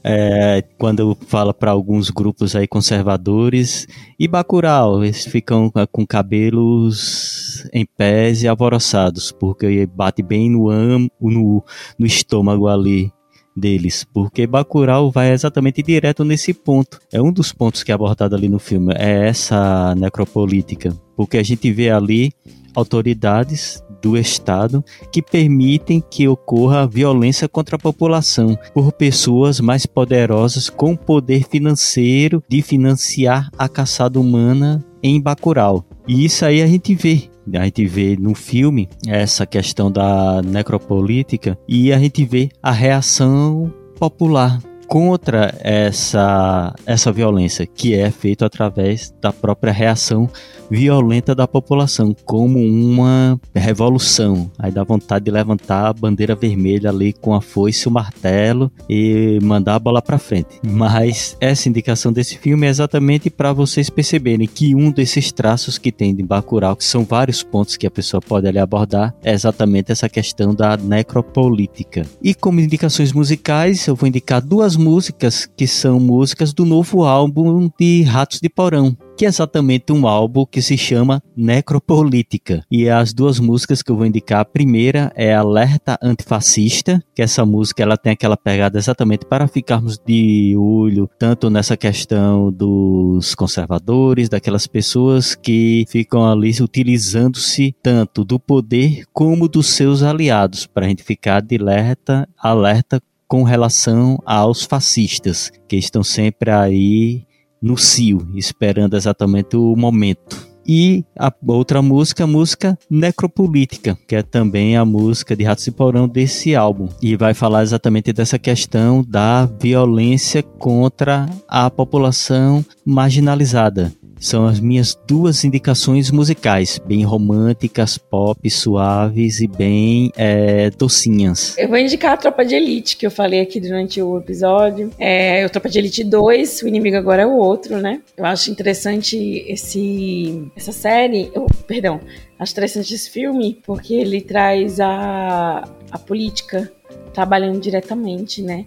é, 0.04 0.62
quando 0.78 1.18
fala 1.26 1.52
para 1.52 1.72
alguns 1.72 2.10
grupos 2.10 2.54
aí 2.54 2.68
conservadores, 2.68 3.88
e 4.16 4.28
Bacurau, 4.28 5.02
eles 5.02 5.24
ficam 5.24 5.68
com 5.90 6.06
cabelos 6.06 7.68
em 7.72 7.84
pés 7.84 8.44
e 8.44 8.46
alvoroçados, 8.46 9.32
porque 9.32 9.86
bate 9.86 10.22
bem 10.22 10.48
no, 10.48 10.70
am, 10.70 11.10
no, 11.20 11.64
no 11.98 12.06
estômago 12.06 12.68
ali 12.68 13.12
deles, 13.56 14.04
porque 14.12 14.46
Bacurau 14.46 15.10
vai 15.10 15.32
exatamente 15.32 15.82
direto 15.82 16.24
nesse 16.24 16.52
ponto. 16.52 16.98
É 17.12 17.20
um 17.20 17.32
dos 17.32 17.52
pontos 17.52 17.82
que 17.82 17.92
é 17.92 17.94
abordado 17.94 18.34
ali 18.34 18.48
no 18.48 18.58
filme, 18.58 18.92
é 18.96 19.28
essa 19.28 19.94
necropolítica, 19.94 20.96
porque 21.16 21.38
a 21.38 21.42
gente 21.42 21.70
vê 21.70 21.90
ali 21.90 22.32
autoridades 22.74 23.82
do 24.02 24.18
Estado 24.18 24.84
que 25.10 25.22
permitem 25.22 26.02
que 26.10 26.28
ocorra 26.28 26.86
violência 26.86 27.48
contra 27.48 27.76
a 27.76 27.78
população 27.78 28.58
por 28.74 28.92
pessoas 28.92 29.60
mais 29.60 29.86
poderosas 29.86 30.68
com 30.68 30.94
poder 30.94 31.44
financeiro 31.48 32.42
de 32.46 32.60
financiar 32.60 33.48
a 33.56 33.66
caçada 33.66 34.20
humana 34.20 34.84
em 35.02 35.20
Bacurau. 35.20 35.84
E 36.06 36.24
isso 36.24 36.44
aí 36.44 36.60
a 36.60 36.66
gente 36.66 36.94
vê 36.94 37.30
a 37.52 37.64
gente 37.64 37.84
vê 37.86 38.16
no 38.16 38.34
filme 38.34 38.88
essa 39.06 39.44
questão 39.46 39.90
da 39.90 40.40
necropolítica 40.42 41.58
e 41.68 41.92
a 41.92 41.98
gente 41.98 42.24
vê 42.24 42.48
a 42.62 42.70
reação 42.70 43.72
popular 43.98 44.60
contra 44.86 45.54
essa, 45.60 46.74
essa 46.86 47.12
violência, 47.12 47.66
que 47.66 47.94
é 47.94 48.10
feito 48.10 48.44
através 48.44 49.12
da 49.20 49.32
própria 49.32 49.72
reação 49.72 50.28
violenta 50.70 51.34
da 51.34 51.46
população, 51.46 52.14
como 52.24 52.58
uma 52.58 53.38
revolução. 53.54 54.50
Aí 54.58 54.70
dá 54.70 54.82
vontade 54.82 55.24
de 55.24 55.30
levantar 55.30 55.86
a 55.86 55.92
bandeira 55.92 56.34
vermelha 56.34 56.90
ali 56.90 57.12
com 57.12 57.34
a 57.34 57.40
foice 57.40 57.86
e 57.86 57.88
o 57.88 57.92
martelo 57.92 58.70
e 58.88 59.38
mandar 59.42 59.76
a 59.76 59.78
bola 59.78 60.02
para 60.02 60.18
frente. 60.18 60.60
Mas 60.62 61.36
essa 61.40 61.68
indicação 61.68 62.12
desse 62.12 62.38
filme 62.38 62.66
é 62.66 62.70
exatamente 62.70 63.30
para 63.30 63.52
vocês 63.52 63.90
perceberem 63.90 64.46
que 64.46 64.74
um 64.74 64.90
desses 64.90 65.30
traços 65.32 65.78
que 65.78 65.92
tem 65.92 66.14
de 66.14 66.22
Bacurau, 66.22 66.76
que 66.76 66.84
são 66.84 67.04
vários 67.04 67.42
pontos 67.42 67.76
que 67.76 67.86
a 67.86 67.90
pessoa 67.90 68.20
pode 68.20 68.46
ali 68.46 68.58
abordar, 68.58 69.14
é 69.22 69.32
exatamente 69.32 69.92
essa 69.92 70.08
questão 70.08 70.54
da 70.54 70.76
necropolítica. 70.76 72.06
E 72.22 72.34
como 72.34 72.60
indicações 72.60 73.12
musicais, 73.12 73.86
eu 73.86 73.94
vou 73.94 74.08
indicar 74.08 74.40
duas 74.40 74.73
músicas 74.76 75.46
que 75.56 75.66
são 75.66 75.98
músicas 75.98 76.52
do 76.52 76.64
novo 76.64 77.04
álbum 77.04 77.70
de 77.78 78.02
Ratos 78.02 78.40
de 78.40 78.48
Porão, 78.48 78.96
que 79.16 79.24
é 79.24 79.28
exatamente 79.28 79.92
um 79.92 80.06
álbum 80.06 80.44
que 80.44 80.60
se 80.60 80.76
chama 80.76 81.22
Necropolítica. 81.36 82.64
E 82.70 82.88
as 82.88 83.12
duas 83.12 83.38
músicas 83.38 83.82
que 83.82 83.90
eu 83.90 83.96
vou 83.96 84.06
indicar, 84.06 84.40
a 84.40 84.44
primeira 84.44 85.12
é 85.14 85.34
Alerta 85.34 85.98
Antifascista, 86.02 87.02
que 87.14 87.22
essa 87.22 87.44
música 87.46 87.82
ela 87.82 87.96
tem 87.96 88.12
aquela 88.12 88.36
pegada 88.36 88.78
exatamente 88.78 89.24
para 89.26 89.46
ficarmos 89.46 89.98
de 90.04 90.56
olho 90.56 91.08
tanto 91.18 91.48
nessa 91.48 91.76
questão 91.76 92.50
dos 92.50 93.34
conservadores, 93.34 94.28
daquelas 94.28 94.66
pessoas 94.66 95.34
que 95.34 95.84
ficam 95.88 96.26
ali 96.26 96.54
utilizando-se 96.60 97.74
tanto 97.82 98.24
do 98.24 98.38
poder 98.38 99.04
como 99.12 99.48
dos 99.48 99.68
seus 99.68 100.02
aliados, 100.02 100.66
para 100.66 100.86
a 100.86 100.88
gente 100.88 101.02
ficar 101.02 101.40
de 101.40 101.56
alerta, 101.56 102.28
alerta 102.38 103.00
com 103.28 103.42
relação 103.42 104.18
aos 104.24 104.64
fascistas, 104.64 105.50
que 105.68 105.76
estão 105.76 106.02
sempre 106.02 106.50
aí 106.50 107.24
no 107.60 107.76
cio, 107.76 108.28
esperando 108.34 108.96
exatamente 108.96 109.56
o 109.56 109.74
momento. 109.74 110.54
E 110.66 111.04
a 111.18 111.32
outra 111.46 111.82
música, 111.82 112.24
a 112.24 112.26
música 112.26 112.78
Necropolítica, 112.88 113.98
que 114.08 114.16
é 114.16 114.22
também 114.22 114.76
a 114.76 114.84
música 114.84 115.36
de 115.36 115.44
Ratos 115.44 115.66
e 115.66 115.70
Porão 115.70 116.08
desse 116.08 116.54
álbum. 116.54 116.88
E 117.02 117.16
vai 117.16 117.34
falar 117.34 117.62
exatamente 117.62 118.12
dessa 118.12 118.38
questão 118.38 119.04
da 119.06 119.44
violência 119.44 120.42
contra 120.42 121.26
a 121.46 121.70
população 121.70 122.64
marginalizada. 122.84 123.92
São 124.24 124.46
as 124.46 124.58
minhas 124.58 124.98
duas 125.06 125.44
indicações 125.44 126.10
musicais, 126.10 126.80
bem 126.86 127.04
românticas, 127.04 127.98
pop, 127.98 128.48
suaves 128.48 129.42
e 129.42 129.46
bem 129.46 130.10
é, 130.16 130.70
docinhas. 130.70 131.54
Eu 131.58 131.68
vou 131.68 131.76
indicar 131.76 132.12
a 132.14 132.16
Tropa 132.16 132.42
de 132.42 132.54
Elite, 132.54 132.96
que 132.96 133.06
eu 133.06 133.10
falei 133.10 133.42
aqui 133.42 133.60
durante 133.60 134.00
o 134.00 134.16
episódio. 134.16 134.90
É 134.98 135.44
o 135.44 135.50
Tropa 135.50 135.68
de 135.68 135.78
Elite 135.78 136.02
2, 136.02 136.62
o 136.62 136.68
inimigo 136.68 136.96
agora 136.96 137.20
é 137.20 137.26
o 137.26 137.36
outro, 137.36 137.76
né? 137.82 138.00
Eu 138.16 138.24
acho 138.24 138.50
interessante 138.50 139.44
esse, 139.46 140.50
essa 140.56 140.72
série, 140.72 141.30
eu, 141.34 141.46
perdão, 141.66 142.00
acho 142.38 142.52
interessante 142.52 142.94
esse 142.94 143.10
filme, 143.10 143.60
porque 143.62 143.92
ele 143.92 144.22
traz 144.22 144.80
a, 144.80 145.68
a 145.90 145.98
política 145.98 146.72
trabalhando 147.12 147.60
diretamente, 147.60 148.40
né? 148.40 148.64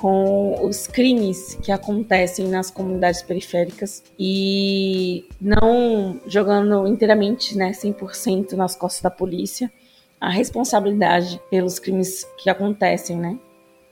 Com 0.00 0.66
os 0.66 0.86
crimes 0.86 1.58
que 1.62 1.72
acontecem 1.72 2.48
nas 2.48 2.70
comunidades 2.70 3.22
periféricas 3.22 4.02
e 4.18 5.24
não 5.40 6.20
jogando 6.26 6.86
inteiramente, 6.86 7.56
né, 7.56 7.72
100% 7.72 8.52
nas 8.52 8.76
costas 8.76 9.02
da 9.02 9.10
polícia, 9.10 9.72
a 10.20 10.30
responsabilidade 10.30 11.40
pelos 11.50 11.78
crimes 11.78 12.26
que 12.38 12.50
acontecem, 12.50 13.16
né? 13.16 13.38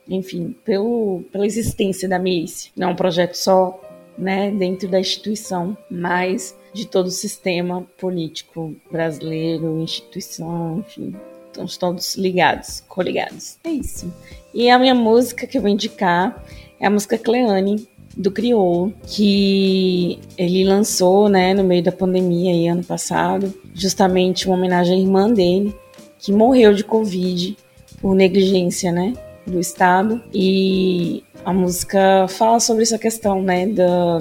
Enfim, 0.08 0.54
pelo, 0.64 1.22
pela 1.32 1.46
existência 1.46 2.08
da 2.08 2.18
milícia. 2.18 2.70
Não 2.76 2.88
é 2.88 2.92
um 2.92 2.96
projeto 2.96 3.34
só, 3.34 3.80
né, 4.18 4.50
dentro 4.50 4.88
da 4.88 5.00
instituição, 5.00 5.76
mas 5.90 6.54
de 6.72 6.86
todo 6.86 7.06
o 7.06 7.10
sistema 7.10 7.86
político 7.98 8.74
brasileiro, 8.90 9.78
instituição, 9.78 10.80
enfim, 10.80 11.14
estamos 11.54 11.76
todos 11.76 12.16
ligados, 12.16 12.82
coligados. 12.88 13.58
É 13.64 13.70
isso. 13.70 14.12
E 14.52 14.68
a 14.68 14.78
minha 14.78 14.94
música 14.94 15.46
que 15.46 15.56
eu 15.56 15.62
vou 15.62 15.70
indicar 15.70 16.44
é 16.80 16.86
a 16.86 16.90
música 16.90 17.16
Cleane, 17.16 17.88
do 18.16 18.30
Criou, 18.30 18.92
que 19.06 20.20
ele 20.38 20.64
lançou, 20.64 21.28
né, 21.28 21.52
no 21.52 21.64
meio 21.64 21.82
da 21.82 21.90
pandemia 21.90 22.52
aí, 22.52 22.68
ano 22.68 22.84
passado, 22.84 23.52
justamente 23.74 24.46
uma 24.46 24.56
homenagem 24.56 24.94
à 24.94 25.00
irmã 25.00 25.32
dele, 25.32 25.74
que 26.18 26.32
morreu 26.32 26.72
de 26.72 26.84
Covid 26.84 27.56
por 28.00 28.14
negligência, 28.14 28.92
né, 28.92 29.14
do 29.44 29.58
Estado. 29.58 30.22
E 30.32 31.24
a 31.44 31.52
música 31.52 32.26
fala 32.28 32.60
sobre 32.60 32.84
essa 32.84 32.98
questão, 32.98 33.42
né, 33.42 33.66
da, 33.66 34.18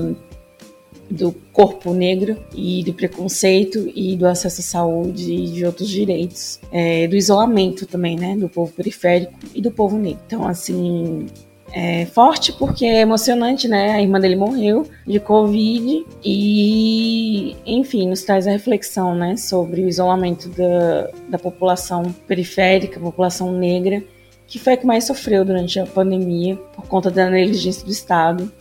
do 1.10 1.32
corpo 1.52 1.94
negro 1.94 2.38
e 2.56 2.84
do 2.84 2.94
preconceito 2.94 3.92
e 3.94 4.16
do 4.16 4.26
acesso 4.26 4.62
à 4.62 4.64
saúde 4.64 5.32
e 5.32 5.48
de 5.48 5.66
outros 5.66 5.90
direitos, 5.90 6.60
é, 6.72 7.08
do 7.08 7.16
isolamento 7.16 7.86
também, 7.86 8.16
né, 8.16 8.36
do 8.36 8.50
povo 8.50 8.72
periférico 8.72 9.34
e 9.54 9.62
do 9.62 9.72
povo 9.72 9.98
negro. 9.98 10.22
Então, 10.26 10.48
assim, 10.48 11.28
é 11.72 12.06
forte 12.06 12.54
porque 12.54 12.86
é 12.86 13.02
emocionante, 13.02 13.68
né? 13.68 13.94
A 13.94 14.02
irmã 14.02 14.20
dele 14.20 14.36
morreu 14.36 14.86
de 15.08 15.20
Covid 15.20 16.06
e, 16.24 17.56
enfim, 17.66 18.08
nos 18.08 18.22
traz 18.22 18.48
a 18.48 18.52
reflexão, 18.52 19.16
né, 19.16 19.36
sobre 19.36 19.82
o 19.82 19.88
isolamento 19.88 20.50
da, 20.50 21.10
da 21.30 21.40
população 21.40 22.04
periférica, 22.28 23.00
população 23.00 23.52
negra, 23.52 24.04
que 24.46 24.60
foi 24.60 24.74
a 24.74 24.78
que 24.78 24.86
mais 24.86 25.06
sofreu 25.06 25.44
durante 25.44 25.80
a 25.80 25.86
pandemia 25.86 26.56
por 26.76 26.86
conta 26.86 27.10
da 27.10 27.28
negligência 27.28 27.84
do 27.84 27.92
Estado 27.92 28.52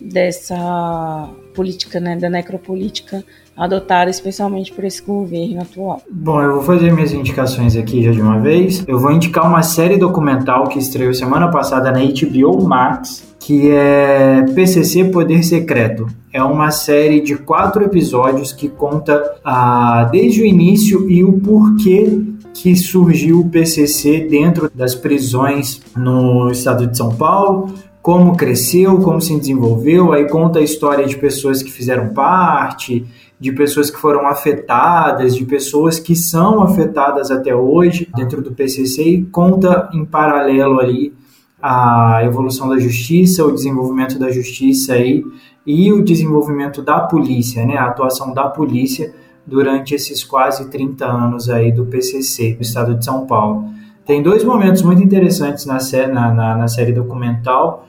dessa 0.00 1.30
política, 1.56 1.98
né, 1.98 2.14
da 2.16 2.28
necropolítica 2.28 3.24
adotada 3.56 4.10
especialmente 4.10 4.70
por 4.70 4.84
esse 4.84 5.02
governo 5.02 5.62
atual. 5.62 6.02
Bom, 6.10 6.42
eu 6.42 6.54
vou 6.56 6.62
fazer 6.62 6.92
minhas 6.92 7.12
indicações 7.12 7.74
aqui 7.74 8.04
já 8.04 8.10
de 8.10 8.20
uma 8.20 8.38
vez. 8.38 8.84
Eu 8.86 8.98
vou 8.98 9.10
indicar 9.10 9.46
uma 9.46 9.62
série 9.62 9.96
documental 9.96 10.68
que 10.68 10.78
estreou 10.78 11.14
semana 11.14 11.48
passada 11.48 11.90
na 11.90 12.00
HBO 12.00 12.62
Max, 12.62 13.34
que 13.40 13.70
é 13.70 14.44
PCC 14.54 15.06
Poder 15.06 15.42
Secreto. 15.42 16.06
É 16.32 16.42
uma 16.42 16.70
série 16.70 17.20
de 17.20 17.36
quatro 17.36 17.82
episódios 17.82 18.52
que 18.52 18.68
conta 18.68 19.38
ah, 19.42 20.06
desde 20.12 20.42
o 20.42 20.44
início 20.44 21.10
e 21.10 21.24
o 21.24 21.32
porquê 21.40 22.20
que 22.52 22.74
surgiu 22.76 23.40
o 23.40 23.48
PCC 23.48 24.26
dentro 24.28 24.70
das 24.74 24.94
prisões 24.94 25.80
no 25.96 26.50
estado 26.50 26.86
de 26.86 26.96
São 26.96 27.14
Paulo, 27.14 27.72
como 28.06 28.36
cresceu, 28.36 29.00
como 29.00 29.20
se 29.20 29.36
desenvolveu, 29.36 30.12
aí 30.12 30.28
conta 30.28 30.60
a 30.60 30.62
história 30.62 31.04
de 31.04 31.16
pessoas 31.16 31.60
que 31.60 31.72
fizeram 31.72 32.10
parte, 32.10 33.04
de 33.40 33.50
pessoas 33.50 33.90
que 33.90 33.98
foram 33.98 34.28
afetadas, 34.28 35.34
de 35.34 35.44
pessoas 35.44 35.98
que 35.98 36.14
são 36.14 36.62
afetadas 36.62 37.32
até 37.32 37.52
hoje 37.52 38.08
dentro 38.14 38.40
do 38.40 38.52
PCC 38.52 39.02
e 39.02 39.24
conta 39.24 39.90
em 39.92 40.04
paralelo 40.04 40.78
ali 40.78 41.12
a 41.60 42.20
evolução 42.22 42.68
da 42.68 42.78
justiça, 42.78 43.44
o 43.44 43.50
desenvolvimento 43.50 44.20
da 44.20 44.30
justiça 44.30 44.92
aí 44.92 45.24
e 45.66 45.92
o 45.92 46.00
desenvolvimento 46.00 46.82
da 46.82 47.00
polícia, 47.00 47.66
né, 47.66 47.76
a 47.76 47.86
atuação 47.86 48.32
da 48.32 48.46
polícia 48.46 49.12
durante 49.44 49.96
esses 49.96 50.22
quase 50.22 50.70
30 50.70 51.04
anos 51.04 51.50
aí 51.50 51.72
do 51.72 51.86
PCC, 51.86 52.54
do 52.54 52.62
estado 52.62 52.94
de 52.94 53.04
São 53.04 53.26
Paulo. 53.26 53.64
Tem 54.04 54.22
dois 54.22 54.44
momentos 54.44 54.82
muito 54.82 55.02
interessantes 55.02 55.66
na, 55.66 55.78
na, 56.06 56.32
na, 56.32 56.56
na 56.56 56.68
série 56.68 56.92
documental 56.92 57.82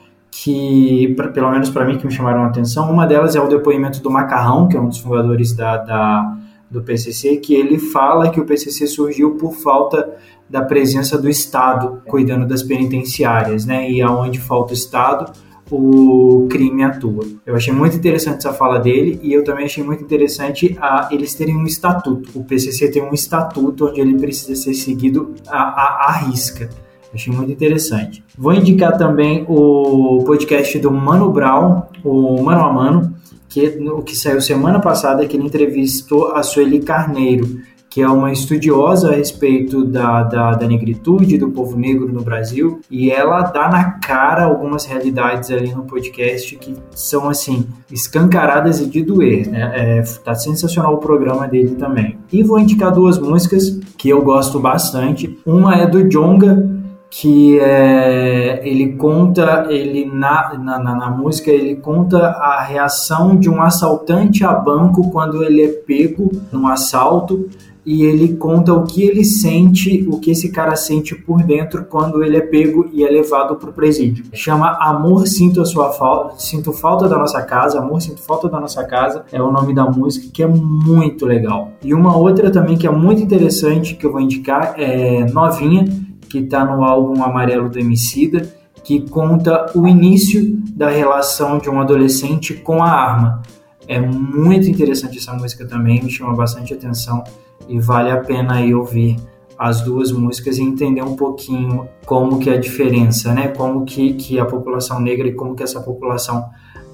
que, 0.44 1.14
pra, 1.16 1.30
pelo 1.30 1.50
menos 1.50 1.70
para 1.70 1.84
mim, 1.84 1.98
que 1.98 2.06
me 2.06 2.12
chamaram 2.14 2.44
a 2.44 2.48
atenção. 2.48 2.92
Uma 2.92 3.08
delas 3.08 3.36
é 3.36 3.42
o 3.42 3.48
depoimento 3.48 4.02
do 4.02 4.12
Macarrão, 4.12 4.68
que 4.68 4.78
é 4.78 4.80
um 4.80 4.88
dos 4.88 5.00
fundadores 5.00 5.52
da, 5.54 5.78
da, 5.78 6.38
do 6.70 6.84
PCC, 6.84 7.38
que 7.38 7.56
ele 7.56 7.80
fala 7.80 8.30
que 8.30 8.40
o 8.40 8.46
PCC 8.46 8.86
surgiu 8.86 9.32
por 9.32 9.54
falta 9.56 10.16
da 10.48 10.62
presença 10.62 11.18
do 11.18 11.28
Estado 11.28 12.04
cuidando 12.06 12.46
das 12.46 12.62
penitenciárias, 12.62 13.66
né? 13.66 13.90
E 13.90 14.00
aonde 14.00 14.40
falta 14.40 14.72
o 14.72 14.76
Estado, 14.76 15.32
o 15.72 16.48
crime 16.50 16.84
atua. 16.84 17.26
Eu 17.44 17.56
achei 17.56 17.74
muito 17.74 17.98
interessante 17.98 18.38
essa 18.38 18.54
fala 18.54 18.80
dele 18.80 19.20
e 19.24 19.34
eu 19.34 19.44
também 19.44 19.66
achei 19.66 19.84
muito 19.84 20.04
interessante 20.04 20.78
a, 20.80 21.10
eles 21.12 21.34
terem 21.34 21.58
um 21.58 21.66
estatuto. 21.66 22.30
O 22.40 22.44
PCC 22.44 22.92
tem 22.92 23.02
um 23.02 23.14
estatuto 23.14 23.88
onde 23.88 24.00
ele 24.00 24.16
precisa 24.20 24.56
ser 24.56 24.76
seguido 24.76 25.34
à 25.48 26.12
risca. 26.12 26.70
Achei 27.14 27.34
muito 27.34 27.52
interessante. 27.52 28.24
Vou 28.38 28.54
indicar 28.54 28.98
também 28.98 29.46
o 29.48 30.24
podcast 30.26 30.78
do 30.80 30.92
Mano 30.92 31.32
Brown, 31.32 31.84
o 32.04 32.42
Mano 32.44 32.62
a 32.62 32.74
Mano, 32.74 33.16
que, 33.50 33.80
que 34.06 34.16
saiu 34.16 34.42
semana 34.42 34.80
passada, 34.80 35.26
que 35.26 35.36
ele 35.36 35.46
entrevistou 35.46 36.34
a 36.34 36.44
Sueli 36.44 36.80
Carneiro, 36.80 37.60
que 37.90 38.02
é 38.04 38.08
uma 38.08 38.32
estudiosa 38.32 39.10
a 39.10 39.16
respeito 39.16 39.84
da, 39.84 40.22
da, 40.22 40.52
da, 40.52 40.68
negritude, 40.68 41.38
do 41.38 41.50
povo 41.50 41.76
negro 41.76 42.08
no 42.08 42.22
Brasil, 42.22 42.80
e 42.92 43.10
ela 43.10 43.42
dá 43.42 43.70
na 43.70 43.92
cara 43.94 44.44
algumas 44.44 44.86
realidades 44.86 45.50
ali 45.50 45.74
no 45.74 45.84
podcast 45.84 46.56
que 46.58 46.76
são, 46.92 47.28
assim, 47.28 47.66
escancaradas 47.92 48.80
e 48.82 48.86
de 48.86 49.02
doer, 49.02 49.50
né? 49.50 49.72
É, 49.74 50.02
tá 50.24 50.36
sensacional 50.36 50.94
o 50.94 51.00
programa 51.00 51.48
dele 51.48 51.74
também. 51.74 52.20
E 52.32 52.44
vou 52.44 52.60
indicar 52.60 52.94
duas 52.94 53.18
músicas 53.18 53.80
que 53.98 54.10
eu 54.10 54.22
gosto 54.22 54.60
bastante. 54.60 55.36
Uma 55.44 55.76
é 55.78 55.88
do 55.88 56.08
Jonga, 56.08 56.77
que 57.10 57.60
é, 57.60 58.62
ele 58.68 58.94
conta, 58.94 59.68
ele 59.70 60.06
na, 60.06 60.58
na, 60.58 60.80
na, 60.80 61.10
música, 61.10 61.50
ele 61.50 61.76
conta 61.76 62.18
a 62.18 62.62
reação 62.62 63.38
de 63.38 63.50
um 63.50 63.62
assaltante 63.62 64.44
a 64.44 64.54
banco 64.54 65.10
quando 65.10 65.44
ele 65.44 65.64
é 65.64 65.70
pego 65.70 66.30
num 66.52 66.68
assalto 66.68 67.48
e 67.88 68.04
ele 68.04 68.36
conta 68.36 68.74
o 68.74 68.84
que 68.84 69.02
ele 69.02 69.24
sente, 69.24 70.06
o 70.12 70.20
que 70.20 70.32
esse 70.32 70.52
cara 70.52 70.76
sente 70.76 71.16
por 71.16 71.42
dentro 71.42 71.86
quando 71.86 72.22
ele 72.22 72.36
é 72.36 72.42
pego 72.42 72.90
e 72.92 73.06
é 73.06 73.10
levado 73.10 73.56
para 73.56 73.70
o 73.70 73.74
presídio. 73.74 74.26
Chama 74.34 74.78
Amor 74.78 75.26
Sinto 75.26 75.62
a 75.62 75.66
Sua 75.66 75.94
Falta, 75.94 76.38
Sinto 76.38 76.74
Falta 76.74 77.08
da 77.08 77.18
Nossa 77.18 77.42
Casa, 77.44 77.80
Amor 77.80 78.02
Sinto 78.02 78.22
Falta 78.22 78.50
da 78.50 78.60
Nossa 78.60 78.84
Casa, 78.84 79.24
é 79.32 79.42
o 79.42 79.50
nome 79.54 79.74
da 79.74 79.86
música 79.86 80.28
que 80.34 80.44
é 80.44 80.48
muito 80.48 81.26
legal. 81.26 81.72
E 81.82 81.94
uma 81.94 82.18
outra 82.18 82.52
também 82.52 82.78
que 82.78 82.86
é 82.86 82.92
muito 82.92 83.22
interessante 83.22 83.96
que 83.96 84.06
eu 84.06 84.12
vou 84.12 84.20
indicar 84.20 84.74
é 84.78 85.24
Novinha, 85.32 85.86
que 86.28 86.40
está 86.40 86.64
no 86.64 86.84
álbum 86.84 87.24
Amarelo 87.24 87.70
do 87.70 87.80
Emicida, 87.80 88.48
que 88.84 89.02
conta 89.10 89.72
o 89.76 89.88
início 89.88 90.58
da 90.72 90.90
relação 90.90 91.58
de 91.58 91.70
um 91.70 91.82
adolescente 91.82 92.54
com 92.54 92.82
a 92.82 92.90
arma. 92.90 93.42
É 93.88 94.00
muito 94.00 94.70
interessante 94.70 95.18
essa 95.18 95.34
música 95.34 95.66
também, 95.66 96.02
me 96.02 96.10
chama 96.10 96.34
bastante 96.34 96.74
atenção 96.74 97.24
e 97.68 97.80
vale 97.80 98.12
a 98.12 98.18
pena 98.18 98.56
aí 98.56 98.74
ouvir 98.74 99.18
as 99.58 99.82
duas 99.82 100.12
músicas 100.12 100.58
e 100.58 100.62
entender 100.62 101.02
um 101.02 101.16
pouquinho 101.16 101.88
como 102.06 102.40
que 102.40 102.50
é 102.50 102.54
a 102.54 102.60
diferença, 102.60 103.34
né? 103.34 103.48
Como 103.48 103.86
que, 103.86 104.14
que 104.14 104.40
a 104.40 104.46
população 104.46 105.00
negra 105.00 105.28
e 105.28 105.34
como 105.34 105.56
que 105.56 105.64
essa 105.64 105.82
população 105.82 106.46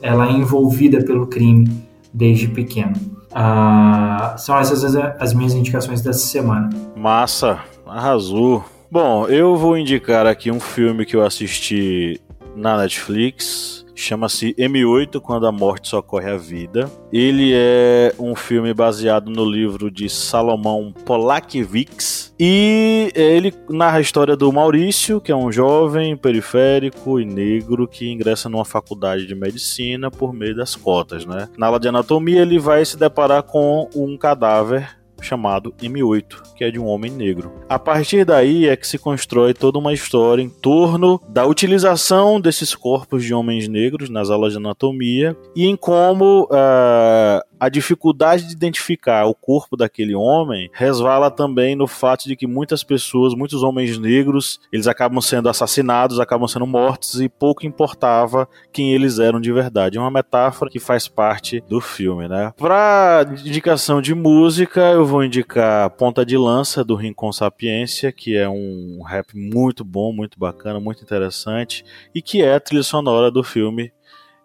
ela 0.01 0.27
é 0.27 0.31
envolvida 0.31 1.03
pelo 1.03 1.27
crime 1.27 1.69
desde 2.13 2.47
pequeno. 2.47 2.93
Ah, 3.33 4.35
são 4.37 4.57
essas 4.57 4.83
as, 4.83 4.95
as 4.95 5.33
minhas 5.33 5.53
indicações 5.53 6.01
dessa 6.01 6.25
semana. 6.25 6.69
Massa, 6.95 7.59
arrasou. 7.85 8.63
Bom, 8.93 9.27
eu 9.27 9.55
vou 9.55 9.75
indicar 9.75 10.27
aqui 10.27 10.51
um 10.51 10.59
filme 10.59 11.03
que 11.03 11.15
eu 11.15 11.25
assisti 11.25 12.21
na 12.55 12.77
Netflix 12.77 13.83
Chama-se 13.95 14.55
M8 14.55 15.21
Quando 15.21 15.45
a 15.45 15.51
Morte 15.51 15.87
Socorre 15.87 16.29
a 16.29 16.37
Vida. 16.37 16.89
Ele 17.11 17.51
é 17.53 18.13
um 18.17 18.35
filme 18.35 18.73
baseado 18.73 19.29
no 19.29 19.45
livro 19.45 19.91
de 19.91 20.09
Salomão 20.09 20.91
Polakiewicz. 21.05 22.33
E 22.39 23.11
ele 23.13 23.53
narra 23.69 23.99
a 23.99 24.01
história 24.01 24.35
do 24.35 24.51
Maurício, 24.51 25.21
que 25.21 25.31
é 25.31 25.35
um 25.35 25.51
jovem 25.51 26.17
periférico 26.17 27.19
e 27.19 27.25
negro 27.25 27.87
que 27.87 28.11
ingressa 28.11 28.49
numa 28.49 28.65
faculdade 28.65 29.27
de 29.27 29.35
medicina 29.35 30.09
por 30.09 30.33
meio 30.33 30.55
das 30.55 30.75
cotas, 30.75 31.25
né? 31.25 31.47
Na 31.57 31.67
aula 31.67 31.79
de 31.79 31.87
anatomia, 31.87 32.41
ele 32.41 32.57
vai 32.57 32.83
se 32.83 32.97
deparar 32.97 33.43
com 33.43 33.87
um 33.95 34.17
cadáver 34.17 35.02
chamado 35.23 35.73
M8, 35.81 36.53
que 36.55 36.63
é 36.63 36.71
de 36.71 36.79
um 36.79 36.85
homem 36.85 37.11
negro. 37.11 37.51
A 37.67 37.79
partir 37.79 38.25
daí 38.25 38.67
é 38.67 38.75
que 38.75 38.87
se 38.87 38.97
constrói 38.97 39.53
toda 39.53 39.79
uma 39.79 39.93
história 39.93 40.41
em 40.41 40.49
torno 40.49 41.19
da 41.27 41.45
utilização 41.45 42.39
desses 42.39 42.75
corpos 42.75 43.23
de 43.23 43.33
homens 43.33 43.67
negros 43.67 44.09
nas 44.09 44.29
aulas 44.29 44.53
de 44.53 44.57
anatomia 44.57 45.35
e 45.55 45.65
em 45.65 45.75
como 45.75 46.43
uh, 46.43 47.52
a 47.63 47.69
dificuldade 47.69 48.45
de 48.45 48.51
identificar 48.51 49.25
o 49.25 49.33
corpo 49.33 49.77
daquele 49.77 50.13
homem 50.13 50.69
resvala 50.73 51.31
também 51.31 51.77
no 51.77 51.87
fato 51.87 52.25
de 52.25 52.35
que 52.35 52.45
muitas 52.45 52.83
pessoas, 52.83 53.33
muitos 53.33 53.63
homens 53.63 53.97
negros, 53.97 54.59
eles 54.69 54.85
acabam 54.85 55.21
sendo 55.21 55.47
assassinados, 55.47 56.19
acabam 56.19 56.45
sendo 56.45 56.67
mortos 56.67 57.21
e 57.21 57.29
pouco 57.29 57.65
importava 57.65 58.49
quem 58.73 58.93
eles 58.93 59.17
eram 59.17 59.39
de 59.39 59.49
verdade. 59.53 59.97
É 59.97 60.01
uma 60.01 60.11
metáfora 60.11 60.69
que 60.69 60.77
faz 60.77 61.07
parte 61.07 61.63
do 61.69 61.79
filme, 61.79 62.27
né? 62.27 62.51
Para 62.57 63.25
indicação 63.45 64.01
de 64.01 64.13
música, 64.13 64.81
eu 64.91 65.05
vou 65.05 65.23
indicar 65.23 65.89
Ponta 65.91 66.25
de 66.25 66.37
Lança 66.37 66.83
do 66.83 66.95
Rincon 66.95 67.31
Sapiência, 67.31 68.11
que 68.11 68.35
é 68.35 68.49
um 68.49 69.01
rap 69.07 69.33
muito 69.33 69.85
bom, 69.85 70.11
muito 70.11 70.37
bacana, 70.37 70.81
muito 70.81 71.01
interessante 71.01 71.85
e 72.13 72.21
que 72.21 72.41
é 72.41 72.55
a 72.55 72.59
trilha 72.59 72.83
sonora 72.83 73.31
do 73.31 73.41
filme 73.41 73.93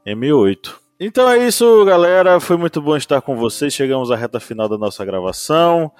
M8. 0.07 0.88
Então 1.01 1.31
é 1.31 1.47
isso, 1.47 1.85
galera. 1.85 2.41
Foi 2.41 2.57
muito 2.57 2.83
bom 2.83 2.97
estar 2.97 3.21
com 3.21 3.37
vocês. 3.37 3.73
Chegamos 3.73 4.11
à 4.11 4.17
reta 4.17 4.41
final 4.41 4.69
da 4.69 4.77
nossa 4.77 5.05
gravação. 5.05 5.93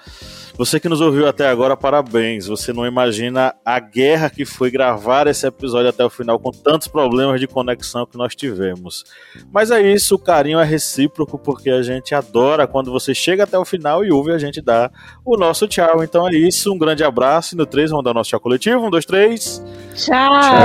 Você 0.57 0.77
que 0.77 0.89
nos 0.89 0.99
ouviu 0.99 1.25
até 1.25 1.47
agora, 1.47 1.77
parabéns. 1.77 2.47
Você 2.47 2.73
não 2.73 2.85
imagina 2.85 3.55
a 3.63 3.79
guerra 3.79 4.29
que 4.29 4.43
foi 4.43 4.69
gravar 4.69 5.25
esse 5.27 5.47
episódio 5.47 5.87
até 5.87 6.03
o 6.03 6.09
final 6.09 6.37
com 6.37 6.51
tantos 6.51 6.89
problemas 6.89 7.39
de 7.39 7.47
conexão 7.47 8.05
que 8.05 8.17
nós 8.17 8.35
tivemos. 8.35 9.05
Mas 9.53 9.71
é 9.71 9.81
isso, 9.81 10.15
o 10.15 10.19
carinho 10.19 10.59
é 10.59 10.65
recíproco 10.65 11.39
porque 11.39 11.69
a 11.69 11.81
gente 11.81 12.13
adora 12.13 12.67
quando 12.67 12.91
você 12.91 13.15
chega 13.15 13.45
até 13.45 13.57
o 13.57 13.63
final 13.63 14.03
e 14.03 14.11
ouve 14.11 14.33
a 14.33 14.37
gente 14.37 14.59
dar 14.61 14.91
o 15.23 15.37
nosso 15.37 15.65
tchau. 15.65 16.03
Então 16.03 16.27
é 16.27 16.35
isso, 16.35 16.73
um 16.73 16.77
grande 16.77 17.05
abraço. 17.05 17.55
E 17.55 17.57
no 17.57 17.65
3 17.65 17.91
vamos 17.91 18.03
dar 18.03 18.11
o 18.11 18.15
nosso 18.15 18.31
tchau 18.31 18.41
coletivo. 18.41 18.85
Um, 18.85 18.89
dois, 18.89 19.05
três. 19.05 19.63
Tchau. 19.95 20.41
tchau. 20.41 20.59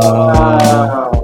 tchau. 0.00 1.19